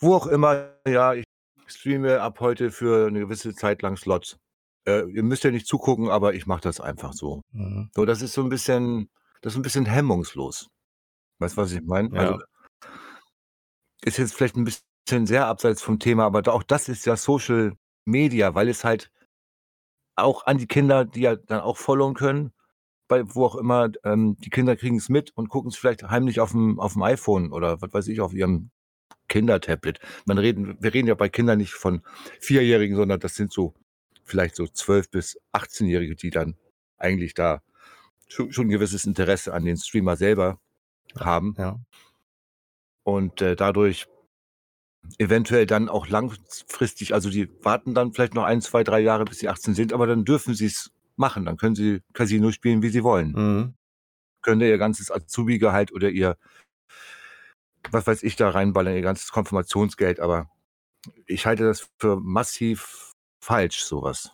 wo 0.00 0.14
auch 0.14 0.26
immer, 0.26 0.74
ja, 0.86 1.14
ich 1.14 1.24
streame 1.66 2.20
ab 2.20 2.40
heute 2.40 2.70
für 2.70 3.06
eine 3.08 3.20
gewisse 3.20 3.54
Zeit 3.54 3.82
lang 3.82 3.96
Slots. 3.96 4.38
Äh, 4.86 5.08
ihr 5.10 5.22
müsst 5.22 5.44
ja 5.44 5.50
nicht 5.50 5.66
zugucken, 5.66 6.08
aber 6.08 6.34
ich 6.34 6.46
mache 6.46 6.62
das 6.62 6.80
einfach 6.80 7.12
so. 7.12 7.42
Mhm. 7.52 7.90
So, 7.94 8.04
das 8.06 8.22
ist 8.22 8.32
so 8.32 8.42
ein 8.42 8.48
bisschen, 8.48 9.10
das 9.42 9.52
ist 9.54 9.58
ein 9.58 9.62
bisschen 9.62 9.86
hemmungslos. 9.86 10.68
Weißt 11.40 11.56
du, 11.56 11.62
was 11.62 11.72
ich 11.72 11.82
meine? 11.82 12.14
Ja. 12.14 12.20
Also, 12.20 12.38
ist 14.02 14.18
jetzt 14.18 14.34
vielleicht 14.34 14.56
ein 14.56 14.64
bisschen 14.64 15.26
sehr 15.26 15.46
abseits 15.46 15.82
vom 15.82 15.98
Thema, 15.98 16.24
aber 16.24 16.52
auch 16.52 16.62
das 16.62 16.88
ist 16.88 17.04
ja 17.06 17.16
Social 17.16 17.74
Media, 18.04 18.54
weil 18.54 18.68
es 18.68 18.84
halt 18.84 19.10
auch 20.16 20.46
an 20.46 20.58
die 20.58 20.66
Kinder, 20.66 21.04
die 21.04 21.20
ja 21.20 21.36
dann 21.36 21.60
auch 21.60 21.76
followen 21.76 22.14
können, 22.14 22.52
bei 23.08 23.22
wo 23.34 23.44
auch 23.44 23.56
immer, 23.56 23.90
ähm, 24.04 24.36
die 24.38 24.50
Kinder 24.50 24.76
kriegen 24.76 24.96
es 24.96 25.08
mit 25.08 25.32
und 25.36 25.48
gucken 25.48 25.70
es 25.70 25.76
vielleicht 25.76 26.04
heimlich 26.04 26.40
auf 26.40 26.52
dem, 26.52 26.78
auf 26.78 26.92
dem 26.92 27.02
iPhone 27.02 27.52
oder 27.52 27.80
was 27.82 27.92
weiß 27.92 28.08
ich, 28.08 28.20
auf 28.20 28.32
ihrem 28.32 28.70
Kindertablet. 29.28 29.98
Man 30.26 30.38
reden, 30.38 30.76
wir 30.80 30.94
reden 30.94 31.08
ja 31.08 31.14
bei 31.14 31.28
Kindern 31.28 31.58
nicht 31.58 31.72
von 31.72 32.02
Vierjährigen, 32.40 32.96
sondern 32.96 33.20
das 33.20 33.34
sind 33.34 33.52
so 33.52 33.74
vielleicht 34.24 34.56
so 34.56 34.64
12- 34.64 35.10
bis 35.10 35.40
18-Jährige, 35.52 36.16
die 36.16 36.30
dann 36.30 36.56
eigentlich 36.98 37.34
da 37.34 37.62
schon, 38.28 38.52
schon 38.52 38.66
ein 38.66 38.70
gewisses 38.70 39.04
Interesse 39.04 39.52
an 39.52 39.64
den 39.64 39.76
Streamer 39.76 40.16
selber 40.16 40.60
haben 41.18 41.54
Ja. 41.58 41.78
und 43.02 43.40
äh, 43.42 43.56
dadurch 43.56 44.06
eventuell 45.18 45.66
dann 45.66 45.88
auch 45.88 46.08
langfristig, 46.08 47.14
also 47.14 47.30
die 47.30 47.48
warten 47.64 47.94
dann 47.94 48.12
vielleicht 48.12 48.34
noch 48.34 48.44
ein, 48.44 48.60
zwei, 48.60 48.84
drei 48.84 49.00
Jahre, 49.00 49.24
bis 49.24 49.38
sie 49.38 49.48
18 49.48 49.74
sind, 49.74 49.92
aber 49.92 50.06
dann 50.06 50.24
dürfen 50.24 50.54
sie 50.54 50.66
es 50.66 50.92
machen. 51.16 51.46
Dann 51.46 51.56
können 51.56 51.74
sie 51.74 52.02
Casino 52.12 52.50
spielen, 52.52 52.82
wie 52.82 52.90
sie 52.90 53.02
wollen. 53.02 53.32
Mhm. 53.32 53.74
Können 54.42 54.60
ihr 54.60 54.76
ganzes 54.78 55.10
Azubi-Gehalt 55.10 55.92
oder 55.92 56.10
ihr, 56.10 56.36
was 57.90 58.06
weiß 58.06 58.22
ich, 58.22 58.36
da 58.36 58.50
reinballern, 58.50 58.94
ihr 58.94 59.02
ganzes 59.02 59.32
Konfirmationsgeld, 59.32 60.20
aber 60.20 60.50
ich 61.26 61.46
halte 61.46 61.64
das 61.64 61.88
für 61.98 62.20
massiv 62.20 63.12
falsch, 63.42 63.82
sowas. 63.82 64.32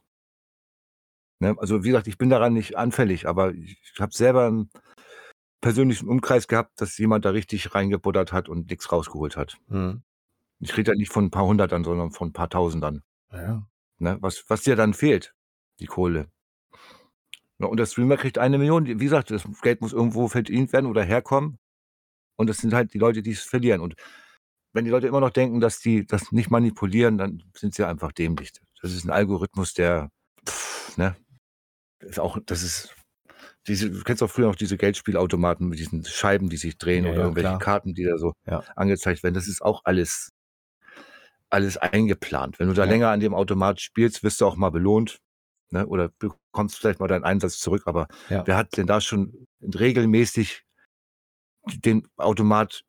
Ne? 1.38 1.54
Also 1.58 1.84
wie 1.84 1.88
gesagt, 1.88 2.08
ich 2.08 2.18
bin 2.18 2.30
daran 2.30 2.54
nicht 2.54 2.76
anfällig, 2.76 3.28
aber 3.28 3.52
ich 3.54 3.78
habe 4.00 4.12
selber 4.12 4.46
einen 4.46 4.70
persönlichen 5.66 6.08
Umkreis 6.08 6.46
gehabt, 6.46 6.80
dass 6.80 6.96
jemand 6.96 7.24
da 7.24 7.30
richtig 7.30 7.74
reingebuddert 7.74 8.32
hat 8.32 8.48
und 8.48 8.70
nichts 8.70 8.92
rausgeholt 8.92 9.36
hat. 9.36 9.56
Mhm. 9.66 10.04
Ich 10.60 10.76
rede 10.76 10.92
ja 10.92 10.96
nicht 10.96 11.12
von 11.12 11.24
ein 11.24 11.30
paar 11.32 11.44
Hundertern, 11.44 11.82
sondern 11.82 12.12
von 12.12 12.28
ein 12.28 12.32
paar 12.32 12.48
Tausendern. 12.48 13.02
Ja. 13.32 13.66
Ne? 13.98 14.16
Was, 14.20 14.44
was 14.46 14.62
dir 14.62 14.76
dann 14.76 14.94
fehlt, 14.94 15.34
die 15.80 15.86
Kohle. 15.86 16.30
Ja, 17.58 17.66
und 17.66 17.78
der 17.78 17.86
Streamer 17.86 18.16
kriegt 18.16 18.38
eine 18.38 18.58
Million. 18.58 18.86
Wie 18.86 18.94
gesagt, 18.94 19.32
das 19.32 19.42
Geld 19.60 19.80
muss 19.80 19.92
irgendwo 19.92 20.28
verdient 20.28 20.72
werden 20.72 20.86
oder 20.86 21.02
herkommen. 21.02 21.58
Und 22.36 22.48
das 22.48 22.58
sind 22.58 22.72
halt 22.72 22.94
die 22.94 22.98
Leute, 22.98 23.22
die 23.22 23.32
es 23.32 23.42
verlieren. 23.42 23.80
Und 23.80 23.96
wenn 24.72 24.84
die 24.84 24.92
Leute 24.92 25.08
immer 25.08 25.20
noch 25.20 25.30
denken, 25.30 25.58
dass 25.58 25.80
die 25.80 26.06
das 26.06 26.30
nicht 26.30 26.48
manipulieren, 26.48 27.18
dann 27.18 27.42
sind 27.56 27.74
sie 27.74 27.84
einfach 27.84 28.12
dämlich. 28.12 28.52
Das 28.80 28.92
ist 28.92 29.04
ein 29.04 29.10
Algorithmus, 29.10 29.74
der, 29.74 30.12
pff, 30.48 30.96
ne, 30.96 31.16
ist 31.98 32.20
auch, 32.20 32.38
das 32.46 32.62
ist, 32.62 32.95
diese, 33.66 33.90
du 33.90 34.02
kennst 34.02 34.22
auch 34.22 34.30
früher 34.30 34.46
noch 34.46 34.56
diese 34.56 34.76
Geldspielautomaten 34.76 35.68
mit 35.68 35.78
diesen 35.78 36.04
Scheiben, 36.04 36.48
die 36.48 36.56
sich 36.56 36.78
drehen 36.78 37.04
Ja, 37.04 37.10
oder 37.10 37.18
ja, 37.18 37.24
irgendwelche 37.24 37.48
klar. 37.48 37.58
Karten, 37.58 37.94
die 37.94 38.04
da 38.04 38.16
so 38.18 38.32
Ja. 38.46 38.62
angezeigt 38.76 39.22
werden. 39.22 39.34
Das 39.34 39.48
ist 39.48 39.62
auch 39.62 39.82
alles, 39.84 40.30
alles 41.50 41.76
eingeplant. 41.76 42.58
Wenn 42.58 42.68
du 42.68 42.74
da 42.74 42.84
länger 42.84 43.10
an 43.10 43.20
dem 43.20 43.34
Automat 43.34 43.80
spielst, 43.80 44.22
wirst 44.22 44.40
du 44.40 44.46
auch 44.46 44.56
mal 44.56 44.70
belohnt. 44.70 45.18
Ne? 45.70 45.86
Oder 45.86 46.10
bekommst 46.18 46.78
vielleicht 46.78 47.00
mal 47.00 47.08
deinen 47.08 47.24
Einsatz 47.24 47.58
zurück. 47.58 47.82
Aber 47.86 48.06
wer 48.46 48.56
hat 48.56 48.76
denn 48.76 48.86
da 48.86 49.00
schon 49.00 49.46
regelmäßig 49.62 50.62
den 51.84 52.06
Automat 52.16 52.82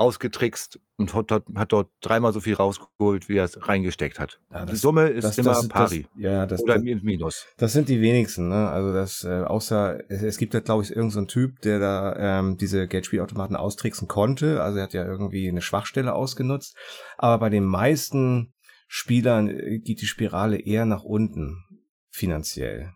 ausgetrickst 0.00 0.80
und 0.96 1.12
hat, 1.14 1.30
dort- 1.30 1.44
hat 1.54 1.72
dort 1.72 1.90
dreimal 2.00 2.32
so 2.32 2.40
viel 2.40 2.54
rausgeholt, 2.54 3.28
wie 3.28 3.36
er 3.36 3.44
es 3.44 3.68
reingesteckt 3.68 4.18
hat? 4.18 4.40
Ja, 4.50 4.64
Die 4.64 4.72
das- 4.72 4.80
Summe 4.80 5.08
ist 5.08 5.24
Das, 5.24 5.38
immer 5.38 5.50
das, 5.50 5.68
pari. 5.68 6.06
Das, 6.14 6.22
ja, 6.22 6.46
das, 6.46 6.62
oder 6.62 6.78
Minus. 6.80 7.46
das 7.58 7.72
sind 7.74 7.88
die 7.88 8.00
wenigsten, 8.00 8.48
ne? 8.48 8.68
Also 8.70 8.92
das, 8.94 9.24
äh, 9.24 9.42
außer, 9.42 10.00
es, 10.10 10.22
es 10.22 10.38
gibt 10.38 10.54
ja, 10.54 10.60
glaube 10.60 10.82
ich, 10.82 10.88
irgendeinen 10.90 11.10
so 11.10 11.18
einen 11.18 11.28
Typ, 11.28 11.60
der 11.60 11.78
da 11.78 12.38
ähm, 12.40 12.56
diese 12.56 12.88
Geldspielautomaten 12.88 13.56
austricksen 13.56 14.08
konnte. 14.08 14.62
Also 14.62 14.78
er 14.78 14.84
hat 14.84 14.94
ja 14.94 15.04
irgendwie 15.04 15.48
eine 15.48 15.60
Schwachstelle 15.62 16.14
ausgenutzt. 16.14 16.76
Aber 17.18 17.38
bei 17.38 17.50
den 17.50 17.64
meisten 17.64 18.54
Spielern 18.88 19.48
äh, 19.48 19.78
geht 19.80 20.00
die 20.00 20.06
Spirale 20.06 20.58
eher 20.58 20.86
nach 20.86 21.02
unten, 21.04 21.62
finanziell. 22.10 22.92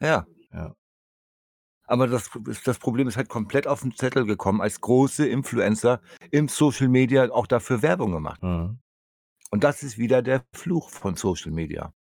Ja. 0.00 0.26
Ja. 0.52 0.74
Aber 1.94 2.08
das, 2.08 2.28
das 2.64 2.80
Problem 2.80 3.06
ist 3.06 3.16
halt 3.16 3.28
komplett 3.28 3.68
auf 3.68 3.82
den 3.82 3.94
Zettel 3.94 4.26
gekommen, 4.26 4.60
als 4.60 4.80
große 4.80 5.28
Influencer 5.28 6.00
im 6.32 6.48
Social 6.48 6.88
Media 6.88 7.30
auch 7.30 7.46
dafür 7.46 7.82
Werbung 7.82 8.10
gemacht. 8.10 8.42
Mhm. 8.42 8.80
Und 9.52 9.62
das 9.62 9.84
ist 9.84 9.96
wieder 9.96 10.20
der 10.20 10.44
Fluch 10.52 10.90
von 10.90 11.14
Social 11.14 11.52
Media. 11.52 11.94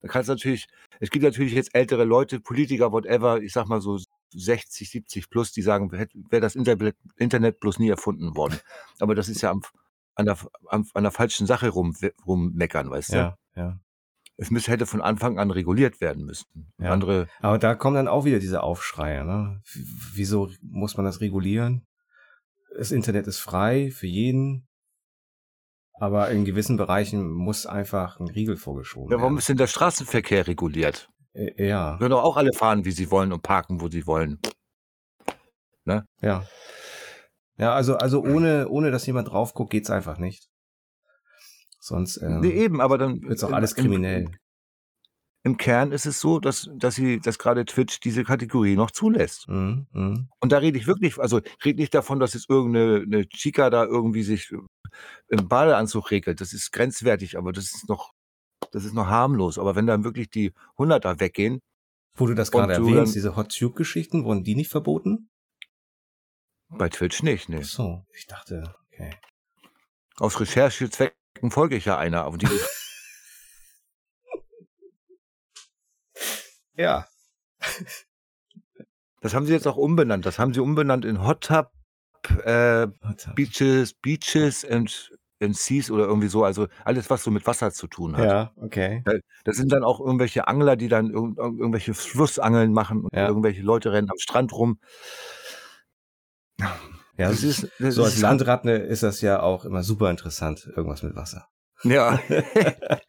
Da 0.00 0.08
kannst 0.08 0.28
natürlich, 0.28 0.66
es 0.98 1.10
gibt 1.10 1.24
natürlich 1.24 1.52
jetzt 1.52 1.72
ältere 1.72 2.02
Leute, 2.02 2.40
Politiker, 2.40 2.90
whatever, 2.90 3.40
ich 3.40 3.52
sag 3.52 3.68
mal 3.68 3.80
so 3.80 4.00
60, 4.34 4.90
70 4.90 5.30
plus, 5.30 5.52
die 5.52 5.62
sagen, 5.62 5.92
wäre 5.92 6.40
das 6.40 6.56
Internet, 6.56 6.96
Internet 7.14 7.60
bloß 7.60 7.78
nie 7.78 7.90
erfunden 7.90 8.34
worden. 8.34 8.58
Aber 8.98 9.14
das 9.14 9.28
ist 9.28 9.40
ja 9.40 9.52
am, 9.52 9.62
an, 10.16 10.26
der, 10.26 10.36
am, 10.66 10.84
an 10.94 11.04
der 11.04 11.12
falschen 11.12 11.46
Sache 11.46 11.68
rum, 11.68 11.94
rummeckern, 12.26 12.90
weißt 12.90 13.12
du? 13.12 13.16
Ja, 13.16 13.38
ja. 13.54 13.78
Es 14.40 14.52
müsste, 14.52 14.70
hätte 14.70 14.86
von 14.86 15.02
Anfang 15.02 15.38
an 15.40 15.50
reguliert 15.50 16.00
werden 16.00 16.24
müssen. 16.24 16.72
Ja. 16.78 16.92
Andere, 16.92 17.26
Aber 17.40 17.58
da 17.58 17.74
kommen 17.74 17.96
dann 17.96 18.06
auch 18.06 18.24
wieder 18.24 18.38
diese 18.38 18.62
Aufschreie, 18.62 19.24
ne? 19.24 19.60
Wieso 20.14 20.48
muss 20.62 20.96
man 20.96 21.04
das 21.04 21.20
regulieren? 21.20 21.84
Das 22.76 22.92
Internet 22.92 23.26
ist 23.26 23.38
frei 23.40 23.90
für 23.90 24.06
jeden. 24.06 24.68
Aber 26.00 26.30
in 26.30 26.44
gewissen 26.44 26.76
Bereichen 26.76 27.28
muss 27.28 27.66
einfach 27.66 28.20
ein 28.20 28.28
Riegel 28.28 28.56
vorgeschoben 28.56 29.10
ja, 29.10 29.16
warum 29.16 29.32
werden. 29.32 29.38
ist 29.38 29.48
denn 29.48 29.56
der 29.56 29.66
Straßenverkehr 29.66 30.46
reguliert? 30.46 31.10
Ja, 31.56 31.96
Können 31.98 32.10
doch 32.10 32.22
auch 32.22 32.36
alle 32.36 32.52
fahren, 32.52 32.84
wie 32.84 32.92
sie 32.92 33.10
wollen 33.10 33.32
und 33.32 33.42
parken, 33.42 33.80
wo 33.80 33.88
sie 33.88 34.06
wollen. 34.06 34.38
ja. 36.22 36.44
Ja, 37.60 37.74
also, 37.74 37.96
also 37.96 38.22
ohne, 38.22 38.68
ohne 38.68 38.92
dass 38.92 39.06
jemand 39.06 39.28
drauf 39.28 39.52
guckt, 39.52 39.70
geht's 39.70 39.90
einfach 39.90 40.18
nicht. 40.18 40.48
Sonst 41.88 42.18
ähm, 42.22 42.40
nee, 42.40 42.50
eben, 42.50 42.80
aber 42.80 42.98
dann 42.98 43.22
wird's 43.22 43.42
auch 43.42 43.48
im- 43.48 43.54
alles 43.54 43.72
im- 43.72 43.82
kriminell. 43.84 44.30
Im 45.44 45.56
Kern 45.56 45.92
ist 45.92 46.04
es 46.04 46.20
so, 46.20 46.40
dass, 46.40 46.68
dass 46.76 46.96
sie, 46.96 47.20
dass 47.20 47.38
gerade 47.38 47.64
Twitch 47.64 48.00
diese 48.00 48.24
Kategorie 48.24 48.74
noch 48.76 48.90
zulässt. 48.90 49.48
Mhm, 49.48 49.86
mhm. 49.92 50.28
Und 50.40 50.52
da 50.52 50.58
rede 50.58 50.76
ich 50.78 50.86
wirklich, 50.86 51.18
also 51.18 51.40
rede 51.64 51.80
nicht 51.80 51.94
davon, 51.94 52.18
dass 52.20 52.34
jetzt 52.34 52.50
irgendeine 52.50 53.02
eine 53.02 53.26
Chica 53.28 53.70
da 53.70 53.84
irgendwie 53.84 54.22
sich 54.24 54.50
im 55.28 55.48
Badeanzug 55.48 56.10
regelt. 56.10 56.40
Das 56.40 56.52
ist 56.52 56.72
grenzwertig, 56.72 57.38
aber 57.38 57.52
das 57.52 57.66
ist 57.66 57.88
noch, 57.88 58.12
das 58.72 58.84
ist 58.84 58.94
noch 58.94 59.06
harmlos. 59.06 59.58
Aber 59.58 59.74
wenn 59.76 59.86
dann 59.86 60.04
wirklich 60.04 60.28
die 60.28 60.52
Hunderter 60.76 61.18
weggehen, 61.20 61.60
Wo 62.16 62.26
du 62.26 62.34
das 62.34 62.50
gerade 62.50 62.72
erwähnst, 62.74 62.96
dann- 62.96 63.12
diese 63.14 63.36
Hot 63.36 63.56
Tube-Geschichten, 63.56 64.24
wurden 64.24 64.42
die 64.44 64.54
nicht 64.56 64.70
verboten? 64.70 65.30
bei 66.70 66.88
Twitch 66.90 67.22
nicht, 67.22 67.48
ne. 67.48 67.64
So, 67.64 68.04
ich 68.12 68.26
dachte, 68.26 68.74
okay. 68.92 69.14
Aus 70.18 70.38
Recherchezwecken 70.40 71.16
folge 71.50 71.76
ich 71.76 71.84
ja 71.84 71.96
einer. 71.98 72.24
Aber 72.24 72.38
die, 72.38 72.46
Ja. 76.76 77.06
das 79.20 79.34
haben 79.34 79.46
sie 79.46 79.52
jetzt 79.52 79.66
auch 79.66 79.76
umbenannt. 79.76 80.24
Das 80.26 80.38
haben 80.38 80.54
sie 80.54 80.60
umbenannt 80.60 81.04
in 81.04 81.24
Hot 81.26 81.42
Tub, 81.42 81.70
äh, 82.44 82.86
Warte. 83.00 83.32
Beaches, 83.34 83.94
Beaches 83.94 84.64
and 84.64 85.10
Seas 85.56 85.90
oder 85.90 86.04
irgendwie 86.04 86.28
so, 86.28 86.44
also 86.44 86.66
alles, 86.84 87.10
was 87.10 87.22
so 87.24 87.30
mit 87.30 87.46
Wasser 87.46 87.72
zu 87.72 87.86
tun 87.88 88.16
hat. 88.16 88.24
Ja, 88.24 88.52
okay. 88.56 89.02
Da 89.04 89.12
da 89.44 89.52
sind 89.52 89.70
dann 89.72 89.84
auch 89.84 90.00
irgendwelche 90.00 90.46
Angler, 90.48 90.76
die 90.76 90.88
dann 90.88 91.10
irgend 91.10 91.38
irgend 91.38 91.58
irgendwelche 91.60 91.94
Flussangeln 91.94 92.72
machen 92.72 93.04
und 93.04 93.14
Ja. 93.14 93.28
irgendwelche 93.28 93.62
Leute 93.62 93.92
rennen 93.92 94.10
am 94.10 94.18
Strand 94.18 94.52
rum. 94.52 94.80
Ja, 97.18 97.28
Das 97.30 97.42
ist 97.42 97.68
das 97.78 97.94
so 97.96 98.04
als 98.04 98.14
ist 98.14 98.20
Landratte 98.20 98.70
ist 98.70 99.02
das 99.02 99.20
ja 99.20 99.40
auch 99.42 99.64
immer 99.64 99.82
super 99.82 100.10
interessant, 100.10 100.66
irgendwas 100.74 101.02
mit 101.02 101.14
Wasser. 101.16 101.48
Ja. 101.82 102.18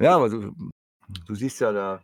Ja, 0.00 0.14
aber 0.14 0.28
du 0.28 0.54
du 1.26 1.34
siehst 1.34 1.60
ja 1.60 1.72
da 1.72 2.00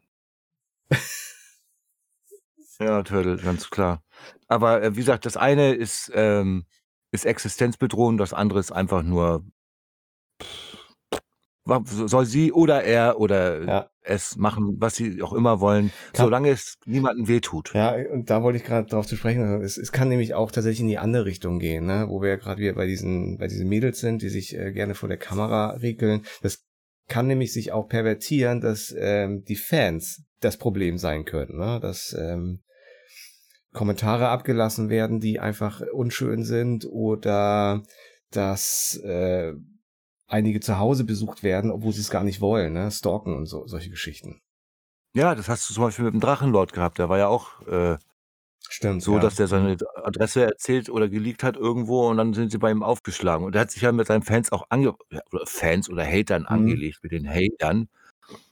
Ja, 2.81 3.03
Turtle, 3.05 3.37
ganz 3.37 3.71
klar. 3.71 4.03
Aber, 4.49 4.83
äh, 4.83 4.93
wie 4.97 5.01
gesagt, 5.01 5.27
das 5.27 5.37
eine 5.37 5.75
ist, 5.75 6.11
ähm 6.15 6.67
ist 7.13 7.25
existenzbedrohend, 7.27 8.19
das 8.19 8.33
andere 8.33 8.59
ist 8.59 8.73
einfach 8.73 9.05
nur 9.05 9.45
wa 10.41 10.49
soll 11.85 12.27
sie 12.27 12.53
oder 12.53 12.85
er 12.85 13.19
oder 13.19 13.65
Ja. 13.65 13.91
es 14.03 14.37
machen, 14.37 14.77
was 14.79 14.97
sie 14.97 15.23
auch 15.23 15.33
immer 15.33 15.61
wollen, 15.61 15.91
Kann 16.13 16.27
solange 16.27 16.51
es 16.51 16.77
niemandem 16.85 17.27
wehtut. 17.27 17.73
Ja, 17.75 17.95
und 18.13 18.29
da 18.29 18.43
wollte 18.43 18.59
ich 18.59 18.65
grad 18.65 18.93
drauf 18.93 19.07
zu 19.07 19.17
sprechen 19.17 19.41
kommen. 19.43 19.63
Es 19.63 19.77
es 19.79 19.91
kann 19.93 20.09
nämlich 20.09 20.35
auch 20.35 20.51
tatsächlich 20.51 20.81
in 20.81 20.89
die 20.89 20.99
andere 20.99 21.25
Richtung 21.25 21.59
gehen, 21.59 21.87
ne, 21.87 22.07
wo 22.09 22.21
wir 22.21 22.31
ja 22.31 22.37
grad 22.37 22.59
wieder 22.59 22.75
bei 22.75 22.87
diesen 22.87 23.39
bei 23.39 23.47
diesen 23.47 23.69
Mädels 23.69 24.01
sind, 24.01 24.23
die 24.23 24.29
sich, 24.29 24.55
äh, 24.57 24.73
gerne 24.73 24.95
vor 24.95 25.09
der 25.09 25.19
Kamera 25.19 25.71
regeln. 25.71 26.23
Das 26.43 26.65
kann 27.09 27.27
nämlich 27.27 27.53
sich 27.53 27.73
auch 27.73 27.89
pervertieren, 27.89 28.61
dass, 28.61 28.95
ähm, 28.99 29.45
die 29.45 29.57
Fans 29.57 30.23
das 30.41 30.57
Problem 30.59 30.99
sein 30.99 31.25
können, 31.25 31.59
ne? 31.59 31.79
Dass, 31.81 32.15
ähm, 32.19 32.61
Kommentare 33.73 34.29
abgelassen 34.29 34.89
werden, 34.89 35.19
die 35.19 35.41
einfach 35.41 35.83
unschön 35.93 36.45
sind 36.45 36.87
oder 36.87 37.83
dass, 38.31 39.01
äh, 39.05 39.53
einige 40.35 40.61
zu 40.61 40.79
Hause 40.79 41.05
besucht 41.05 41.43
werden, 41.43 41.71
obwohl 41.71 41.93
sie's 41.93 42.11
gar 42.11 42.25
nicht 42.25 42.41
wollen, 42.41 42.73
ne? 42.73 42.91
Stalken 42.91 43.35
und 43.35 43.47
so 43.47 43.67
solche 43.67 43.91
Geschichten. 43.91 44.41
Ja, 45.17 45.35
das 45.37 45.49
hast 45.49 45.71
du 45.71 45.75
zum 45.75 45.85
Beispiel 45.85 46.05
mit 46.07 46.15
dem 46.15 46.21
Drachenlord 46.21 46.73
gehabt. 46.73 46.99
Der 46.99 47.09
war 47.09 47.19
ja 47.19 47.29
auch, 47.29 47.65
äh, 47.69 47.97
Stimmt, 48.69 49.03
so, 49.03 49.15
ja. 49.15 49.21
dass 49.21 49.37
der 49.37 49.47
seine 49.47 49.77
Adresse 50.03 50.43
erzählt 50.45 50.91
oder 50.91 51.09
geleakt 51.09 51.45
hat 51.45 51.57
irgendwo 51.57 52.09
und 52.09 52.17
dann 52.17 52.35
sind 52.35 52.51
sie 52.51 52.59
bei 52.59 52.71
ihm 52.73 52.83
aufgeschlagen. 52.83 53.45
Und 53.47 53.55
er 53.55 53.61
hat 53.63 53.71
sich 53.71 53.83
ja 53.83 53.93
mit 53.93 54.07
seinen 54.09 54.23
Fans 54.23 54.51
auch 54.51 54.65
ange 54.71 54.95
oder 55.33 55.47
Fans 55.47 55.89
oder 55.89 56.05
Hatern 56.05 56.43
Mhm. 56.43 56.49
angelegt, 56.49 56.99
mit 57.03 57.13
den 57.13 57.29
Hatern. 57.29 57.89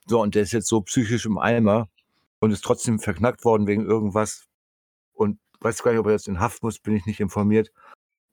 So, 0.06 0.20
und 0.20 0.34
der 0.34 0.42
ist 0.42 0.52
jetzt 0.52 0.68
so 0.68 0.82
psychisch 0.82 1.26
im 1.26 1.38
Eimer 1.38 1.88
und 2.40 2.52
ist 2.52 2.62
trotzdem 2.64 3.00
verknackt 3.00 3.44
worden 3.44 3.66
wegen 3.66 3.84
irgendwas 3.86 4.44
und 5.14 5.38
weiß 5.60 5.82
gar 5.82 5.92
nicht, 5.92 6.00
ob 6.00 6.06
er 6.06 6.12
jetzt 6.12 6.28
in 6.28 6.40
Haft 6.40 6.62
muss, 6.62 6.78
bin 6.78 6.94
ich 6.94 7.06
nicht 7.06 7.20
informiert. 7.20 7.70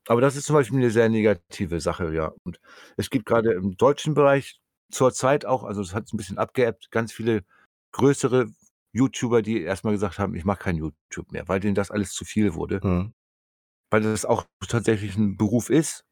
Aber 0.10 0.22
das 0.22 0.36
ist 0.36 0.46
zum 0.48 0.56
Beispiel 0.56 0.80
'ne 0.80 0.90
sehr 0.90 1.08
negative 1.08 1.80
Sache, 1.80 2.12
ja. 2.16 2.34
Und 2.44 2.60
es 2.98 3.12
gibt 3.12 3.28
grade 3.28 3.54
im 3.54 3.78
deutschen 3.78 4.16
Bereich 4.16 4.60
zurzeit 4.92 5.46
auch 5.46 5.64
also, 5.64 5.82
es 5.82 5.94
hat's 5.94 6.12
'n 6.12 6.18
bisschen 6.18 6.40
abgeebbt, 6.40 6.90
ganz 6.90 7.14
viele 7.14 7.44
größere 7.92 8.48
YouTuber, 8.92 9.44
die 9.44 9.62
erst 9.62 9.84
mal 9.84 9.92
gesagt 9.92 10.18
haben: 10.18 10.34
„Ich 10.34 10.46
mache 10.46 10.64
kein 10.64 10.78
YouTube 10.78 11.32
mehr“, 11.32 11.48
weil 11.48 11.60
denen 11.60 11.76
das 11.76 11.92
alles 11.92 12.12
zu 12.14 12.26
viel 12.26 12.56
wurde. 12.56 12.82
Mhm. 12.84 13.12
Weil 13.92 14.02
das 14.04 14.24
auch 14.26 14.46
tatsächlich 14.68 15.16
'n 15.18 15.36
Beruf 15.38 15.70
ist, 15.70 16.06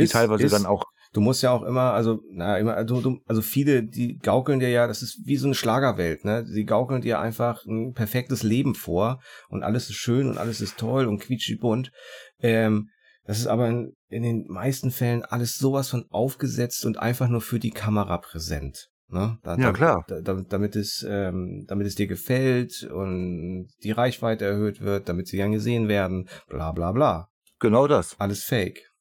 die 0.00 0.08
Ist 0.08 0.08
teilweise 0.08 0.50
dann 0.50 0.66
ist. 0.66 0.66
auch 0.66 0.84
Du 1.14 1.20
musst 1.20 1.42
ja 1.42 1.50
auch 1.50 1.62
immer 1.62 1.92
also, 1.92 2.22
na 2.30 2.56
immer 2.56 2.84
du 2.84 3.02
du 3.02 3.20
also, 3.26 3.42
viele, 3.42 3.82
die 3.82 4.16
gaukeln 4.18 4.60
dir 4.60 4.70
ja 4.70 4.86
das 4.86 5.02
ist 5.02 5.26
wie 5.26 5.36
so 5.36 5.46
'ne 5.46 5.54
Schlagerwelt, 5.54 6.24
ne? 6.24 6.46
Sie 6.46 6.64
gaukeln 6.64 7.02
dir 7.02 7.20
einfach 7.20 7.66
'n 7.66 7.92
perfektes 7.92 8.42
Leben 8.42 8.74
vor 8.74 9.20
und 9.50 9.62
alles 9.62 9.90
ist 9.90 9.96
schön 9.96 10.26
und 10.30 10.38
alles 10.38 10.62
ist 10.62 10.78
toll 10.78 11.06
und 11.06 11.18
quietschebunt. 11.20 11.92
Ähm, 12.40 12.88
das 13.24 13.38
ist 13.38 13.46
aber 13.46 13.68
in 13.68 13.94
in 14.08 14.22
den 14.22 14.46
meisten 14.48 14.90
Fällen 14.90 15.24
alles 15.24 15.56
so 15.58 15.72
was 15.72 15.88
von 15.90 16.06
aufgesetzt 16.10 16.84
und 16.86 16.98
einfach 16.98 17.28
nur 17.28 17.40
für 17.40 17.58
die 17.58 17.70
Kamera 17.70 18.18
präsent, 18.18 18.90
ne? 19.08 19.38
Da 19.42 19.56
Ja, 19.56 19.72
klar. 19.72 20.02
da 20.08 20.20
damit 20.20 20.76
es 20.76 21.04
ähm, 21.08 21.64
damit 21.68 21.86
es 21.86 21.94
dir 21.96 22.06
gefällt 22.08 22.84
und 22.84 23.68
die 23.82 23.92
Reichweite 23.92 24.44
erhöht 24.46 24.80
wird, 24.80 25.08
damit 25.08 25.28
sie 25.28 25.36
gern 25.38 25.52
gesehen 25.52 25.88
werden, 25.88 26.28
bla 26.48 26.72
bla 26.72 26.92
bla. 26.92 27.28
Genau 27.60 27.86
das. 27.86 28.16
Alles 28.20 28.44
Fake. 28.44 28.92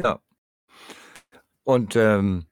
Ja. 0.00 0.18
Und, 1.66 1.96
ähm, 1.96 2.46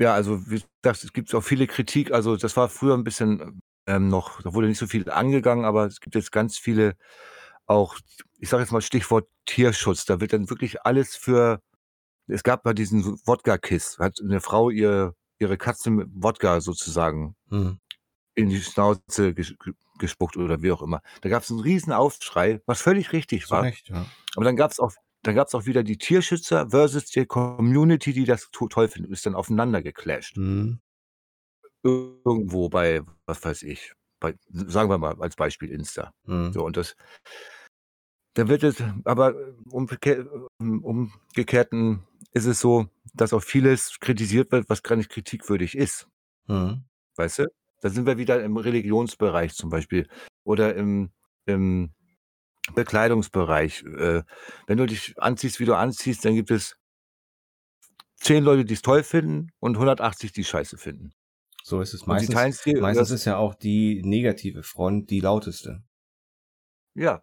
ja, 0.00 0.14
also, 0.14 0.46
wie 0.50 0.62
gesagt, 0.82 1.04
es 1.04 1.12
gibt 1.12 1.34
auch 1.34 1.42
viele 1.42 1.66
Kritik. 1.68 2.12
Also, 2.12 2.36
das 2.36 2.56
war 2.56 2.68
früher 2.70 2.94
'n 2.94 3.04
bisschen, 3.04 3.60
ähm, 3.86 4.08
noch 4.08 4.42
da 4.42 4.54
wurde 4.54 4.68
nicht 4.68 4.78
so 4.78 4.86
viel 4.88 5.10
angegangen, 5.10 5.64
aber 5.66 5.86
es 5.86 6.00
gibt 6.00 6.14
jetzt 6.16 6.32
ganz 6.32 6.58
viele 6.58 6.96
auch 7.66 7.96
ich 8.40 8.48
sage 8.50 8.62
jetzt 8.62 8.72
mal 8.72 8.82
Stichwort 8.82 9.28
Tierschutz. 9.46 10.04
Da 10.06 10.20
wird 10.20 10.32
dann 10.34 10.50
wirklich 10.50 10.82
alles 10.84 11.16
für 11.16 11.60
es 12.28 12.42
gab 12.44 12.64
mal 12.66 12.74
diesen 12.74 13.04
Wodka-Kiss. 13.26 13.98
Hat 14.00 14.18
'ne 14.22 14.40
Frau 14.40 14.70
ihr 14.70 15.14
ihre 15.40 15.58
Katze 15.58 15.90
mit 15.90 16.08
Wodka 16.14 16.60
sozusagen 16.62 17.36
Mhm. 17.50 17.78
in 18.36 18.48
die 18.50 18.60
Schnauze 18.62 19.34
gesch 19.34 19.54
ge 19.64 19.74
gespuckt 19.98 20.36
oder 20.36 20.62
wie 20.62 20.72
auch 20.72 20.82
immer. 20.82 21.00
Da 21.22 21.28
gab's 21.30 21.50
'n 21.50 21.60
Riesenaufschrei, 21.60 22.60
was 22.66 22.80
völlig 22.82 23.12
richtig 23.12 23.50
war. 23.50 23.62
Recht, 23.62 23.88
ja. 23.88 24.06
Aber 24.36 24.44
dann 24.44 24.56
gab's 24.56 24.80
auch 24.80 24.92
dann 25.22 25.34
gab's 25.36 25.54
auch 25.54 25.66
wieder 25.66 25.82
die 25.84 25.98
Tierschützer 25.98 26.70
versus 26.70 27.06
die 27.06 27.26
Community, 27.26 28.12
die 28.12 28.24
das 28.26 28.50
to 28.52 28.68
toll 28.68 28.88
findet, 28.88 29.12
ist 29.12 29.26
dann 29.26 29.34
aufeinander 29.36 29.82
geclasht. 29.82 30.36
Mhm. 30.36 30.80
Irgendwo 31.84 32.70
bei, 32.70 33.02
was 33.26 33.44
weiß 33.44 33.62
ich, 33.64 33.92
bei 34.24 34.34
sagen 34.50 34.90
wir 34.90 34.98
mal 34.98 35.16
als 35.20 35.36
Beispiel 35.36 35.70
Insta. 35.70 36.12
Mhm. 36.26 36.52
So 36.52 36.64
und 36.64 36.76
das 36.76 36.96
da 38.34 38.48
wird 38.48 38.64
es 38.64 38.82
aber 39.04 39.34
umgekehrt 39.70 40.28
im 40.58 40.82
Umgekehrten 40.82 42.02
ist 42.32 42.46
es 42.46 42.60
so, 42.60 42.88
dass 43.14 43.32
auch 43.32 43.42
vieles 43.42 43.98
kritisiert 44.00 44.50
wird, 44.50 44.68
was 44.68 44.82
gar 44.82 44.96
nicht 44.96 45.10
kritikwürdig 45.10 45.76
ist. 45.76 46.08
Mhm. 46.48 46.84
Weißt 47.16 47.40
du? 47.40 47.46
Da 47.80 47.90
sind 47.90 48.06
wir 48.06 48.18
wieder 48.18 48.42
im 48.42 48.56
Religionsbereich 48.56 49.54
zum 49.54 49.70
Beispiel 49.70 50.08
oder 50.44 50.74
im 50.74 51.10
im 51.46 51.92
Bekleidungsbereich. 52.74 53.84
Äh, 53.84 54.22
wenn 54.66 54.78
du 54.78 54.86
dich 54.86 55.14
anziehst, 55.18 55.60
wie 55.60 55.66
du 55.66 55.74
anziehst, 55.76 56.24
dann 56.24 56.34
gibt 56.34 56.50
es 56.50 56.76
10 58.16 58.42
Leute, 58.42 58.64
die's 58.64 58.82
toll 58.82 59.02
finden 59.02 59.50
und 59.60 59.76
180, 59.76 60.32
die 60.32 60.44
scheiße 60.44 60.78
finden. 60.78 61.12
So 61.66 61.80
ist 61.80 61.94
es. 61.94 62.06
Meistens 62.06 62.62
dir 62.62 62.80
meistens 62.82 63.10
ist 63.10 63.24
ja 63.24 63.38
auch 63.38 63.54
die 63.54 64.02
negative 64.04 64.62
Front 64.62 65.08
die 65.08 65.20
lauteste. 65.20 65.82
Ja. 66.94 67.22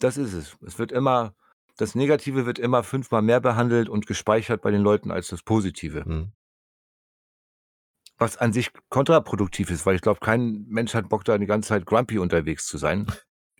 Das 0.00 0.16
ist 0.16 0.32
es. 0.32 0.56
Es 0.66 0.78
wird 0.80 0.90
immer 0.90 1.34
das 1.76 1.94
Negative 1.94 2.44
wird 2.44 2.58
immer 2.58 2.82
fünfmal 2.82 3.22
mehr 3.22 3.40
behandelt 3.40 3.88
und 3.88 4.06
gespeichert 4.06 4.62
bei 4.62 4.72
den 4.72 4.82
Leuten 4.82 5.12
als 5.12 5.28
das 5.28 5.44
Positive. 5.44 6.04
Mhm. 6.04 6.32
Was 8.18 8.36
an 8.36 8.52
sich 8.52 8.72
kontraproduktiv 8.88 9.70
ist, 9.70 9.86
weil 9.86 9.94
ich 9.94 10.00
glaube, 10.02 10.18
kein 10.18 10.64
Mensch 10.68 10.94
hat 10.94 11.08
Bock, 11.08 11.24
da 11.24 11.38
die 11.38 11.46
ganze 11.46 11.68
Zeit 11.68 11.86
grumpy 11.86 12.18
unterwegs 12.18 12.66
zu 12.66 12.78
sein. 12.78 13.06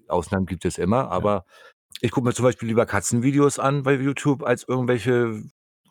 Ausnahmen 0.08 0.46
gibt 0.46 0.64
es 0.64 0.78
immer, 0.78 1.02
Ja. 1.02 1.08
aber 1.10 1.44
ich 2.00 2.10
gucke 2.10 2.26
mir 2.26 2.34
zum 2.34 2.44
Beispiel 2.44 2.68
lieber 2.68 2.86
Katzenvideos 2.86 3.60
an 3.60 3.84
bei 3.84 3.94
YouTube 3.94 4.42
als 4.42 4.64
irgendwelche 4.66 5.44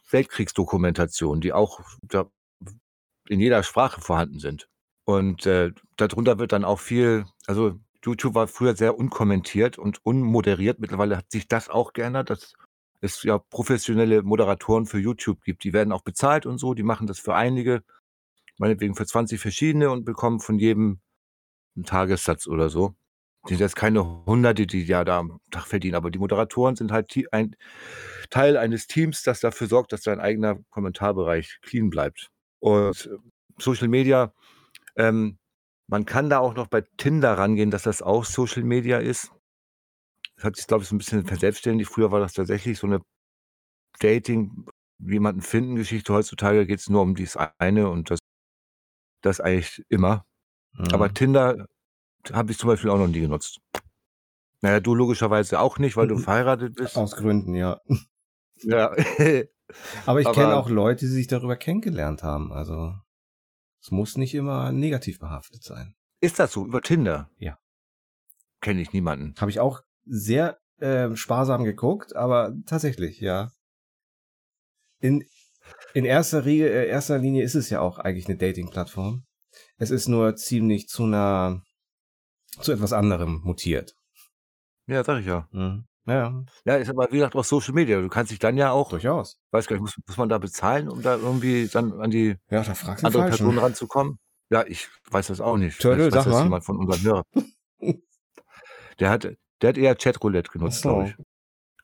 Weltkriegsdokumentationen, 0.10 1.39
die 1.39 1.54
auch 1.54 1.80
da 2.02 2.30
in 3.30 3.39
jeder 3.39 3.63
Sprache 3.63 4.01
vorhanden 4.01 4.39
sind. 4.39 4.67
Und, 5.05 5.45
äh, 5.45 5.71
da 5.97 6.07
drunter 6.07 6.39
wird 6.39 6.51
dann 6.51 6.65
auch 6.65 6.80
viel 6.80 7.25
also, 7.47 7.80
YouTube 8.05 8.36
war 8.36 8.47
früher 8.47 8.75
sehr 8.75 8.97
unkommentiert 8.97 9.78
und 9.78 10.05
unmoderiert. 10.05 10.80
Mittlerweile 10.80 11.17
hat 11.17 11.32
sich 11.32 11.47
das 11.47 11.69
auch 11.69 11.93
geändert, 11.93 12.30
dass 12.30 12.53
es 13.01 13.23
ja 13.23 13.38
professionelle 13.39 14.23
Moderatoren 14.23 14.86
für 14.86 14.99
YouTube 14.99 15.43
gibt. 15.43 15.63
Die 15.63 15.73
werden 15.73 15.91
auch 15.93 16.03
bezahlt 16.03 16.45
und 16.45 16.57
so, 16.59 16.73
die 16.73 16.84
machen 16.84 17.07
das 17.07 17.19
für 17.19 17.36
einige, 17.36 17.84
meinetwegen 18.57 18.95
für 18.95 19.05
20 19.05 19.39
verschiedene 19.41 19.89
und 19.91 20.05
bekommen 20.05 20.39
von 20.39 20.59
jedem 20.59 20.99
'n 21.78 21.84
Tagessatz 21.86 22.47
oder 22.47 22.69
so. 22.69 22.95
Sind 23.47 23.59
jetzt 23.61 23.75
keine 23.78 24.25
Hunderte, 24.25 24.67
die 24.67 24.84
ja 24.86 25.03
da 25.05 25.19
am 25.19 25.39
Tag 25.51 25.67
verdienen, 25.67 25.95
aber 25.95 26.11
die 26.11 26.19
Moderatoren 26.19 26.75
sind 26.75 26.91
halt 26.91 27.13
ein 27.32 27.55
Teil 28.30 28.57
eines 28.57 28.88
Teams, 28.88 29.23
das 29.23 29.39
dafür 29.41 29.67
sorgt, 29.67 29.93
dass 29.93 30.01
dein 30.03 30.19
eigener 30.21 30.59
Kommentarbereich 30.71 31.59
clean 31.63 31.89
bleibt. 31.89 32.30
Und 32.62 33.10
Social 33.60 33.88
Media, 33.88 34.34
ähm, 34.97 35.39
man 35.88 36.05
kann 36.05 36.30
da 36.30 36.39
auch 36.39 36.55
noch 36.55 36.68
bei 36.68 36.84
Tinder 36.97 37.38
rangehen, 37.38 37.72
dass 37.72 37.84
das 37.84 38.01
auch 38.01 38.26
Social 38.26 38.64
Media 38.64 38.99
ist. 38.99 39.32
Das 40.38 40.45
hat 40.45 40.55
sich, 40.55 40.68
glaube 40.68 40.84
ich, 40.84 40.89
so 40.89 40.95
'n 40.95 40.99
bisschen 40.99 41.26
verselbstständigt. 41.26 41.91
Früher 41.91 42.12
war 42.12 42.20
das 42.20 42.34
tatsächlich 42.34 42.78
so 42.80 42.88
'ne 42.88 43.01
Dating 43.99 44.66
jemanden 44.99 45.41
finden 45.41 45.76
Geschichte. 45.78 46.14
Heutzutage 46.14 46.68
geht's 46.68 46.89
nur 46.89 47.01
um 47.03 47.16
dies 47.16 47.38
eine 47.60 47.89
und 47.89 48.12
das 48.12 48.20
das 49.24 49.39
eigentlich 49.41 49.84
immer. 49.89 50.26
Aber 50.91 51.14
Mhm. 51.14 51.14
Tinder 51.14 51.68
habe 52.34 52.51
ich 52.51 52.60
zum 52.60 52.70
Beispiel 52.70 52.91
auch 52.91 52.99
noch 52.99 53.08
nie 53.08 53.22
genutzt. 53.22 53.60
Na 54.62 54.72
ja, 54.72 54.80
du 54.80 54.95
logischerweise 54.95 55.60
auch 55.60 55.78
nicht, 55.80 55.97
weil 55.97 56.08
du 56.08 56.18
verheiratet 56.20 56.76
bist. 56.76 57.03
Aus 57.03 57.16
Gründen, 57.16 57.55
ja. 57.55 57.80
Ja. 58.64 58.91
Aber 60.05 60.22
ich 60.22 60.32
kenne 60.32 60.55
auch 60.55 60.70
Leute, 60.70 61.05
die 61.05 61.11
sich 61.11 61.28
darüber 61.28 61.55
kennengelernt 61.55 62.24
haben. 62.24 62.53
Also, 62.53 62.93
es 63.82 63.91
muss 63.91 64.18
nicht 64.18 64.34
immer 64.34 64.72
negativ 64.72 65.20
behaftet 65.20 65.63
sein. 65.63 65.95
Ist 66.22 66.39
das 66.39 66.53
so 66.53 66.65
über 66.65 66.82
Tinder? 66.82 67.30
Ja. 67.38 67.57
Kenne 68.61 68.82
ich 68.82 68.93
niemanden. 68.93 69.36
Habe 69.39 69.51
ich 69.51 69.59
auch 69.59 69.82
sehr, 70.05 70.57
ähm, 70.80 71.15
sparsam 71.15 71.63
geguckt, 71.63 72.15
aber 72.15 72.53
tatsächlich, 72.65 73.20
ja. 73.20 73.51
In, 74.99 75.24
in 75.93 76.05
erster, 76.05 76.45
Riege, 76.45 76.70
äh, 76.70 76.88
erster 76.88 77.18
Linie 77.18 77.43
ist 77.43 77.55
es 77.55 77.70
ja 77.70 77.82
auch 77.82 77.99
eigentlich 77.99 78.28
eine 78.28 78.38
Dating-Plattform. 78.38 79.26
Es 79.78 79.91
ist 79.91 80.07
nur 80.07 80.36
ziemlich 80.36 80.88
zu 80.88 81.03
einer, 81.03 81.61
zu 82.61 82.72
etwas 82.72 82.93
anderem 82.93 83.41
mutiert. 83.43 83.93
Ja, 84.88 85.03
sag 85.03 85.20
ich 85.20 85.28
ja. 85.28 85.47
Mhm. 85.51 85.86
Ja, 86.08 86.43
Ja, 86.66 86.76
ist 86.78 86.89
aber 86.89 87.08
wie 87.12 87.18
gesagt 87.18 87.36
auch 87.36 87.43
Social 87.43 87.74
Media. 87.74 87.99
Du 87.99 88.08
kannst 88.08 88.32
dich 88.32 88.39
dann 88.39 88.55
ja 88.58 88.72
auch, 88.72 88.89
durchaus. 88.89 89.39
weiß 89.51 89.68
gar 89.68 89.76
nicht, 89.76 89.82
muss, 89.82 89.95
muss 90.08 90.18
man 90.18 90.30
da 90.30 90.38
bezahlen, 90.38 90.88
um 90.89 91.01
da 91.01 91.16
irgendwie 91.18 91.68
dann 91.68 91.99
an 91.99 92.10
die 92.12 92.38
Ja, 92.49 92.64
da 92.64 92.74
fragst 92.74 93.03
andere. 93.03 93.28
Person 93.28 93.58
ranzukommen? 93.58 94.18
Ja, 94.49 94.64
ich 94.66 94.88
weiß 95.12 95.28
das 95.28 95.41
auch 95.41 95.58
nicht. 95.58 95.80
Turtle, 95.82 96.03
Vielleicht 96.05 96.16
weiß 96.16 96.24
sag 96.24 96.32
das 96.32 96.39
mal. 96.39 96.43
jemand 96.45 96.64
von 96.66 96.78
unseren 96.78 97.03
Hörern. 97.03 97.24
Der 98.99 99.10
hat, 99.12 99.28
der 99.62 99.70
hat 99.70 99.78
eher 99.78 99.95
Chatroulette 99.95 100.51
genutzt, 100.51 100.82
so. 100.82 100.89
glaube 100.89 101.10
ich. 101.10 101.16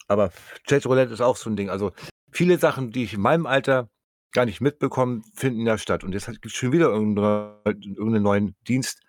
Aber 0.08 0.32
Chatroulette 0.68 1.14
ist 1.14 1.22
auch 1.22 1.38
so 1.38 1.50
ein 1.50 1.56
Ding. 1.56 1.70
Also 1.70 1.92
viele 2.32 2.58
Sachen, 2.58 2.92
die 2.92 3.04
ich 3.04 3.14
in 3.14 3.22
meinem 3.22 3.46
Alter 3.46 3.90
gar 4.32 4.46
nicht 4.46 4.62
mitbekomme, 4.62 5.22
finden 5.36 5.66
ja 5.68 5.78
statt. 5.78 6.04
Und 6.04 6.14
jetzt 6.14 6.26
gibt 6.28 6.46
es 6.48 6.54
schon 6.54 6.72
wieder 6.72 6.88
irgendeine- 6.88 7.60
irgendeinen 7.66 8.24
neuen 8.24 8.56
Dienst. 8.68 9.02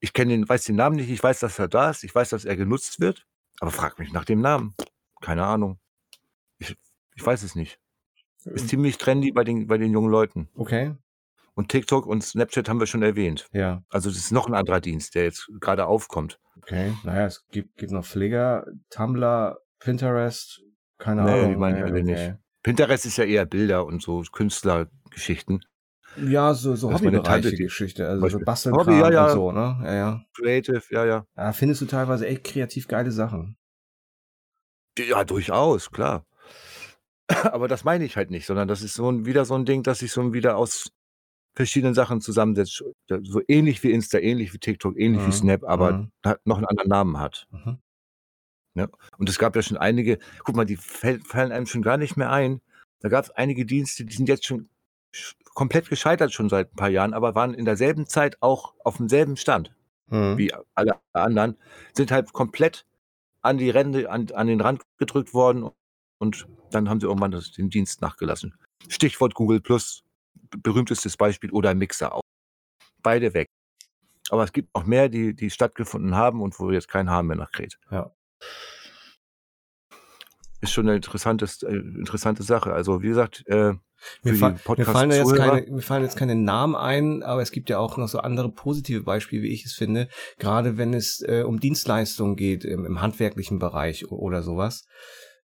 Ich 0.00 0.12
kenne 0.12 0.32
den, 0.32 0.48
weiß 0.48 0.64
den 0.64 0.76
Namen 0.76 0.96
nicht, 0.96 1.08
ich 1.10 1.22
weiß, 1.22 1.40
dass 1.40 1.58
er 1.58 1.68
da 1.68 1.90
ist, 1.90 2.04
ich 2.04 2.14
weiß, 2.14 2.28
dass 2.30 2.44
er 2.44 2.56
genutzt 2.56 3.00
wird, 3.00 3.26
aber 3.60 3.70
frag 3.70 3.98
mich 3.98 4.12
nach 4.12 4.24
dem 4.24 4.40
Namen. 4.40 4.74
Keine 5.20 5.44
Ahnung. 5.46 5.78
Ich, 6.58 6.76
ich 7.14 7.24
weiß 7.24 7.42
es 7.44 7.54
nicht. 7.54 7.78
Ist 8.44 8.68
ziemlich 8.68 8.96
trendy 8.98 9.32
bei 9.32 9.44
den, 9.44 9.66
bei 9.66 9.76
den 9.78 9.92
jungen 9.92 10.10
Leuten. 10.10 10.48
Okay, 10.54 10.94
Und 11.54 11.68
TikTok 11.68 12.06
und 12.06 12.24
Snapchat 12.24 12.68
haben 12.68 12.80
wir 12.80 12.86
schon 12.86 13.02
erwähnt. 13.02 13.48
ja, 13.52 13.82
Also 13.90 14.08
das 14.08 14.18
ist 14.18 14.32
noch 14.32 14.46
ein 14.48 14.54
anderer 14.54 14.80
Dienst, 14.80 15.14
der 15.14 15.24
jetzt 15.24 15.50
gerade 15.60 15.86
aufkommt. 15.86 16.40
okay. 16.56 16.94
Naja, 17.04 17.26
es 17.26 17.46
gibt, 17.48 17.76
gibt 17.76 17.92
noch 17.92 18.04
Flickr, 18.04 18.66
Tumblr, 18.88 19.58
Pinterest, 19.78 20.62
keine 20.98 21.22
Nee, 21.24 21.30
Ahnung. 21.32 21.50
die 21.50 21.56
meine 21.56 21.78
ich 21.78 21.84
alle 21.84 22.02
nicht. 22.02 22.34
Pinterest 22.62 23.04
ist 23.06 23.16
ja 23.18 23.24
eher 23.24 23.44
Bilder 23.46 23.84
und 23.84 24.02
so 24.02 24.22
Künstlergeschichten. 24.32 25.64
Ja, 26.16 26.54
so, 26.54 26.74
so 26.76 26.88
Das 26.90 27.00
ist 27.00 27.04
meine 27.04 27.18
Hobbybereiche 27.18 27.42
Tante, 27.42 27.56
die- 27.56 27.62
Geschichte, 27.64 28.06
also 28.08 28.20
so 28.20 28.26
Beispiel. 28.26 28.44
Bastelkram 28.44 28.80
Hobby, 28.86 28.98
ja, 28.98 29.10
ja. 29.10 29.24
und 29.26 29.30
so, 29.32 29.52
ne? 29.52 29.80
Ja, 29.84 29.94
ja. 29.94 30.24
Creative, 30.34 30.82
ja, 30.90 31.04
ja. 31.04 31.26
Da 31.34 31.52
findest 31.52 31.80
du 31.82 31.86
teilweise 31.86 32.26
echt 32.26 32.44
kreativ 32.44 32.88
geile 32.88 33.10
Sachen. 33.12 33.56
Ja, 34.98 35.24
durchaus, 35.24 35.90
klar. 35.90 36.26
Aber 37.52 37.68
das 37.68 37.84
meine 37.84 38.04
ich 38.04 38.16
halt 38.16 38.30
nicht, 38.30 38.46
sondern 38.46 38.66
das 38.68 38.82
ist 38.82 38.94
so 38.94 39.10
ein, 39.10 39.24
wieder 39.24 39.44
so 39.44 39.54
ein 39.54 39.64
Ding, 39.64 39.82
dass 39.82 40.00
sich 40.00 40.12
so 40.12 40.32
wieder 40.32 40.56
aus 40.56 40.90
verschiedenen 41.54 41.94
Sachen 41.94 42.20
zusammensetzt. 42.20 42.82
So 43.22 43.40
ähnlich 43.48 43.82
wie 43.82 43.92
Insta, 43.92 44.18
ähnlich 44.18 44.52
wie 44.52 44.58
TikTok, 44.58 44.98
ähnlich 44.98 45.22
wie 45.22 45.26
Mhm, 45.26 45.32
Snap, 45.32 45.64
aber 45.64 45.92
mhm. 45.92 46.10
noch 46.44 46.56
einen 46.58 46.66
anderen 46.66 46.88
Namen 46.88 47.18
hat. 47.18 47.46
Mhm. 47.50 47.78
Und 49.18 49.28
es 49.28 49.38
gab 49.38 49.56
ja 49.56 49.62
schon 49.62 49.76
einige, 49.76 50.18
guck 50.44 50.54
mal, 50.56 50.64
die 50.64 50.76
fallen 50.76 51.52
einem 51.52 51.66
schon 51.66 51.82
gar 51.82 51.96
nicht 51.96 52.16
mehr 52.16 52.30
ein. 52.30 52.60
Da 53.00 53.08
gab 53.08 53.24
es 53.24 53.30
einige 53.30 53.66
Dienste, 53.66 54.04
die 54.04 54.14
sind 54.14 54.28
jetzt 54.28 54.46
schon 54.46 54.60
sch- 54.62 54.68
komplett 55.54 55.88
gescheitert 55.88 56.32
schon 56.32 56.48
seit 56.48 56.72
ein 56.72 56.76
paar 56.76 56.88
Jahren, 56.88 57.14
aber 57.14 57.34
waren 57.34 57.54
in 57.54 57.64
derselben 57.64 58.06
Zeit 58.06 58.36
auch 58.40 58.74
auf 58.84 58.96
demselben 58.96 59.36
Stand 59.36 59.74
Mhm. 60.10 60.38
wie 60.38 60.52
alle 60.74 61.00
anderen, 61.12 61.56
sind 61.94 62.10
halt 62.10 62.32
komplett 62.32 62.84
an 63.42 63.58
die 63.58 63.70
Ränder, 63.70 64.10
an, 64.10 64.30
an 64.32 64.48
den 64.48 64.60
Rand 64.60 64.82
gedrückt 64.98 65.32
worden 65.34 65.70
und 66.18 66.48
dann 66.70 66.88
haben 66.88 67.00
sie 67.00 67.06
irgendwann 67.06 67.30
das, 67.30 67.52
den 67.52 67.70
Dienst 67.70 68.00
nachgelassen. 68.00 68.54
Stichwort 68.88 69.34
Google 69.34 69.60
Plus, 69.60 70.02
berühmtestes 70.62 71.16
Beispiel 71.16 71.50
oder 71.52 71.74
Mixer 71.74 72.14
auch. 72.14 72.22
Beide 73.02 73.34
weg. 73.34 73.46
Aber 74.30 74.44
es 74.44 74.52
gibt 74.52 74.74
noch 74.74 74.84
mehr, 74.84 75.08
die, 75.08 75.34
die 75.34 75.50
stattgefunden 75.50 76.14
haben 76.14 76.42
und 76.42 76.58
wo 76.58 76.70
jetzt 76.70 76.88
kein 76.88 77.08
Haar 77.08 77.22
mehr 77.22 77.36
nachkräht. 77.36 77.78
Ja. 77.90 78.14
Ist 80.60 80.72
schon 80.72 80.86
eine 80.86 80.96
interessantes, 80.96 81.62
äh, 81.62 81.72
interessante 81.72 82.42
Sache. 82.42 82.72
Also 82.72 83.02
wie 83.02 83.08
gesagt, 83.08 83.46
äh, 83.46 83.74
Mir, 84.22 84.34
fa 84.34 84.56
mir, 84.76 84.84
fallen 84.84 85.10
jetzt 85.10 85.34
keine, 85.34 85.70
mir 85.70 85.82
fallen 85.82 86.02
jetzt 86.02 86.16
keine 86.16 86.34
Namen 86.34 86.74
ein, 86.74 87.22
aber 87.22 87.42
es 87.42 87.52
gibt 87.52 87.70
ja 87.70 87.78
auch 87.78 87.96
noch 87.96 88.08
so 88.08 88.18
andere 88.18 88.50
positive 88.50 89.02
Beispiele, 89.02 89.42
wie 89.42 89.52
ich 89.52 89.64
es 89.64 89.72
finde. 89.72 90.08
Gerade 90.38 90.78
wenn 90.78 90.94
es 90.94 91.22
äh, 91.26 91.42
um 91.42 91.60
Dienstleistungen 91.60 92.36
geht, 92.36 92.64
im, 92.64 92.84
im 92.84 93.00
handwerklichen 93.00 93.58
Bereich 93.58 94.10
oder 94.10 94.42
sowas. 94.42 94.84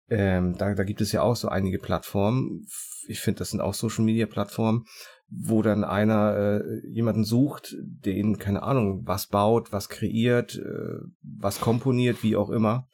Ähm, 0.09 0.55
da, 0.57 0.73
da 0.75 0.83
gibt 0.83 1.01
es 1.01 1.11
ja 1.11 1.21
auch 1.21 1.35
so 1.35 1.47
einige 1.47 1.79
Plattformen. 1.79 2.65
Ich 3.07 3.19
finde, 3.21 3.39
das 3.39 3.49
sind 3.49 3.61
auch 3.61 3.73
Social-Media-Plattformen, 3.73 4.85
wo 5.29 5.63
dann 5.63 5.83
einer 5.83 6.61
äh, 6.61 6.87
jemanden 6.87 7.23
sucht, 7.23 7.75
den, 7.81 8.37
keine 8.37 8.61
Ahnung, 8.61 9.01
was 9.05 9.27
baut, 9.27 9.71
was 9.71 9.89
kreiert, 9.89 10.55
äh, 10.55 10.99
was 11.23 11.59
komponiert, 11.59 12.21
wie 12.21 12.35
auch 12.35 12.51
immer. 12.51 12.87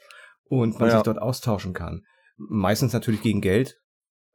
Und 0.45 0.79
man 0.79 0.89
Ja. 0.89 0.95
sich 0.95 1.03
dort 1.03 1.21
austauschen 1.21 1.73
kann. 1.73 2.03
Meistens 2.37 2.93
natürlich 2.93 3.21
gegen 3.21 3.41
Geld 3.41 3.80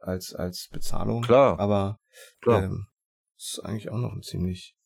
als, 0.07 0.35
als 0.35 0.69
Bezahlung. 0.73 1.23
Klar, 1.23 1.59
Aber 1.59 1.99
klar. 2.41 2.65
ähm, 2.65 2.87
ist 3.37 3.61
eigentlich 3.65 3.91
auch 3.91 3.99
noch 3.99 4.13
ein 4.13 4.23
ziemlich, 4.23 4.77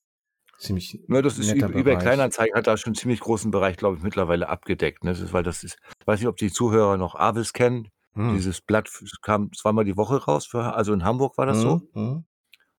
ziemlich 0.59 0.99
Ja, 1.09 1.23
das 1.23 1.39
ist 1.39 1.53
eBay 1.53 1.83
Bereich. 1.83 2.01
Kleinanzeigen 2.01 2.57
hat 2.57 2.67
da 2.67 2.77
schon 2.77 2.91
einen 2.91 2.97
ziemlich 2.97 3.21
großen 3.21 3.51
Bereich, 3.51 3.77
glaube 3.77 3.97
ich, 3.97 4.03
mittlerweile 4.03 4.49
abgedeckt. 4.49 5.05
Ne? 5.05 5.11
Das 5.11 5.21
ist, 5.21 5.33
weil 5.33 5.43
das 5.43 5.63
ist, 5.63 5.79
ich 6.01 6.07
weiß 6.07 6.21
nicht, 6.21 6.29
ob 6.29 6.37
die 6.37 6.53
Zuhörer 6.53 6.97
noch 6.97 7.15
Avis 7.15 7.53
kennen. 7.53 7.89
Hm. 8.15 8.35
Dieses 8.35 8.61
Blatt 8.61 8.91
kam 9.23 9.53
zweimal 9.53 9.85
die 9.85 9.97
Woche 9.97 10.25
raus, 10.25 10.47
für, 10.47 10.75
also 10.75 10.93
in 10.93 11.05
Hamburg 11.05 11.39
war 11.39 11.47
das 11.47 11.61
so. 11.61 11.81
Hm, 11.81 11.89
hm. 11.95 12.25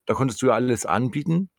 Da 0.06 0.14
konntest 0.14 0.42
du 0.42 0.48
ja 0.48 0.54
alles 0.54 0.86
anbieten. 0.86 1.50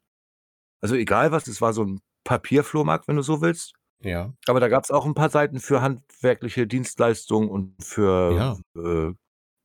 Also 0.83 0.95
egal 0.95 1.33
was, 1.33 1.45
das 1.45 1.61
war 1.63 1.73
so 1.73 1.85
ein 1.85 2.01
Papierflohmarkt, 2.25 3.09
wenn 3.09 3.17
du 3.17 3.23
so 3.23 3.41
willst. 3.41 3.75
Ja, 4.05 4.33
Aber 4.47 4.59
da 4.59 4.69
gab 4.69 4.83
es 4.85 4.91
auch 4.91 5.07
ein 5.07 5.15
paar 5.15 5.31
Seiten 5.31 5.61
für 5.61 5.81
handwerkliche 5.81 6.67
Dienstleistungen 6.67 7.49
und 7.49 7.83
für 7.83 8.33
ja. 8.75 8.81
äh, 8.83 9.15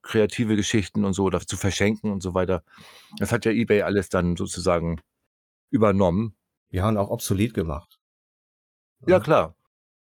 kreative 0.08 0.56
Geschichten 0.56 1.06
und 1.06 1.14
so, 1.14 1.24
oder 1.26 1.40
zu 1.42 1.58
verschenken 1.58 2.12
und 2.12 2.22
so 2.24 2.34
weiter. 2.34 2.64
Das 3.20 3.32
hat 3.32 3.46
ja 3.46 3.52
eBay 3.52 3.82
alles 3.84 4.10
dann 4.10 4.36
sozusagen 4.36 5.00
übernommen. 5.70 6.36
Ja, 6.70 6.88
und 6.90 6.98
auch 6.98 7.10
obsolet 7.10 7.54
gemacht. 7.54 8.00
Ja, 9.06 9.20
klar. 9.20 9.56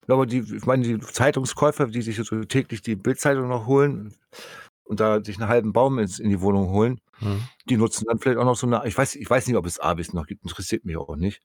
Aber 0.08 0.26
die, 0.26 0.38
ich 0.40 0.66
meine, 0.66 0.82
die 0.82 0.98
Zeitungskäufer, 0.98 1.86
die 1.86 2.02
sich 2.02 2.16
so 2.16 2.44
täglich 2.44 2.82
die 2.82 2.96
Bildzeitung 2.96 3.48
noch 3.48 3.66
holen 3.66 4.16
und 4.82 4.98
da 4.98 5.22
sich 5.22 5.38
einen 5.38 5.48
halben 5.48 5.72
Baum 5.72 5.98
ins, 5.98 6.18
in 6.18 6.30
die 6.30 6.40
Wohnung 6.40 6.70
holen, 6.70 7.00
Hm. 7.18 7.42
die 7.68 7.76
nutzen 7.76 8.06
dann 8.08 8.18
vielleicht 8.18 8.38
auch 8.38 8.44
noch 8.46 8.56
so 8.56 8.66
eine, 8.66 8.82
ich 8.86 8.96
weiß, 8.96 9.14
ich 9.16 9.28
weiß 9.28 9.46
nicht, 9.46 9.56
ob 9.56 9.66
es 9.66 9.78
Avis 9.78 10.14
noch 10.14 10.26
gibt, 10.26 10.42
interessiert 10.42 10.84
mich 10.86 10.96
auch 10.96 11.14
nicht. 11.16 11.42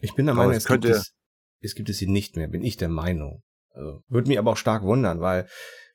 Ich 0.00 0.14
bin 0.14 0.24
der 0.26 0.34
Meinung, 0.34 0.52
es 0.52 0.58
es 0.64 0.66
gibt 0.68 0.84
könnte- 0.84 0.96
es, 0.96 1.12
es 1.60 1.74
gibt 1.74 1.90
es 1.90 1.98
sie 1.98 2.06
nicht 2.06 2.34
mehr, 2.36 2.48
bin 2.48 2.62
ich 2.64 2.78
der 2.78 2.88
Meinung. 2.88 3.42
Also, 3.74 4.02
würde 4.08 4.28
mich 4.28 4.38
aber 4.38 4.52
auch 4.52 4.56
stark 4.56 4.82
wundern, 4.82 5.20
weil 5.20 5.46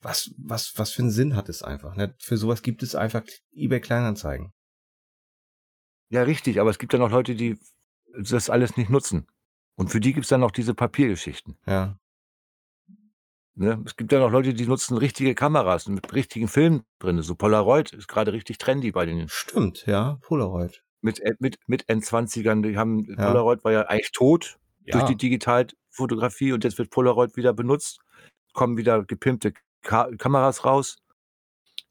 was, 0.04 0.32
was, 0.38 0.74
was 0.78 0.92
für 0.92 1.02
einen 1.04 1.12
Sinn 1.12 1.36
hat 1.36 1.50
es 1.50 1.64
einfach? 1.64 1.96
Ne? 1.96 2.14
Für 2.20 2.38
sowas 2.38 2.62
gibt 2.62 2.84
es 2.84 2.96
einfach 2.96 3.24
eBay 3.56 3.80
Kleinanzeigen. 3.82 4.52
Ja, 6.10 6.24
richtig, 6.24 6.60
aber 6.60 6.70
es 6.70 6.78
gibt 6.80 6.94
ja 6.94 7.00
noch 7.00 7.12
Leute, 7.12 7.36
die 7.36 7.58
das 8.18 8.50
alles 8.50 8.78
nicht 8.78 8.90
nutzen. 8.90 9.28
Und 9.76 9.90
für 9.90 10.00
die 10.00 10.14
gibt 10.14 10.26
es 10.26 10.30
dann 10.30 10.42
noch 10.42 10.52
diese 10.52 10.76
Papiergeschichten. 10.76 11.58
Ja. 11.66 11.98
Ne? 13.56 13.82
Es 13.86 13.96
gibt 13.96 14.12
ja 14.12 14.20
noch 14.20 14.32
Leute, 14.32 14.54
die 14.54 14.66
nutzen 14.68 14.98
richtige 14.98 15.36
Kameras 15.36 15.88
mit 15.88 16.12
richtigen 16.14 16.48
Filmen 16.48 16.84
drin. 17.00 17.22
So 17.22 17.36
Polaroid 17.36 17.94
ist 17.94 18.08
gerade 18.08 18.34
richtig 18.34 18.58
trendy 18.58 18.92
bei 18.92 19.06
den 19.06 19.28
Stimmt, 19.30 19.86
ja, 19.86 20.18
Polaroid. 20.22 20.84
mit, 21.02 21.22
mit, 21.40 21.58
mit 21.68 21.86
N20ern. 21.88 22.62
Die 22.64 22.78
haben, 22.78 23.06
Ja. 23.06 23.28
Polaroid 23.28 23.64
war 23.64 23.72
ja 23.72 23.82
eigentlich 23.84 24.12
tot 24.12 24.58
durch 24.86 25.02
Ja, 25.04 25.08
die 25.08 25.16
Digitalfotografie 25.16 26.52
und 26.54 26.64
jetzt 26.64 26.78
wird 26.78 26.90
Polaroid 26.90 27.36
wieder 27.36 27.54
benutzt. 27.54 28.00
Kommen 28.54 28.78
wieder 28.78 29.04
gepimpte 29.06 29.54
Ka 29.84 30.10
Kameras 30.18 30.66
raus. 30.66 30.98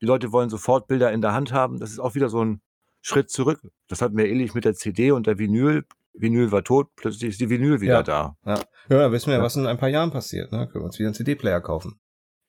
Die 0.00 0.06
Leute 0.06 0.32
wollen 0.32 0.50
sofort 0.50 0.88
Bilder 0.88 1.12
in 1.12 1.20
der 1.20 1.32
Hand 1.32 1.52
haben. 1.52 1.78
Das 1.78 1.90
ist 1.90 2.00
auch 2.00 2.14
wieder 2.14 2.28
so 2.28 2.44
ein 2.44 2.60
Schritt 3.00 3.30
zurück. 3.30 3.60
Das 3.88 4.02
hatten 4.02 4.16
wir 4.16 4.26
ähnlich 4.26 4.54
mit 4.54 4.64
der 4.64 4.74
CD 4.74 5.12
und 5.12 5.26
der 5.26 5.38
Vinyl. 5.38 5.84
Vinyl 6.14 6.52
war 6.52 6.62
tot, 6.62 6.88
plötzlich 6.96 7.30
ist 7.30 7.40
die 7.40 7.48
Vinyl 7.48 7.80
wieder 7.80 7.94
Ja. 7.94 8.02
da. 8.02 8.36
ja. 8.44 8.54
Ja, 8.88 8.98
da 8.98 9.12
wissen 9.12 9.28
wir 9.28 9.36
ja, 9.38 9.42
was 9.42 9.56
in 9.56 9.66
ein 9.66 9.78
paar 9.78 9.88
Jahren 9.88 10.10
passiert. 10.10 10.52
Ne? 10.52 10.66
Können 10.68 10.82
wir 10.82 10.86
uns 10.86 10.98
wieder 10.98 11.08
einen 11.08 11.14
CD-Player 11.14 11.60
kaufen. 11.60 11.98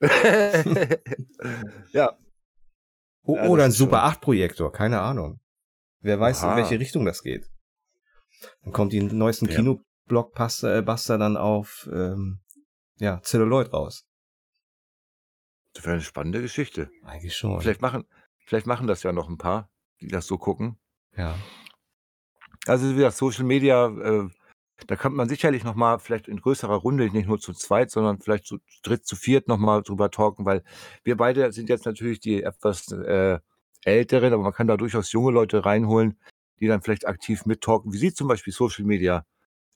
ja, 1.92 2.16
O 3.22 3.36
Ja, 3.36 3.48
oder 3.48 3.64
ein 3.64 3.70
Super 3.70 4.04
8-Projektor, 4.04 4.70
keine 4.72 5.00
Ahnung. 5.00 5.40
Wer 6.00 6.20
weiß, 6.20 6.42
in 6.42 6.48
Aha. 6.50 6.56
welche 6.58 6.78
Richtung 6.78 7.06
das 7.06 7.22
geht. 7.22 7.48
Dann 8.62 8.72
kommt 8.72 8.92
die 8.92 9.00
neuesten 9.00 9.46
Ja. 9.46 9.54
Kinoblockbuster 9.56 10.76
äh, 10.76 11.18
dann 11.18 11.36
auf 11.38 11.88
ähm, 11.90 12.40
ja, 12.98 13.20
Celluloid 13.22 13.72
raus. 13.72 14.04
Das 15.74 15.84
wäre 15.84 15.94
eine 15.94 16.02
spannende 16.02 16.40
Geschichte. 16.40 16.90
Eigentlich 17.02 17.36
schon. 17.36 17.60
Vielleicht 17.60 17.82
machen, 17.82 18.04
vielleicht 18.46 18.66
machen 18.66 18.86
das 18.86 19.02
ja 19.02 19.12
noch 19.12 19.28
ein 19.28 19.38
paar, 19.38 19.68
die 20.00 20.08
das 20.08 20.26
so 20.26 20.38
gucken. 20.38 20.78
Ja. 21.16 21.34
Also 22.66 22.90
wie 22.90 22.94
gesagt, 22.94 23.16
Social 23.16 23.44
Media, 23.44 23.86
äh, 23.86 24.28
da 24.86 24.96
kann 24.96 25.14
man 25.14 25.28
sicherlich 25.28 25.64
noch 25.64 25.74
mal 25.74 25.98
vielleicht 25.98 26.28
in 26.28 26.40
größerer 26.40 26.76
Runde, 26.76 27.10
nicht 27.10 27.26
nur 27.26 27.38
zu 27.38 27.52
zweit, 27.52 27.90
sondern 27.90 28.20
vielleicht 28.20 28.46
zu 28.46 28.58
dritt, 28.82 29.06
zu 29.06 29.16
viert 29.16 29.48
noch 29.48 29.58
mal 29.58 29.82
drüber 29.82 30.10
talken, 30.10 30.44
weil 30.44 30.62
wir 31.02 31.16
beide 31.16 31.52
sind 31.52 31.68
jetzt 31.68 31.86
natürlich 31.86 32.20
die 32.20 32.42
etwas 32.42 32.90
äh, 32.90 33.38
älteren, 33.84 34.32
aber 34.32 34.42
man 34.42 34.52
kann 34.52 34.66
da 34.66 34.76
durchaus 34.76 35.12
junge 35.12 35.32
Leute 35.32 35.64
reinholen, 35.64 36.18
die 36.60 36.66
dann 36.66 36.82
vielleicht 36.82 37.06
aktiv 37.06 37.46
mittalken, 37.46 37.92
wie 37.92 37.98
sie 37.98 38.14
zum 38.14 38.28
Beispiel 38.28 38.52
Social 38.52 38.84
Media 38.84 39.26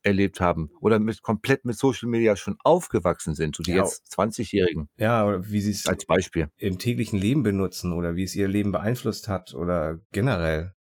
erlebt 0.08 0.40
haben 0.40 0.70
oder 0.80 0.98
mit 0.98 1.22
komplett 1.22 1.64
mit 1.64 1.78
Social 1.78 2.08
Media 2.08 2.34
schon 2.36 2.56
aufgewachsen 2.64 3.34
sind, 3.34 3.54
so 3.56 3.62
die 3.62 3.70
Ja. 3.72 3.78
jetzt 3.78 4.06
20-Jährigen 4.12 4.88
Ja, 4.98 5.24
oder 5.26 5.48
wie 5.50 5.60
sie 5.60 5.70
es 5.70 5.86
als 5.86 6.04
Beispiel. 6.06 6.48
im 6.58 6.78
täglichen 6.78 7.18
Leben 7.18 7.42
benutzen 7.44 7.92
oder 7.92 8.16
wie 8.16 8.24
es 8.24 8.34
ihr 8.34 8.48
Leben 8.48 8.72
beeinflusst 8.72 9.28
hat 9.28 9.54
oder 9.54 10.00
generell 10.12 10.74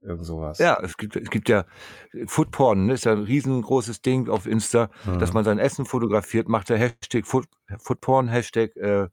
irgend 0.00 0.24
sowas. 0.26 0.58
Ja, 0.58 0.78
es 0.82 0.96
gibt, 0.96 1.16
es 1.16 1.30
gibt 1.30 1.48
ja 1.48 1.64
Foodporn, 2.26 2.86
ne, 2.86 2.94
ist 2.94 3.04
ja 3.04 3.12
ein 3.12 3.22
riesengroßes 3.24 4.02
Ding 4.02 4.28
auf 4.28 4.46
Insta, 4.46 4.90
dass 5.18 5.30
Mhm. 5.30 5.34
man 5.34 5.44
sein 5.44 5.58
Essen 5.58 5.84
fotografiert, 5.86 6.48
macht 6.48 6.68
der 6.68 6.78
Hashtag 6.78 7.26
Food, 7.26 7.46
Foodporn, 7.78 8.28
Hashtag, 8.28 8.76
äh, 8.76 9.08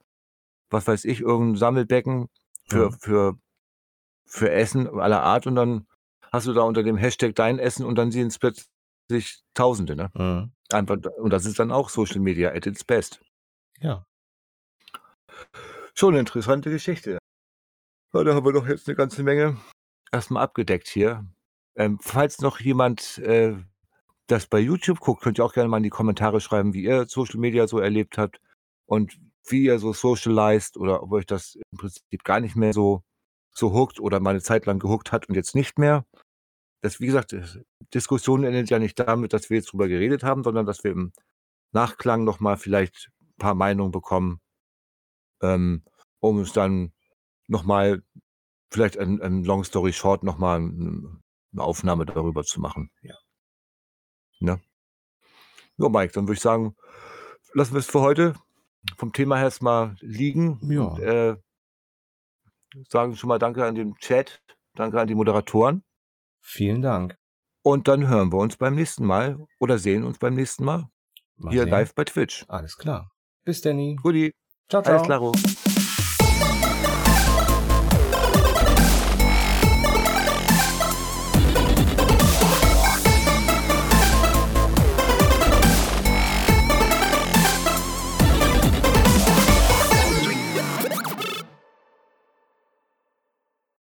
was 0.70 0.88
weiß 0.88 1.06
ich, 1.06 1.22
irgendein 1.22 1.58
Sammelbecken 1.58 2.28
für, 2.68 2.90
Mhm. 2.92 2.98
für, 3.00 3.38
für 4.26 4.52
Essen 4.52 4.88
aller 5.00 5.24
Art 5.24 5.48
und 5.48 5.56
dann 5.56 5.88
hast 6.32 6.48
du 6.48 6.54
da 6.54 6.62
unter 6.62 6.84
dem 6.84 6.98
Hashtag 6.98 7.36
dein 7.36 7.60
Essen 7.60 7.86
und 7.86 7.96
dann 7.96 8.12
sehen 8.12 8.28
es 8.28 8.40
plötzlich 8.40 8.68
Tausende, 9.54 9.96
ne? 9.96 10.12
Mhm. 10.14 10.52
Einfach, 10.72 10.98
und 11.18 11.32
das 11.32 11.46
ist 11.46 11.60
dann 11.60 11.72
auch 11.72 11.90
Social 11.90 12.20
Media 12.20 12.52
at 12.52 12.66
its 12.66 12.84
best. 12.84 13.22
Ja. 13.80 14.06
Schon 15.94 16.14
eine 16.14 16.20
interessante 16.20 16.70
Geschichte. 16.70 17.18
Ja, 18.14 18.24
da 18.24 18.34
haben 18.34 18.46
wir 18.46 18.54
doch 18.54 18.68
jetzt 18.68 18.88
eine 18.88 18.96
ganze 18.96 19.24
Menge 19.24 19.58
erstmal 20.12 20.44
abgedeckt 20.44 20.88
hier. 20.88 21.26
Ähm, 21.76 22.00
falls 22.02 22.42
noch 22.42 22.60
jemand 22.60 23.18
äh, 23.20 23.56
das 24.28 24.48
bei 24.48 24.60
YouTube 24.60 25.00
guckt, 25.00 25.24
könnt 25.24 25.40
ihr 25.40 25.46
auch 25.46 25.54
gerne 25.54 25.70
mal 25.70 25.78
in 25.78 25.84
die 25.84 25.90
Kommentare 25.90 26.42
schreiben, 26.42 26.74
wie 26.74 26.84
ihr 26.84 27.06
Social 27.08 27.40
Media 27.40 27.68
so 27.68 27.80
erlebt 27.80 28.18
habt 28.18 28.40
und 28.86 29.18
wie 29.48 29.64
ihr 29.64 29.80
so 29.80 29.94
socialized 29.94 30.78
oder 30.78 31.04
ob 31.04 31.12
euch 31.14 31.26
das 31.26 31.56
im 31.56 31.78
Prinzip 31.78 32.24
gar 32.24 32.40
nicht 32.40 32.56
mehr 32.56 32.74
so, 32.74 33.04
so 33.54 33.74
hookt 33.74 34.00
oder 34.00 34.20
mal 34.20 34.32
eine 34.32 34.42
Zeit 34.42 34.66
lang 34.66 34.80
gehuckt 34.80 35.12
hat 35.12 35.28
und 35.28 35.36
jetzt 35.36 35.56
nicht 35.56 35.80
mehr. 35.80 36.06
Das, 36.82 37.00
wie 37.00 37.06
gesagt, 37.06 37.36
Diskussion 37.94 38.44
endet 38.44 38.70
ja 38.70 38.80
nicht 38.80 38.98
damit, 39.00 39.34
dass 39.34 39.50
wir 39.50 39.58
jetzt 39.58 39.72
drüber 39.72 39.88
geredet 39.88 40.24
haben, 40.24 40.44
sondern 40.44 40.66
dass 40.66 40.84
wir 40.84 40.92
im 40.92 41.14
Nachklang 41.72 42.24
nochmal 42.24 42.58
vielleicht 42.58 43.12
ein 43.22 43.38
paar 43.38 43.56
Meinungen 43.56 43.92
bekommen, 43.92 44.42
ähm, 45.42 45.84
um 46.20 46.40
es 46.40 46.54
dann 46.54 46.92
nochmal, 47.48 48.04
vielleicht 48.72 48.98
ein, 48.98 49.22
ein 49.22 49.44
Long 49.44 49.64
Story 49.64 49.94
Short, 49.94 50.24
nochmal 50.24 50.58
eine 50.60 51.22
Aufnahme 51.58 52.06
darüber 52.06 52.44
zu 52.44 52.60
machen. 52.60 52.90
Ja. 53.02 53.16
Ne? 54.40 54.60
Ja, 55.78 55.90
Mike, 55.90 56.14
dann 56.14 56.26
würde 56.26 56.34
ich 56.34 56.42
sagen, 56.42 56.76
lassen 57.54 57.74
wir 57.74 57.80
es 57.80 57.88
für 57.88 58.02
heute 58.02 58.36
vom 58.98 59.14
Thema 59.14 59.36
her 59.36 59.46
erstmal 59.46 59.96
liegen. 60.00 60.60
Ja. 60.64 60.84
Und, 60.84 61.00
äh, 61.00 61.38
sagen 62.90 63.16
schon 63.16 63.28
mal 63.28 63.40
Danke 63.40 63.66
an 63.66 63.76
den 63.76 63.96
Chat, 63.98 64.42
danke 64.74 65.00
an 65.00 65.08
die 65.08 65.16
Moderatoren. 65.16 65.84
Vielen 66.42 66.82
Dank. 66.82 67.16
Und 67.64 67.88
dann 67.88 68.08
hören 68.08 68.32
wir 68.32 68.40
uns 68.40 68.58
beim 68.58 68.76
nächsten 68.76 69.06
Mal 69.06 69.38
oder 69.60 69.78
sehen 69.78 70.04
uns 70.04 70.18
beim 70.20 70.34
nächsten 70.34 70.66
Mal 70.66 70.90
Mal 71.38 71.52
hier 71.52 71.64
sehen. 71.64 71.70
live 71.72 71.94
bei 71.96 72.04
Twitch. 72.04 72.44
Alles 72.48 72.76
klar. 72.78 73.12
Bis 73.44 73.62
Danny. 73.62 73.96
Guti, 74.02 74.32
Ciao, 74.70 74.82
ciao. 74.82 74.96
alles 74.96 75.06
klaro. 75.06 75.32